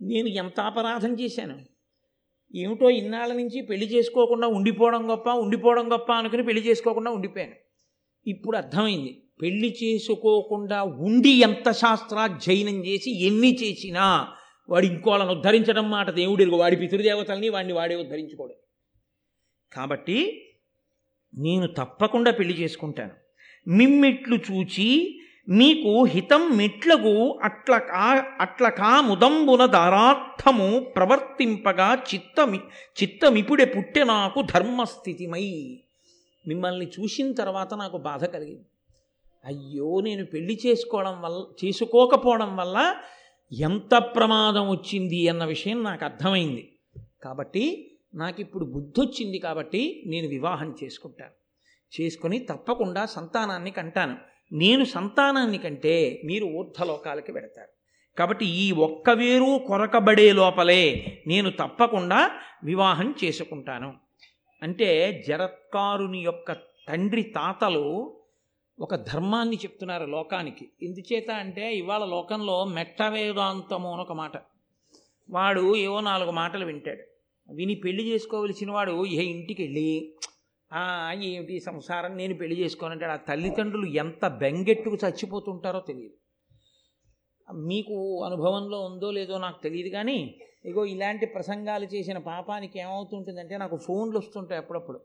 నేను 0.02 0.28
ఎంత 0.28 0.60
అపరాధం 0.60 1.14
చేశాను? 1.14 1.58
ఏమిటో 2.54 2.90
ఇన్నాళ్ళ 2.90 3.34
నుంచి 3.34 3.62
పెళ్ళి 3.62 3.86
చేసుకోకుండా 3.86 4.48
ఉండిపోవడం 4.48 5.10
గొప్ప 5.10 5.28
ఉండిపోవడం 5.28 5.92
గొప్ప 5.92 6.12
అనుకుని 6.12 6.42
పెళ్ళి 6.42 6.62
చేసుకోకుండా 6.62 7.10
ఉండిపోయాను. 7.10 7.52
ఇప్పుడు 8.26 8.56
అర్థమైంది. 8.56 9.22
పెళ్ళి 9.42 9.76
చేసుకోకుండా 9.82 10.82
ఉండి 10.82 11.28
ఎంత 11.28 11.70
శాస్త్రాధ్యయనం 11.70 12.86
చేసి 12.86 13.26
ఎన్ని 13.26 13.58
చేసినా 13.62 14.28
వాడు 14.70 14.86
ఇంకోళ్ళని 14.86 15.30
ఉద్ధరించడం 15.30 15.90
మాట 15.90 16.10
దేవుడి 16.10 16.44
వాడి 16.44 16.76
పితృదేవతల్ని 16.76 17.48
వాడిని 17.48 17.72
వాడే 17.72 17.94
ఉద్ధరించుకోడు. 17.94 18.54
కాబట్టి 19.72 20.46
నేను 21.34 21.66
తప్పకుండా 21.66 22.30
పెళ్ళి 22.30 22.54
చేసుకుంటాను. 22.54 23.10
మిమ్మిట్లు 23.68 24.36
చూచి 24.36 25.20
మీకు 25.48 26.04
హితం 26.04 26.56
మెట్లకు 26.56 27.38
అట్ల 27.42 27.78
కా 27.78 28.24
అట్ల 28.40 28.68
కా 28.68 29.00
ముదంబున 29.00 29.66
దారార్థము 29.66 30.80
ప్రవర్తింపగా 30.80 31.94
చిత్తమి 31.94 32.58
చిత్తమిప్పుడే 33.02 33.64
పుట్టె 33.64 34.04
నాకు 34.04 34.42
ధర్మస్థితిమై. 34.42 35.80
మిమ్మల్ని 36.48 36.86
చూసిన 36.86 37.32
తర్వాత 37.32 37.74
నాకు 37.74 37.96
బాధ 37.96 38.24
కలిగింది. 38.24 38.66
అయ్యో 39.44 40.00
నేను 40.00 40.24
పెళ్ళి 40.24 40.60
చేసుకోవడం 40.66 41.22
వల్ల 41.22 41.44
చేసుకోకపోవడం 41.64 42.56
వల్ల 42.56 42.96
ఎంత 43.52 43.94
ప్రమాదం 43.94 44.70
వచ్చింది 44.70 45.28
అన్న 45.28 45.44
విషయం 45.44 45.82
నాకు 45.82 46.04
అర్థమైంది. 46.04 46.78
కాబట్టి 47.22 47.90
నాకు 48.14 48.40
ఇప్పుడు 48.40 48.64
బుద్ధి 48.64 49.00
వచ్చింది 49.00 49.38
కాబట్టి 49.38 50.02
నేను 50.06 50.28
వివాహం 50.28 50.74
చేసుకుంటాను. 50.84 51.30
చేసుకొని 52.00 52.38
తప్పకుండా 52.38 53.06
సంతానాన్ని 53.06 53.70
కంటాను. 53.70 54.16
నేను 54.52 54.84
సంతానాన్ని 54.84 55.58
కంటే 55.58 56.22
మీరు 56.24 56.44
ఊర్ధలోకాలకి 56.44 57.32
వెడతారు. 57.32 57.68
కాబట్టి 58.18 58.46
ఈ 58.46 58.72
ఒక్క 58.72 59.10
వేరు 59.10 59.60
కొరకబడే 59.66 60.32
లోపలే 60.32 61.18
నేను 61.26 61.50
తప్పకుండా 61.50 62.30
వివాహం 62.64 63.14
చేసుకుంటాను. 63.24 63.94
అంటే 64.62 65.24
జరత్కారుని 65.28 66.18
యొక్క 66.18 66.52
తండ్రి 66.52 67.22
తాతలు 67.22 68.19
ఒక 68.80 68.94
ధర్మాన్ని 68.94 69.56
చెప్తున్నారు 69.56 70.04
లోకానికి. 70.04 70.68
ఎందుచేత 70.82 71.30
అంటే 71.30 71.76
ఇవాళ 71.76 72.04
లోకంలో 72.04 72.64
మెట్ట 72.64 73.02
వేదాంతము 73.02 73.92
అని 73.92 74.02
ఒక 74.02 74.12
మాట. 74.12 74.32
వాడు 75.30 75.76
ఏవో 75.76 76.00
నాలుగు 76.00 76.30
మాటలు 76.30 76.64
వింటాడు. 76.64 77.02
విని 77.52 77.74
పెళ్ళి 77.74 78.08
చేసుకోవలసిన 78.08 78.70
వాడు 78.70 79.06
ఏ 79.06 79.22
ఇంటికి 79.22 79.62
వెళ్ళి 79.62 80.14
ఏమిటి 81.22 81.60
సంసారం? 81.60 82.16
నేను 82.16 82.34
పెళ్ళి 82.34 82.60
చేసుకోనంటాడు 82.60 83.12
ఆ 83.12 83.16
తల్లిదండ్రులు 83.16 83.86
ఎంత 83.86 84.28
బెంగెట్టుకు 84.28 84.96
చచ్చిపోతుంటారో 85.06 85.80
తెలియదు. 85.80 86.14
మీకు 87.52 88.24
అనుభవంలో 88.24 88.80
ఉందో 88.80 89.10
లేదో 89.10 89.38
నాకు 89.38 89.62
తెలియదు 89.62 89.88
కానీ 89.88 90.34
ఇగో 90.64 90.84
ఇలాంటి 90.84 91.26
ప్రసంగాలు 91.26 91.84
చేసిన 91.84 92.18
పాపానికి 92.18 92.78
ఏమవుతుంటుందంటే 92.78 93.56
నాకు 93.56 93.76
ఫోన్లు 93.76 94.18
వస్తుంటాయి 94.18 94.60
అప్పుడప్పుడు. 94.60 95.00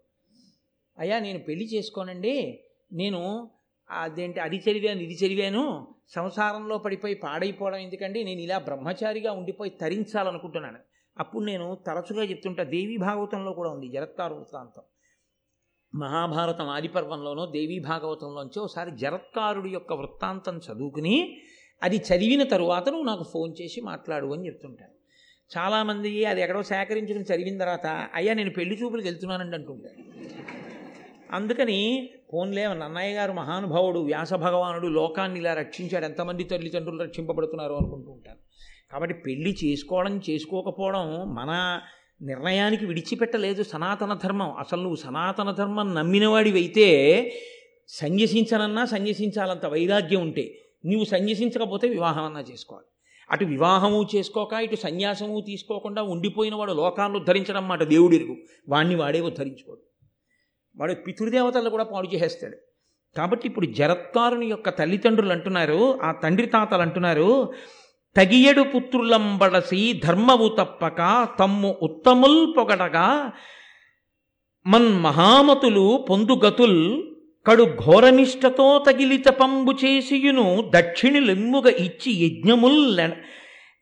అయ్యా 0.99 1.19
నేను 1.19 1.39
పెళ్ళి 1.39 1.65
చేసుకోనండి. 1.65 2.59
నేను 2.93 3.49
అదేంటి 3.89 4.39
అది 4.39 4.57
చదివాను 4.57 4.99
ఇది 4.99 5.13
చదివాను? 5.13 5.63
సంసారంలో 6.07 6.77
పడిపోయి 6.77 7.15
పాడైపోవడం 7.15 7.77
ఎందుకండి? 7.77 8.23
నేను 8.23 8.39
ఇలా 8.39 8.57
బ్రహ్మచారిగా 8.57 9.31
ఉండిపోయి 9.31 9.71
తరించాలనుకుంటున్నాను. 9.81 10.79
అప్పుడు 11.17 11.45
నేను 11.45 11.77
తరచుగా 11.87 12.23
చెప్తుంటా 12.23 12.63
దేవీ 12.63 12.97
భాగవతంలో 12.97 13.53
కూడా 13.53 13.69
ఉంది 13.69 13.87
జరత్కారు 13.87 14.35
వృత్తాంతం 14.35 14.83
మహాభారతం 15.93 16.67
ఆదిపర్వంలోనో 16.67 17.45
దేవీ 17.45 17.79
భాగవతంలోంచి 17.79 18.59
ఒకసారి 18.59 18.91
జరత్కారుడి 18.91 19.69
యొక్క 19.69 19.93
వృత్తాంతం 19.93 20.57
చదువుకుని 20.57 21.41
అది 21.81 21.97
చదివిన 21.97 22.43
తరువాత 22.43 22.89
నువ్వు 22.89 23.05
నాకు 23.05 23.23
ఫోన్ 23.23 23.53
చేసి 23.61 23.81
మాట్లాడు 23.81 24.27
అని 24.33 24.47
చెప్తుంటాను 24.47 24.93
చాలామంది 25.51 26.25
అది 26.25 26.41
ఎక్కడో 26.41 26.63
సేకరించుకుని 26.63 27.23
చదివిన 27.23 27.57
తర్వాత 27.57 27.87
అయ్యా 28.13 28.33
నేను 28.33 28.49
పెళ్ళి 28.49 28.75
చూపులకు 28.75 29.07
వెళ్తున్నానండి 29.07 29.55
అంటుంటాను 29.55 30.03
అందుకని 31.31 32.09
పోన్లే 32.33 32.67
నన్నయ్య 32.67 33.15
గారు 33.15 33.31
మహానుభావుడు 33.31 33.99
వ్యాస 33.99 34.33
భగవానుడు 34.33 34.87
లోకాన్ని 34.87 35.39
ఇలా 35.39 35.53
రక్షించాడు. 35.53 36.05
ఎంతమంది 36.05 36.43
తల్లిదండ్రులు 36.43 37.03
రక్షింపబడుతున్నారు 37.03 37.73
అనుకుంటూ 37.73 38.11
ఉంటారు. 38.11 38.37
కాబట్టి 38.91 39.15
పెళ్ళి 39.15 39.55
చేసుకోవడం 39.65 40.21
చేసుకోకపోవడం 40.29 41.35
మన 41.35 41.81
నిర్ణయానికి 42.21 42.85
విడిచిపెట్టలేదు 42.85 43.63
సనాతన 43.63 44.19
ధర్మం. 44.23 44.51
అసలు 44.51 44.79
నువ్వు 44.79 44.95
సనాతన 44.95 45.51
ధర్మం 45.51 45.95
నమ్మినవాడివైతే 45.95 46.87
సన్యసించనన్నా 47.87 48.85
సన్యసించాలంత 48.85 49.65
వైరాగ్యం 49.65 50.21
ఉంటే 50.21 50.59
నీవు 50.85 51.03
సన్యసించకపోతే 51.03 51.89
వివాహం 51.89 52.23
అన్నా 52.23 52.39
చేసుకోవాలి. 52.39 52.85
అటు 53.31 53.45
వివాహము 53.45 54.07
చేసుకోక 54.15 54.53
ఇటు 54.53 54.75
సన్యాసము 54.75 55.43
తీసుకోకుండా 55.47 56.01
ఉండిపోయిన 56.03 56.55
వాడు 56.55 56.71
లోకాన్ని 56.71 57.17
ఉద్ధరించడం 57.17 57.67
మాట 57.67 57.83
దేవుడిరుగు. 57.83 58.37
వాణ్ణి 58.69 58.95
వాడే 58.95 59.21
ఉద్ధరించుకోడు. 59.21 59.84
వాడు 60.77 60.93
పితృదేవతలను 60.93 61.69
కూడా 61.69 61.83
పాడు 61.83 62.07
చేసేస్తాడు. 62.07 62.55
కాబట్టి 63.17 63.47
ఇప్పుడు 63.47 63.65
జరత్కారుని 63.65 64.45
యొక్క 64.45 64.69
తల్లిదండ్రులు 64.69 65.31
అంటున్నారు 65.31 65.99
ఆ 65.99 66.11
తండ్రి 66.11 66.47
తాతలు 66.47 66.81
అంటున్నారు 66.81 67.53
తగియడు 68.15 68.61
పుత్రులంబడసి 68.61 70.01
ధర్మవు 70.03 70.55
తప్పక 70.59 71.27
తమ్ము 71.39 71.75
ఉత్తముల్ 71.81 72.57
పొగడగా 72.57 73.31
మన్ 74.67 74.95
మహామతులు 74.99 76.05
పొందుగతుల్ 76.09 77.03
కడు 77.47 77.63
ఘోరనిష్టతో 77.63 78.83
తగిలిత 78.87 79.27
పంబు 79.27 79.71
చేసియును 79.71 80.71
దక్షిణిలెమ్ముగ 80.75 81.67
ఇచ్చి 81.67 82.25
యజ్ఞముల్ 82.25 82.99
ఎడ- 82.99 83.17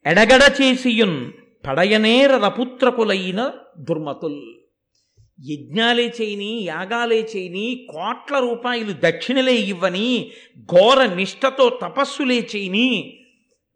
ఎడగడ 0.05 0.41
చేసియున్ 0.61 1.31
పడయనేర 1.67 2.37
రపుత్రకులైన 2.37 3.51
దుర్మతుల్. 3.77 4.62
యజ్ఞాలే 5.39 6.13
చేయని 6.21 6.63
యాగాలే 6.63 7.29
చేయని 7.36 7.88
కోట్ల 7.89 8.39
రూపాయలు 8.39 8.93
దక్షిణలే 8.93 9.53
ఇవ్వని 9.53 10.31
ఘోర 10.59 11.05
నిష్టతో 11.05 11.79
తపస్సులే 11.81 12.47
చేయని 12.55 13.19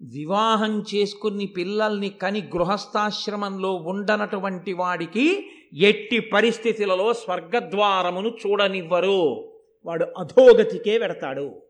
వివాహం 0.01 0.83
చేసుకుని 0.95 1.45
పిల్లల్ని 1.45 2.09
కని 2.09 2.41
గృహస్థాశ్రమంలో 2.41 3.73
ఉండనటువంటి 3.73 4.73
వాడికి 4.73 5.49
ఎట్టి 5.73 6.19
పరిస్థితులలో 6.19 7.13
స్వర్గద్వారమును 7.13 8.29
చూడనివ్వరు. 8.29 9.51
వాడు 9.85 10.05
అధోగతికే 10.17 10.97
వెడతాడు. 10.97 11.61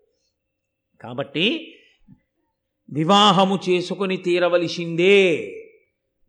కాబట్టి 1.02 1.76
వివాహము 2.90 3.60
చేసుకుని 3.70 4.18
తీరవలసిందే. 4.18 5.54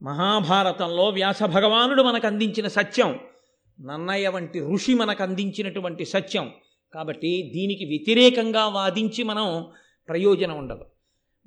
మహాభారతంలో 0.03 1.05
వ్యాస 1.05 1.43
భగవానుడు 1.43 2.03
మనకు 2.03 2.27
అందించిన 2.27 2.69
సత్యం. 2.69 3.19
నన్నయ్య 3.81 4.29
వంటి 4.29 4.61
ఋషి 4.61 4.95
మనకు 4.95 5.23
అందించినటువంటి 5.23 6.05
సత్యం. 6.05 6.51
కాబట్టి 6.95 7.51
దీనికి 7.55 7.85
వ్యతిరేకంగా 7.85 8.69
వాదించి 8.69 9.25
మనం 9.25 9.67
ప్రయోజనం 10.09 10.59
ఉండదు. 10.59 10.85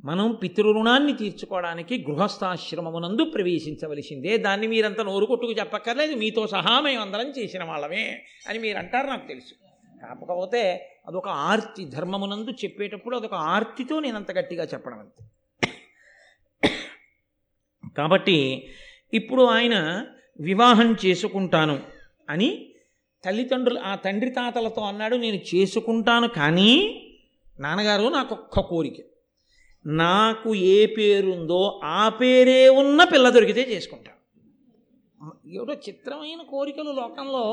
మనం 0.05 0.39
పితృరుణాన్ని 0.43 1.13
తీర్చుకోవడానికి 1.13 2.05
గృహస్థాశ్రమమునందు 2.09 3.23
ప్రవేశించవలసిందే. 3.23 4.37
దాన్ని 4.37 4.67
మీరంతా 4.67 5.03
నోరు 5.03 5.25
కొట్టుకు 5.25 5.51
చెప్పక్కర్లేదు. 5.51 6.15
మీతో 6.15 6.47
సహా 6.47 6.79
మేము 6.79 7.01
అందరం 7.01 7.29
చేసిన 7.29 7.63
వాళ్ళమే 7.63 8.25
అని 8.47 8.59
మీరు 8.59 8.77
అంటారు 8.77 9.07
నాకు 9.07 9.27
తెలుసు. 9.27 9.53
కాకపోతే 10.01 10.89
అదొక 11.07 11.27
ఆర్తి 11.27 11.85
ధర్మమునందు 11.85 12.51
చెప్పేటప్పుడు 12.51 13.15
అదొక 13.15 13.33
ఆర్తితో 13.33 13.99
నేను 13.99 14.15
అంత 14.15 14.31
గట్టిగా 14.31 14.63
చెప్పడం 14.63 14.99
అంతే. 14.99 15.25
కాబట్టి 17.97 18.67
ఇప్పుడు 19.13 19.43
ఆయన 19.43 20.05
వివాహం 20.41 20.95
చేసుకుంటాను. 21.05 22.00
అని 22.31 22.49
తల్లిదండ్రులు 23.25 23.79
ఆ 23.79 23.95
తండ్రి 23.95 24.29
తాతలతో 24.29 24.81
అన్నాడు 24.81 25.15
నేను 25.15 25.39
చేసుకుంటాను 25.51 26.27
కానీ 26.27 26.71
నాన్నగారు 27.59 28.07
నాకు 28.09 28.35
ఒక్క 28.35 28.59
కోరిక. 28.59 28.99
నాకు 29.85 30.55
ఏ 30.55 30.85
పేరుందో 30.85 31.81
ఆ 31.83 32.09
పేరే 32.09 32.69
ఉన్న 32.69 33.03
పిల్ల 33.03 33.29
దొరికితే 33.29 33.61
చేసుకుంటాను 33.61 34.19
ఏదో 35.47 35.73
చిత్రమైన 35.73 36.41
కోరికలు 36.49 36.91
లోకంలో 36.91 37.43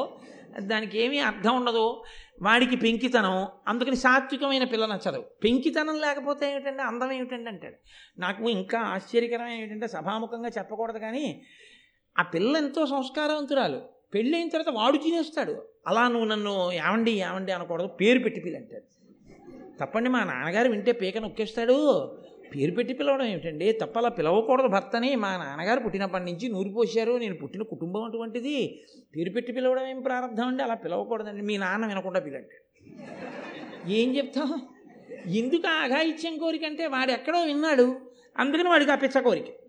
దానికి 0.58 1.00
ఏమీ 1.00 1.18
అర్థం 1.18 1.56
ఉండదు. 1.56 2.02
వాడికి 2.42 2.76
పెంకితనం 2.76 3.46
అందుకని 3.68 3.96
సాత్వికమైన 3.96 4.64
పిల్ల 4.64 4.86
నచ్చదు. 4.86 5.20
పెంకితనం 5.44 5.96
లేకపోతే 6.00 6.50
ఏమిటంటే 6.50 6.82
అందం 6.82 7.12
ఏమిటండి 7.12 7.50
అంటాడు. 7.50 7.76
నాకు 8.20 8.48
ఇంకా 8.48 8.78
ఆశ్చర్యకరం 8.78 9.48
ఏమిటంటే 9.48 9.88
సభాముఖంగా 9.88 10.48
చెప్పకూడదు 10.58 10.98
కానీ 10.98 11.42
ఆ 12.18 12.22
పిల్ల 12.22 12.56
ఎంతో 12.56 12.86
సంస్కారవంతురాలు. 12.86 13.97
పెళ్ళైన 14.14 14.48
తర్వాత 14.48 14.74
వాడు 14.74 14.96
తినేస్తాడు 14.96 15.62
అలా 15.86 16.08
నువ్వు 16.08 16.28
నన్ను 16.28 16.72
ఏమండి 16.72 17.10
ఏమండి 17.10 17.52
అనకూడదు 17.52 17.86
పేరు 17.86 18.18
పెట్టి 18.18 18.40
పిల్ల 18.40 18.78
తప్పండి 19.80 20.08
మా 20.08 20.24
నాన్నగారు 20.24 20.68
వింటే 20.68 20.92
పీక 20.92 21.18
నొక్కేస్తాడు. 21.18 21.76
పేరు 22.56 22.70
పెట్టి 22.70 22.94
పిలవడం 22.94 23.26
ఏమిటండి? 23.26 23.72
తప్ప 23.72 23.98
అలా 23.98 24.08
పిలవకూడదు 24.08 24.66
భర్తని. 24.66 25.14
మా 25.14 25.36
నాన్నగారు 25.36 25.80
పుట్టినప్పటి 25.80 26.24
నుంచి 26.24 26.48
నూరిపోసారు 26.48 27.12
నేను 27.12 27.34
పుట్టిన 27.34 27.62
కుటుంబం 27.62 28.02
అటువంటిది. 28.02 28.82
పేరు 29.16 29.30
పెట్టి 29.30 29.52
పిలవడం 29.52 29.86
ఏం 29.86 30.00
ప్రారంభం 30.00 30.46
అండి? 30.46 30.62
అలా 30.62 30.74
పిలవకూడదండి. 30.74 31.42
మీ 31.42 31.56
నాన్న 31.56 31.86
వినకుండా 31.86 32.20
పిలంటాడు 32.20 32.64
ఏం 33.90 34.16
చెప్తాం? 34.16 34.62
ఎందుకు 35.26 35.66
ఆఘాయిత్యం 35.66 36.38
కోరిక 36.38 36.64
అంటే 36.64 36.86
వాడు 36.86 37.10
ఎక్కడో 37.10 37.42
విన్నాడు. 37.42 38.00
అందుకని 38.38 38.68
వాడికి 38.68 38.90
ఆ 38.90 38.94
పిచ్చ 38.94 39.20
కోరిక. 39.20 39.67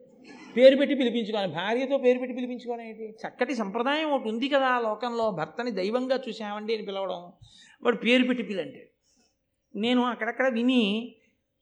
పేరు 0.58 0.76
పెట్టి 0.76 0.96
పిలిపించుకోవాలి. 0.96 1.52
భార్యతో 1.54 1.98
పేరు 1.98 2.20
పెట్టి 2.20 2.36
పిలిపించుకోవడం 2.36 2.84
ఏంటి? 2.84 3.16
చక్కటి 3.28 3.56
సంప్రదాయం 3.56 4.12
ఒకటి 4.12 4.30
ఉంది 4.30 4.50
కదా 4.50 4.66
ఆ 4.66 4.80
లోకంలో. 4.80 5.32
భర్తని 5.32 5.72
దైవంగా 5.72 6.20
చూసామండి 6.30 6.76
అని 6.76 6.86
పిలవడం. 6.86 7.32
వాడు 7.84 7.96
పేరు 7.96 8.24
పెట్టి 8.24 8.44
పిలంటే 8.44 8.92
నేను 9.76 10.04
అక్కడక్కడ 10.06 10.54
విని 10.54 11.16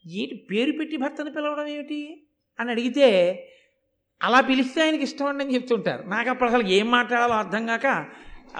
ఏంటి 0.05 0.47
పేరు 0.51 0.71
పెట్టి 0.71 0.97
భర్తను 0.97 1.31
పిలవడం 1.31 1.67
ఏమిటి? 1.67 2.27
అని 2.59 2.71
అడిగితే 2.71 3.07
అలా 4.21 4.41
పిలిస్తే 4.41 4.81
ఆయనకి 4.81 5.03
ఇష్టం 5.03 5.25
అండి 5.25 5.43
అని 5.43 5.55
చెప్తుంటారు. 5.55 6.03
నాకు 6.03 6.29
అప్పుడు 6.29 6.49
అసలు 6.49 6.67
ఏం 6.67 6.91
మాట్లాడాలో 6.91 7.33
అర్థం 7.33 7.65
కాక 7.65 8.05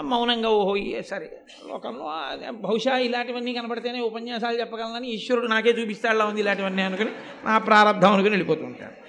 మౌనంగా 0.01 0.49
ఓహో 0.49 1.01
సరే 1.01 1.41
లోకంలో 1.67 2.05
బహుశా 2.51 2.97
ఇలాంటివన్నీ 2.97 3.53
కనబడితేనే 3.53 3.99
ఉపన్యాసాలు 3.99 4.59
చెప్పగలనని 4.59 5.07
ఈశ్వరుడు 5.07 5.47
నాకే 5.47 5.69
చూపిస్తాడులా 5.69 6.25
ఉంది 6.25 6.39
ఇలాంటివన్నీ 6.39 6.82
అనుకుని 6.82 7.09
నా 7.43 7.57
ప్రారంభం 7.57 8.11
అనుకుని 8.11 8.30
వెళ్ళిపోతుంటాడు 8.30 9.07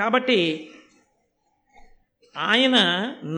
కాబట్టి 0.00 0.40
ఆయన 2.36 2.76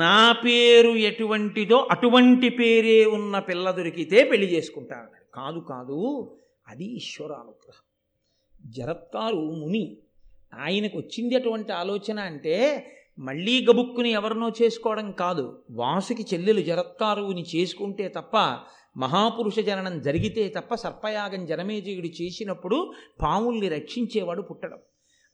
నా 0.03 0.17
పేరు 0.45 0.93
ఎటువంటిదో 1.11 1.79
అటువంటి 1.91 2.49
పేరే 2.49 2.99
ఉన్న 3.17 3.39
పిల్ల 3.39 3.71
దొరికితే 3.71 4.19
పెళ్ళి 4.25 4.49
చేసుకుంటాడు 4.55 5.11
కాదు 5.35 5.61
కాదు 5.69 5.99
అది 6.69 6.87
ఈశ్వరానుగ్రహం. 6.97 7.85
జరత్కారు 8.71 9.43
ముని 9.61 9.85
ఆయనకు 10.55 10.97
వచ్చింది 10.99 11.35
అటువంటి 11.35 11.73
ఆలోచన 11.73 12.19
అంటే 12.21 12.57
మళ్ళీ 13.19 13.55
గబుక్కుని 13.67 14.11
ఎవరినో 14.11 14.49
చేసుకోవడం 14.63 15.09
కాదు. 15.13 15.45
వాసుకి 15.71 16.25
చెల్లెలు 16.35 16.61
జరత్కారువుని 16.61 17.45
చేసుకుంటే 17.55 18.07
తప్ప 18.09 18.37
మహాపురుష 18.97 19.59
జననం 19.69 19.95
జరిగితే 20.01 20.43
తప్ప 20.49 20.75
సర్పయాగం 20.75 21.43
జనమేజయుడు 21.47 22.11
చేసినప్పుడు 22.21 22.79
పాముల్ని 23.23 23.69
రక్షించేవాడు 23.69 24.43
పుట్టడం. 24.43 24.81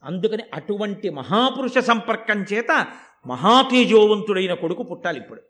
అందుకని 0.03 0.43
అటువంటి 0.55 1.11
మహాపురుష 1.11 1.79
సంపర్కం 1.79 2.43
చేత 2.43 2.87
మహాతేజోవంతుడైన 3.27 4.55
కొడుకు 4.55 4.83
పుట్టాలి 4.83 5.21
ఇప్పుడు. 5.21 5.43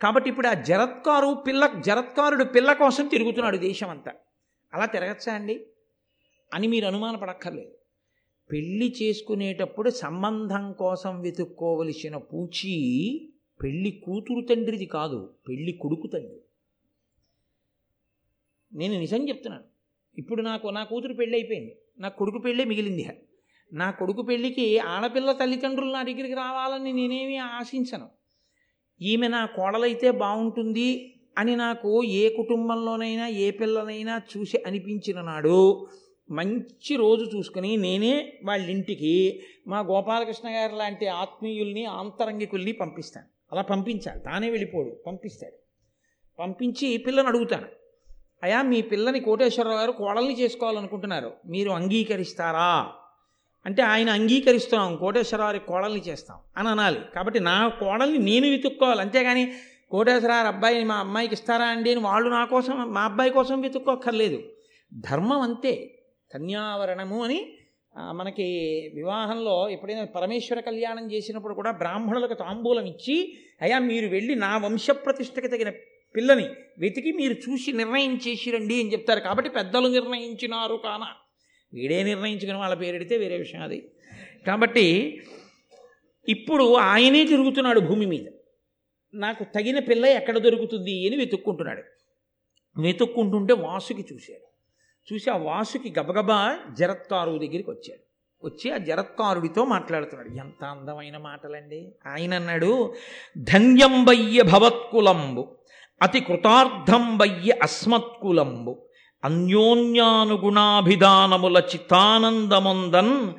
కాబట్టి 0.00 0.30
ఇప్పుడు 0.30 0.46
ఆ 0.46 0.54
జరత్కారు 0.54 1.44
పిల్ల 1.46 1.70
జరత్కారుడు 1.86 2.44
పిల్ల 2.44 2.72
కోసం 2.72 3.06
తిరుగుతున్నాడు 3.06 3.56
దేశం 3.56 3.90
అంతా 3.90 4.12
అలా 4.74 4.86
తిరగచ్చా 4.86 5.34
అండి? 5.34 5.66
అని 6.54 6.66
మీరు 6.66 6.86
అనుమానపడక్కర్లేదు 6.86 7.72
పెళ్ళి 8.52 8.94
చేసుకునేటప్పుడు 9.02 9.90
సంబంధం 9.90 10.72
కోసం 10.72 11.20
వెతుక్కోవలసిన 11.20 12.16
పూచి 12.16 12.74
పెళ్ళి 13.62 13.90
కూతురు 13.90 14.46
తండ్రిది 14.46 14.86
కాదు 14.86 15.34
పెళ్ళి 15.48 15.72
కొడుకు 15.72 16.06
తండ్రి. 16.06 16.40
నేను 18.72 18.98
నిజం 18.98 19.28
చెప్తున్నాను. 19.28 19.64
ఇప్పుడు 20.18 20.42
నాకు 20.42 20.68
నా 20.68 20.84
కూతురు 20.84 21.14
పెళ్ళి 21.14 21.36
అయిపోయింది 21.36 21.78
నా 21.98 22.08
కొడుకు 22.08 22.38
పెళ్ళే 22.38 22.64
మిగిలింది. 22.64 23.08
నా 23.72 23.90
కొడుకు 23.90 24.22
పెళ్ళికి 24.22 24.78
ఆడపిల్ల 24.78 25.32
తల్లిదండ్రులు 25.32 25.92
నా 25.92 26.02
దగ్గరికి 26.02 26.34
రావాలని 26.34 26.92
నేనేమీ 26.92 27.36
ఆశించను. 27.36 28.08
ఈమె 29.02 29.28
నా 29.28 29.46
కోడలైతే 29.46 30.10
బాగుంటుంది 30.10 31.14
అని 31.38 31.56
నాకు 31.56 32.04
ఏ 32.04 32.36
కుటుంబంలోనైనా 32.36 33.28
ఏ 33.28 33.50
పిల్లనైనా 33.50 34.20
చూసి 34.36 34.62
అనిపించిన 34.66 35.20
నాడు 35.20 35.86
మంచి 36.30 36.96
రోజు 36.96 37.36
చూసుకుని 37.36 37.76
నేనే 37.76 38.32
వాళ్ళ 38.44 38.70
ఇంటికి 38.70 39.42
మా 39.66 39.80
గోపాలకృష్ణ 39.80 40.48
గారు 40.48 40.76
లాంటి 40.76 41.06
ఆత్మీయుల్ని 41.06 41.84
ఆంతరంగికుల్ని 41.84 42.72
పంపిస్తాను. 42.72 43.26
అలా 43.52 43.62
పంపించాలి. 43.62 44.20
తానే 44.20 44.50
వెళ్ళిపోడు. 44.50 44.96
పంపిస్తాడు. 45.06 45.54
పంపించి 46.38 46.96
పిల్లని 46.96 47.28
అడుగుతాను. 47.28 47.66
అయా 48.42 48.62
మీ 48.62 48.82
పిల్లని 48.82 49.20
కోటేశ్వరరావు 49.20 49.78
గారు 49.78 49.92
కోడల్ని 49.92 50.40
చేసుకోవాలనుకుంటున్నారు. 50.40 51.32
మీరు 51.46 51.70
అంగీకరిస్తారా? 51.70 52.92
అంటే 53.66 53.82
ఆయన 53.82 54.10
అంగీకరిస్తున్నాం 54.10 54.96
కోటేశ్వరరావు 54.96 55.58
కోడల్ని 55.58 56.00
చేస్తాం 56.00 56.38
అని 56.56 56.68
అనాలి. 56.68 57.00
కాబట్టి 57.14 57.40
నా 57.40 57.68
కోడల్ని 57.68 58.18
నేను 58.18 58.48
వెతుక్కోవాలి. 58.48 59.00
అంతేగాని 59.00 59.52
కోటేశ్వరరావు 59.90 60.46
అబ్బాయిని 60.46 60.84
మా 60.84 60.94
అమ్మాయికి 60.94 61.34
ఇస్తారా 61.34 61.64
అండి 61.64 61.90
అని 61.90 62.00
వాళ్ళు 62.00 62.30
నా 62.30 62.44
కోసం 62.44 62.94
మా 62.94 63.02
అబ్బాయి 63.02 63.30
కోసం 63.30 63.60
వెతుక్కోక్కర్లేదు. 63.60 64.42
ధర్మం 64.94 65.40
అంతే. 65.40 65.98
కన్యావరణము 66.34 67.24
అని 67.24 67.46
మనకి 68.12 68.42
వివాహంలో 68.94 69.68
ఎప్పుడైనా 69.68 70.04
పరమేశ్వర 70.04 70.60
కళ్యాణం 70.60 71.12
చేసినప్పుడు 71.12 71.54
కూడా 71.54 71.70
బ్రాహ్మణులకు 71.70 72.34
తాంబూలం 72.34 72.84
ఇచ్చి 72.84 73.16
అయ్యా 73.62 73.78
మీరు 73.78 74.08
వెళ్ళి 74.08 74.34
నా 74.34 74.56
వంశప్రతిష్టకి 74.56 75.48
తగిన 75.48 75.70
పిల్లని 76.16 76.46
వెతికి 76.78 77.12
మీరు 77.12 77.32
చూసి 77.32 77.72
నిర్ణయం 77.72 78.20
చేసిరండి 78.28 78.80
అని 78.80 78.92
చెప్తారు. 78.92 79.20
కాబట్టి 79.20 79.50
పెద్దలు 79.50 79.88
నిర్ణయించినారు 79.88 80.80
కాన. 80.84 81.04
వీడే 81.74 82.02
నిర్ణయించుకుని 82.02 82.58
వాళ్ళ 82.58 82.74
పేరెడితే 82.74 83.16
వేరే 83.16 83.38
విషయం 83.38 83.62
అది. 83.62 83.90
కాబట్టి 84.46 85.20
ఇప్పుడు 86.28 86.74
ఆయనే 86.74 87.24
తిరుగుతున్నాడు 87.24 87.80
భూమి 87.80 88.06
మీద. 88.06 88.26
నాకు 89.14 89.44
తగిన 89.44 89.78
పిల్ల 89.78 90.06
ఎక్కడ 90.06 90.38
దొరుకుతుంది 90.38 91.06
అని 91.08 91.16
వెతుక్కుంటున్నాడు. 91.16 91.82
వెతుక్కుంటుంటే 92.80 93.54
వాసుకి 93.54 94.06
చూశాడు. 94.12 94.52
చూసి 95.14 95.30
ఆ 95.30 95.36
వాసుకి 95.36 95.94
గబగబా 95.98 96.58
జరత్కారు 96.78 97.30
దగ్గరికి 97.30 97.70
వచ్చాడు. 97.70 98.12
వచ్చి 98.46 98.70
ఆ 98.70 98.76
జరత్కారుడితో 98.76 99.64
మాట్లాడుతున్నాడు. 99.64 100.28
ఎంత 100.28 100.64
అందమైన 100.64 101.16
మాటలండి. 101.16 101.92
ఆయన 102.06 102.34
అన్నాడు 102.34 102.94
ధన్యం 103.38 104.04
వయ్య 104.04 104.42
భవత్కులంబు 104.42 105.56
అతి 106.02 106.20
కృతార్థం 106.20 107.18
వయ్య 107.18 107.50
అస్మత్కులంబు 107.62 108.88
అన్యోన్యానుగుణాభిధానముల 109.24 111.62
చిత్తానందముందన్ 111.74 113.32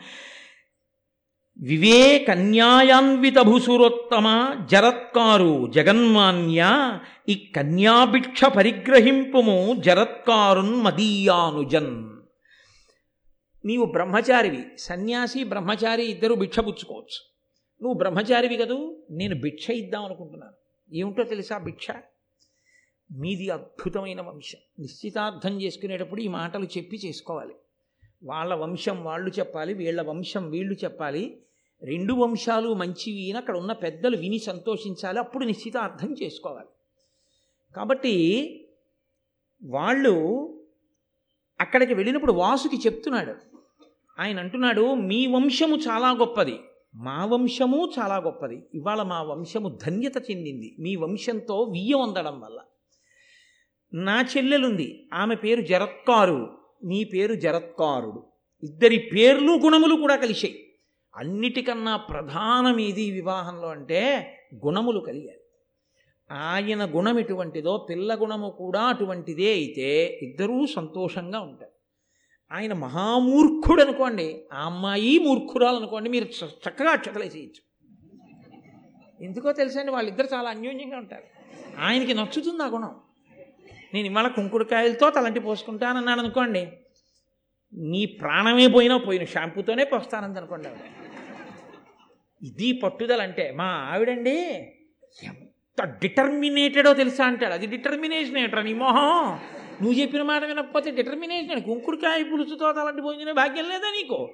వివేకన్యాయాన్విత 1.62 3.40
భుసురోత్తమ 3.40 4.56
జరత్కారు 4.72 5.72
జగన్మాన్య 5.72 6.92
ఈ 7.30 7.52
కన్యాభిక్ష 7.56 8.44
పరిగ్రహింపుము 8.44 9.76
జరత్కారున్ 9.80 10.82
మదీయానుజన్. 10.82 12.10
నీవు 13.66 13.86
బ్రహ్మచారివి 13.86 14.64
సన్యాసి 14.78 15.44
బ్రహ్మచారి 15.44 16.06
ఇద్దరు 16.06 16.34
భిక్ష 16.34 16.60
పుచ్చుకోవచ్చు. 16.60 17.34
నువ్వు 17.84 17.94
బ్రహ్మచారివి 17.94 18.58
కదూ 18.58 18.98
నేను 19.12 19.42
భిక్ష 19.42 19.70
ఇద్దాం 19.70 20.06
అనుకుంటున్నాను 20.06 20.54
ఏమిటో 20.96 21.24
తెలుసా 21.24 21.58
భిక్ష? 21.58 21.88
మీది 23.12 23.50
అద్భుతమైన 23.50 24.22
వంశం. 24.22 24.60
నిశ్చితార్థం 24.80 25.62
చేసుకునేటప్పుడు 25.62 26.22
ఈ 26.22 26.28
మాటలు 26.28 26.66
చెప్పి 26.66 27.02
చేసుకోవాలి. 27.06 27.56
వాళ్ళ 28.24 28.54
వంశం 28.54 29.04
వాళ్ళు 29.04 29.32
చెప్పాలి 29.40 29.74
వీళ్ళ 29.74 30.02
వంశం 30.02 30.50
వీళ్ళు 30.50 30.74
చెప్పాలి. 30.74 31.42
రెండు 31.84 32.14
వంశాలు 32.14 32.74
మంచివి 32.74 33.30
అని 33.30 33.38
అక్కడ 33.38 33.58
ఉన్న 33.58 33.72
పెద్దలు 33.72 34.18
విని 34.18 34.40
సంతోషించాలి. 34.40 35.20
అప్పుడు 35.20 35.46
నిశ్చితార్థం 35.46 36.16
చేసుకోవాలి. 36.24 36.68
కాబట్టి 37.76 38.16
వాళ్ళు 39.64 40.14
అక్కడికి 41.62 41.94
వెళ్ళినప్పుడు 41.94 42.32
వాసుకి 42.32 42.78
చెప్తున్నాడు. 42.78 43.36
ఆయన 44.20 44.40
అంటున్నాడు 44.40 44.94
మీ 44.94 45.28
వంశము 45.28 45.76
చాలా 45.76 46.12
గొప్పది. 46.12 46.60
మా 46.96 47.26
వంశము 47.26 47.92
చాలా 48.00 48.18
గొప్పది. 48.18 48.64
ఇవాళ 48.74 49.02
మా 49.02 49.22
వంశము 49.24 49.80
ధన్యత 49.86 50.18
చెందింది. 50.32 50.76
మీ 50.80 50.96
వంశంతో 50.96 51.62
వియ్యం 51.62 52.02
అందడం 52.02 52.40
వల్ల. 52.40 52.60
నా 53.94 54.26
చెల్లెలుంది. 54.38 55.10
ఆమె 55.14 55.36
పేరు 55.36 55.62
జరత్కారు 55.62 56.58
నీ 56.84 57.04
పేరు 57.04 57.34
జరత్కారుడు. 57.34 58.24
ఇద్దరి 58.64 58.98
పేర్లు 58.98 59.52
గుణములు 59.52 59.96
కూడా 59.96 60.16
కలిశాయి. 60.16 60.74
అన్నిటికన్నా 61.16 61.96
ప్రధానమేది 61.98 63.12
వివాహంలో 63.12 63.68
అంటే 63.68 64.34
గుణములు 64.66 65.00
కలిగాయి. 65.00 65.40
ఆయన 66.32 66.86
గుణం 66.96 67.20
ఎటువంటిదో 67.20 67.88
పిల్ల 67.90 68.16
గుణము 68.16 68.50
కూడా 68.50 68.82
అటువంటిదే 68.82 69.52
అయితే 69.52 70.20
ఇద్దరూ 70.22 70.66
సంతోషంగా 70.66 71.40
ఉంటారు. 71.40 71.72
ఆయన 72.52 72.74
మహామూర్ఖుడు 72.74 73.82
అనుకోండి 73.82 74.46
ఆ 74.54 74.66
అమ్మాయి 74.66 75.20
మూర్ఖురాలు 75.20 75.78
అనుకోండి 75.78 76.10
మీరు 76.10 76.26
చ- 76.26 76.70
చక్కగా 76.70 76.90
అక్షతలేసేయచ్చు 76.90 77.74
ఎందుకో 79.26 79.52
తెలుసండి 79.52 79.92
వాళ్ళిద్దరు 79.92 80.28
చాలా 80.34 80.50
అన్యోన్యంగా 80.50 80.98
ఉంటారు. 80.98 81.24
ఆయనకి 81.80 82.14
నచ్చుతుంది 82.14 82.64
ఆ 82.64 82.68
గుణం? 82.68 82.96
నేను 83.94 84.06
ఇవాళ 84.06 84.28
కుంకుడుకాయలతో 84.28 85.10
తలంటి 85.10 85.40
పోసుకుంటానన్నాడు 85.40 86.20
అనుకోండి. 86.20 86.72
నీ 87.74 88.06
ప్రాణమే 88.06 88.68
పోయినా 88.68 88.98
పోయిన 88.98 89.24
షాంపూతోనే 89.24 89.84
పోస్తానంది 89.84 90.40
అనుకోండి 90.40 90.68
ఆవిడ. 90.68 90.80
ఇది 92.44 92.72
పట్టుదల 92.72 93.22
అంటే 93.22 93.52
మా 93.52 93.66
ఆవిడండి 93.66 94.42
ఎంత 95.24 95.84
డిటర్మినేటెడో 95.84 96.94
తెలుసా 96.94 97.26
అంటాడు. 97.26 97.54
అది 97.54 97.66
డిటర్మినేషన్ 97.68 98.38
ఏంట్రా 98.38 98.62
నీ 98.62 98.74
మొహం? 98.74 99.40
నువ్వు 99.82 99.94
చెప్పిన 99.94 100.22
మాట 100.22 100.44
వినకపోతే 100.44 100.92
డిటర్మినేషన్ 100.92 101.62
కుంకుడుకాయ 101.62 102.24
పులుసుతో 102.24 102.72
తలంటి 102.72 103.02
పోయిన 103.02 103.32
భాగ్యం 103.32 103.70
లేదా 103.70 103.92
నీకు? 103.92 104.30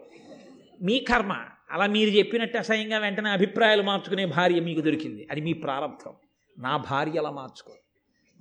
మీ 0.81 0.99
కర్మ. 0.99 1.45
అలా 1.71 1.87
మీరు 1.87 2.09
చెప్పినట్టు 2.09 2.57
అసహ్యంగా 2.57 2.97
వెంటనే 2.97 3.29
అభిప్రాయాలు 3.29 3.83
మార్చుకునే 3.83 4.25
భార్య 4.25 4.59
మీకు 4.59 4.81
దొరికింది. 4.81 5.27
అది 5.31 5.41
మీ 5.41 5.53
ప్రారంభం. 5.53 6.13
నా 6.59 6.77
భార్య 6.77 7.19
అలా 7.19 7.31
మార్చుకో. 7.31 7.73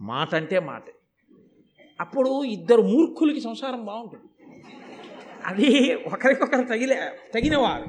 మాట 0.00 0.34
అంటే 0.34 0.58
మాట. 0.58 0.82
అప్పుడు 2.00 2.44
ఇద్దరు 2.44 2.82
మూర్ఖులకి 2.82 3.40
సంసారం 3.40 3.84
బాగుంటుంది. 3.84 4.24
అది 5.46 5.94
ఒకరికొకరు 5.94 6.64
తగిలే 6.64 6.98
తగినవారు. 7.34 7.84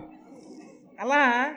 అలా 0.99 1.53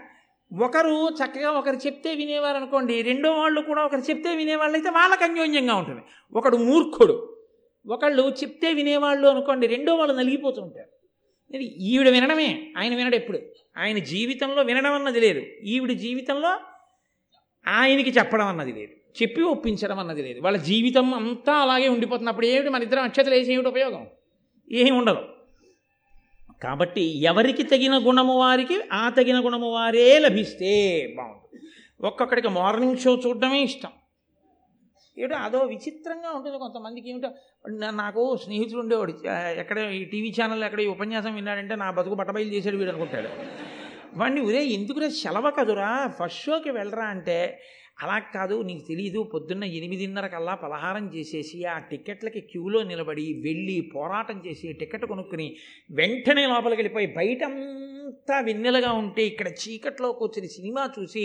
ఒకరు 0.65 1.09
చక్కగా 1.09 1.51
ఒకరు 1.51 1.77
చెప్తే 1.77 2.15
వినేవారు 2.15 2.57
అనుకోండి 2.57 3.03
రెండో 3.03 3.33
వాళ్ళు 3.33 3.61
కూడా 3.61 3.85
ఒకరు 3.85 4.01
చెప్తే 4.01 4.37
వినేవాళ్ళు 4.37 4.77
అయితే 4.77 4.91
వాళ్ళకి 4.91 5.25
అన్యోన్యంగా 5.25 5.75
ఉంటుంది. 5.75 6.01
ఒకడు 6.33 6.57
మూర్ఖుడు 6.57 7.37
ఒకళ్ళు 7.87 8.35
చెప్తే 8.43 8.73
వినేవాళ్ళు 8.73 9.29
అనుకోండి 9.29 9.67
రెండో 9.67 9.95
వాళ్ళు 9.95 10.15
నలిగిపోతూ 10.15 10.63
ఉంటారు. 10.63 10.89
ఇది 11.57 11.65
ఈవిడ 11.65 12.09
వినడమే 12.09 12.73
ఆయన 12.77 12.97
వినడు 12.97 13.17
ఎప్పుడు. 13.17 13.39
ఆయన 13.77 13.99
జీవితంలో 13.99 14.63
వినడం 14.63 14.93
అన్నది 14.93 15.21
లేదు. 15.21 15.41
ఈవిడ 15.65 15.93
జీవితంలో 15.93 16.61
ఆయనకి 17.67 18.11
చెప్పడం 18.11 18.47
అన్నది 18.47 18.73
లేదు. 18.73 19.02
చెప్పి 19.23 19.43
ఒప్పించడం 19.43 19.99
అన్నది 19.99 20.23
లేదు. 20.23 20.41
వాళ్ళ 20.41 20.59
జీవితం 20.59 21.15
అంతా 21.15 21.53
అలాగే 21.53 21.89
ఉండిపోతుంది. 21.89 22.31
అప్పుడు 22.31 22.47
ఏమిటి? 22.47 22.69
మన 22.69 22.83
ఇద్దరం 22.83 23.03
అక్షతలు 23.03 23.35
వేసి 23.35 23.53
ఏమిటి 23.53 23.69
ఉపయోగం? 23.69 24.07
ఏమి 24.73 24.91
ఉండదు. 24.91 25.23
కాబట్టి 26.63 27.05
ఎవరికి 27.23 27.63
తగిన 27.63 27.95
గుణము 28.07 28.39
వారికి 28.39 28.77
ఆ 28.93 29.09
తగిన 29.09 29.45
గుణము 29.45 29.71
వారే 29.73 30.19
లభిస్తే 30.19 30.73
బాగుంటుంది. 31.17 31.61
ఒక్కొక్కడికి 32.07 32.49
మార్నింగ్ 32.49 32.97
షో 32.97 33.21
చూడడమే 33.27 33.63
ఇష్టం. 33.63 33.91
ఏమిటో 35.19 35.37
అదో 35.37 35.59
విచిత్రంగా 35.59 36.31
ఉంటుంది 36.37 36.59
కొంతమందికి. 36.59 37.11
ఏమిటో? 37.11 37.31
నాకు 37.91 38.37
స్నేహితుడు 38.45 38.81
ఉండేవాడు. 38.81 39.13
ఎక్కడ 39.61 39.79
ఈ 39.79 40.05
టీవీ 40.05 40.35
ఛానల్ 40.41 40.65
ఎక్కడ 40.65 40.81
ఈ 40.81 40.87
ఉపన్యాసం 40.87 41.35
విన్నాడంటే 41.35 41.77
నా 41.77 41.91
బతుకు 41.91 42.15
బట్టబయలు 42.15 42.51
చేశాడు 42.51 42.77
వీడు 42.77 42.91
అనుకుంటాడు 42.91 43.29
వాడిని 44.15 44.41
ఉదయం 44.41 44.63
ఎందుకురా 44.63 45.09
సెలవ 45.09 45.51
కదురా 45.51 46.13
ఫస్ట్ 46.21 46.43
షోకి 46.45 46.71
వెళ్ళరా? 46.71 47.05
అంటే 47.05 47.39
అలా 48.03 48.19
కాదు 48.35 48.63
నీకు 48.63 48.83
తెలియదు 48.89 49.21
పొద్దున్న 49.33 49.65
ఎనిమిదిన్నర 49.79 50.27
కల్లా 50.27 50.55
పలహారం 50.55 51.05
చేసేసి 51.15 51.65
ఆ 51.65 51.79
టికెట్లకి 51.91 52.41
క్యూలో 52.41 52.83
నిలబడి 52.83 53.27
వెళ్ళి 53.45 53.91
పోరాటం 53.95 54.39
చేసి 54.47 54.73
టికెట్ 54.73 55.05
కొనుక్కుని 55.05 55.49
వెంటనే 55.91 56.47
లోపలికి 56.47 56.81
వెళ్ళిపోయి 56.83 57.09
బయటంతా 57.19 58.39
వెన్నెలగా 58.41 58.93
ఉంటే 58.93 59.25
ఇక్కడ 59.27 59.49
చీకట్లో 59.63 60.13
కూర్చుని 60.13 60.49
సినిమా 60.49 60.85
చూసి 60.99 61.25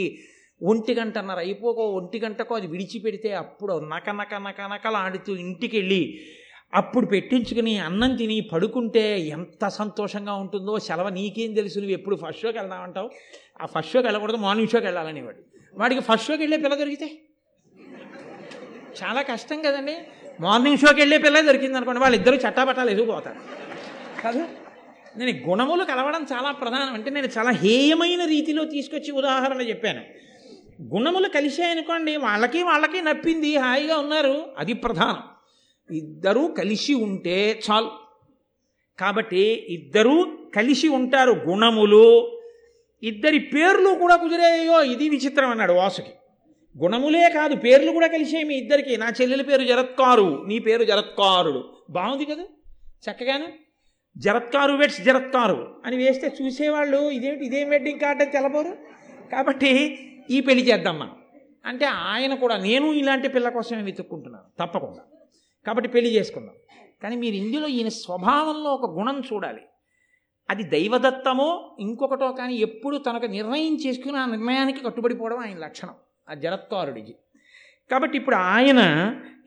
ఒంటి 0.62 0.94
గంటన్నర 0.94 1.38
అయిపోకో 1.38 1.84
ఒంటి 1.92 2.20
గంటకో 2.20 2.54
అది 2.56 2.68
విడిచిపెడితే 2.68 3.32
అప్పుడు 3.34 3.74
నక 3.94 4.10
నక 4.10 4.36
నక 4.48 4.62
నకలాడుతూ 4.74 5.36
ఇంటికి 5.36 5.76
వెళ్ళి 5.78 6.02
అప్పుడు 6.74 7.06
పెట్టించుకుని 7.06 7.74
అన్నం 7.80 8.16
తిని 8.16 8.42
పడుకుంటే 8.54 9.04
ఎంత 9.30 9.68
సంతోషంగా 9.78 10.34
ఉంటుందో 10.36 10.80
సెలవు 10.80 11.10
నీకేం 11.10 11.54
తెలుసు? 11.54 11.80
నువ్వు 11.80 11.94
ఎప్పుడు 11.94 12.16
ఫస్ట్ 12.16 12.42
షోకి 12.42 12.58
వెళ్దామంటావు? 12.58 13.10
ఆ 13.62 13.66
ఫస్ట్ 13.66 13.94
షోకి 13.94 14.08
వెళ్ళకూడదు 14.08 14.38
మార్నింగ్ 14.38 14.72
షోకి 14.74 14.86
వెళ్ళాలని 14.86 15.22
వాడు 15.22 15.42
వాడికి 15.74 16.02
ఫస్ట్ 16.02 16.28
షోకి 16.28 16.42
వెళ్ళే 16.42 16.58
పిల్ల 16.58 16.76
దొరికితే? 16.76 17.20
చాలా 19.04 19.22
కష్టం 19.22 19.62
కదండి. 19.62 19.98
మార్నింగ్ 20.40 20.78
షోకి 20.78 21.02
వెళ్ళే 21.02 21.18
పిల్ల 21.18 21.42
దొరికింది 21.42 21.78
అనుకోండి 21.78 22.02
వాళ్ళిద్దరూ 22.02 22.36
చట్టాపట్టాలు 22.36 22.90
ఎదుగుపోతారు 22.90 23.38
కాదు? 24.22 24.48
నేను 25.18 25.50
గుణములు 25.50 25.84
కలవడం 25.84 26.24
చాలా 26.24 26.52
ప్రధానం. 26.52 26.94
అంటే 26.94 27.10
నేను 27.10 27.28
చాలా 27.38 27.50
హేయమైన 27.50 28.26
రీతిలో 28.26 28.66
తీసుకొచ్చి 28.66 29.12
ఉదాహరణ 29.12 29.62
చెప్పాను. 29.62 30.02
గుణములు 30.96 31.28
కలిసాయనుకోండి 31.28 32.18
వాళ్ళకి 32.18 32.64
వాళ్ళకి 32.64 33.02
నప్పింది 33.02 33.58
హాయిగా 33.58 33.98
ఉన్నారు. 33.98 34.46
అది 34.58 34.74
ప్రధానం. 34.74 35.18
ఇద్దరూ 35.96 36.48
కలిసి 36.48 36.94
ఉంటే 36.94 37.60
చాలు. 37.72 37.92
కాబట్టి 39.00 39.66
ఇద్దరూ 39.70 40.38
కలిసి 40.56 40.88
ఉంటారు 40.88 41.32
గుణములు. 41.32 42.37
ఇద్దరి 43.04 43.40
పేర్లు 43.40 43.90
కూడా 43.90 44.16
కుదిరేయో 44.16 44.84
ఇది 44.84 45.10
విచిత్రం 45.10 45.50
అన్నాడు 45.50 45.74
వాసుకి. 45.74 46.10
గుణములే 46.84 47.30
కాదు 47.30 47.56
పేర్లు 47.56 47.92
కూడా 47.92 48.08
కలిసే 48.08 48.44
మీ 48.44 48.56
ఇద్దరికి. 48.56 48.98
నా 48.98 49.12
చెల్లెలి 49.22 49.44
పేరు 49.44 49.64
జరత్కారు 49.64 50.44
నీ 50.48 50.60
పేరు 50.60 50.84
జరత్కారుడు. 50.84 51.78
బాగుంది 51.90 52.26
కదా? 52.26 52.44
చక్కగాను? 53.12 53.48
జరత్కారు 54.18 54.74
వెట్స్ 54.74 55.02
జరత్కారు 55.02 55.82
అని 55.86 55.98
వేస్తే 55.98 56.34
చూసేవాళ్ళు 56.42 57.10
ఇదేమిటి 57.10 57.46
ఇదేం 57.46 57.70
వెడ్డింగ్ 57.70 58.00
కార్డ్ 58.00 58.22
అని 58.22 58.32
తెలబోరు 58.32 58.78
కాబట్టి 59.32 60.00
ఈ 60.30 60.42
పెళ్ళి 60.42 60.72
చేద్దాం 60.72 61.00
మనం. 61.00 61.16
అంటే 61.66 61.86
ఆయన 61.86 62.34
కూడా 62.34 62.58
నేను 62.58 62.94
ఇలాంటి 62.94 63.28
పిల్ల 63.28 63.50
కోసమే 63.50 63.82
వెతుక్కుంటున్నాను 63.82 64.66
తప్పకుండా. 64.66 65.02
కాబట్టి 65.68 65.90
పెళ్ళి 65.90 66.12
చేసుకుందాం. 66.12 66.56
కానీ 67.04 67.16
మీరు 67.16 67.36
ఇందులో 67.36 67.68
ఈయన 67.68 67.88
స్వభావంలో 67.88 68.70
ఒక 68.74 69.00
గుణం 69.00 69.24
చూడాలి. 69.34 69.62
అది 70.50 70.64
దైవదత్తమో 70.64 71.78
ఇంకొకటో 71.80 72.32
కానీ 72.32 72.56
ఎప్పుడు 72.56 72.98
తనకు 72.98 73.26
నిర్ణయం 73.26 73.76
చేసుకుని 73.76 74.18
ఆ 74.18 74.26
నిర్ణయానికి 74.26 74.84
కట్టుబడిపోవడం 74.84 75.38
ఆయన 75.38 75.58
లక్షణం 75.58 75.94
ఆ 76.30 76.34
జరత్కారుడికి 76.34 77.16
కాబట్టి 77.92 78.18
ఇప్పుడు 78.18 78.36
ఆయన 78.36 78.80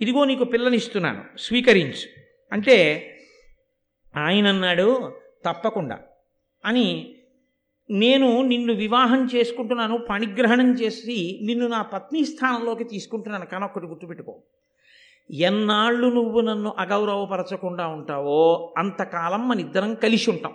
ఇదిగో 0.01 0.25
నీకు 0.25 0.45
పిల్లనిస్తున్నాను 0.45 1.25
స్వీకరించు. 1.39 2.21
అంటే 2.53 3.07
ఆయన 4.17 4.47
అన్నాడు 4.47 5.13
తప్పకుండా. 5.45 5.99
అని 6.65 7.15
నేను 7.91 8.43
నిన్ను 8.43 8.73
వివాహం 8.73 9.29
చేసుకుంటున్నాను 9.35 9.99
పణిగ్రహణం 9.99 10.73
చేసి 10.73 11.41
నిన్ను 11.43 11.67
నా 11.67 11.83
పత్ని 11.83 12.25
స్థానంలోకి 12.25 12.85
తీసుకుంటున్నాను 12.85 13.47
కానీ 13.47 13.65
ఒకటి 13.65 13.87
గుర్తుపెట్టుకో. 13.87 14.43
ఎన్నాళ్ళు 15.31 16.07
నువ్వు 16.07 16.41
నన్ను 16.41 16.75
అగౌరవపరచకుండా 16.79 17.87
ఉంటావో 17.87 18.75
అంతకాలం 18.79 19.49
మన 19.49 19.61
ఇద్దరం 19.61 19.95
కలిసి 19.95 20.31
ఉంటాం. 20.31 20.53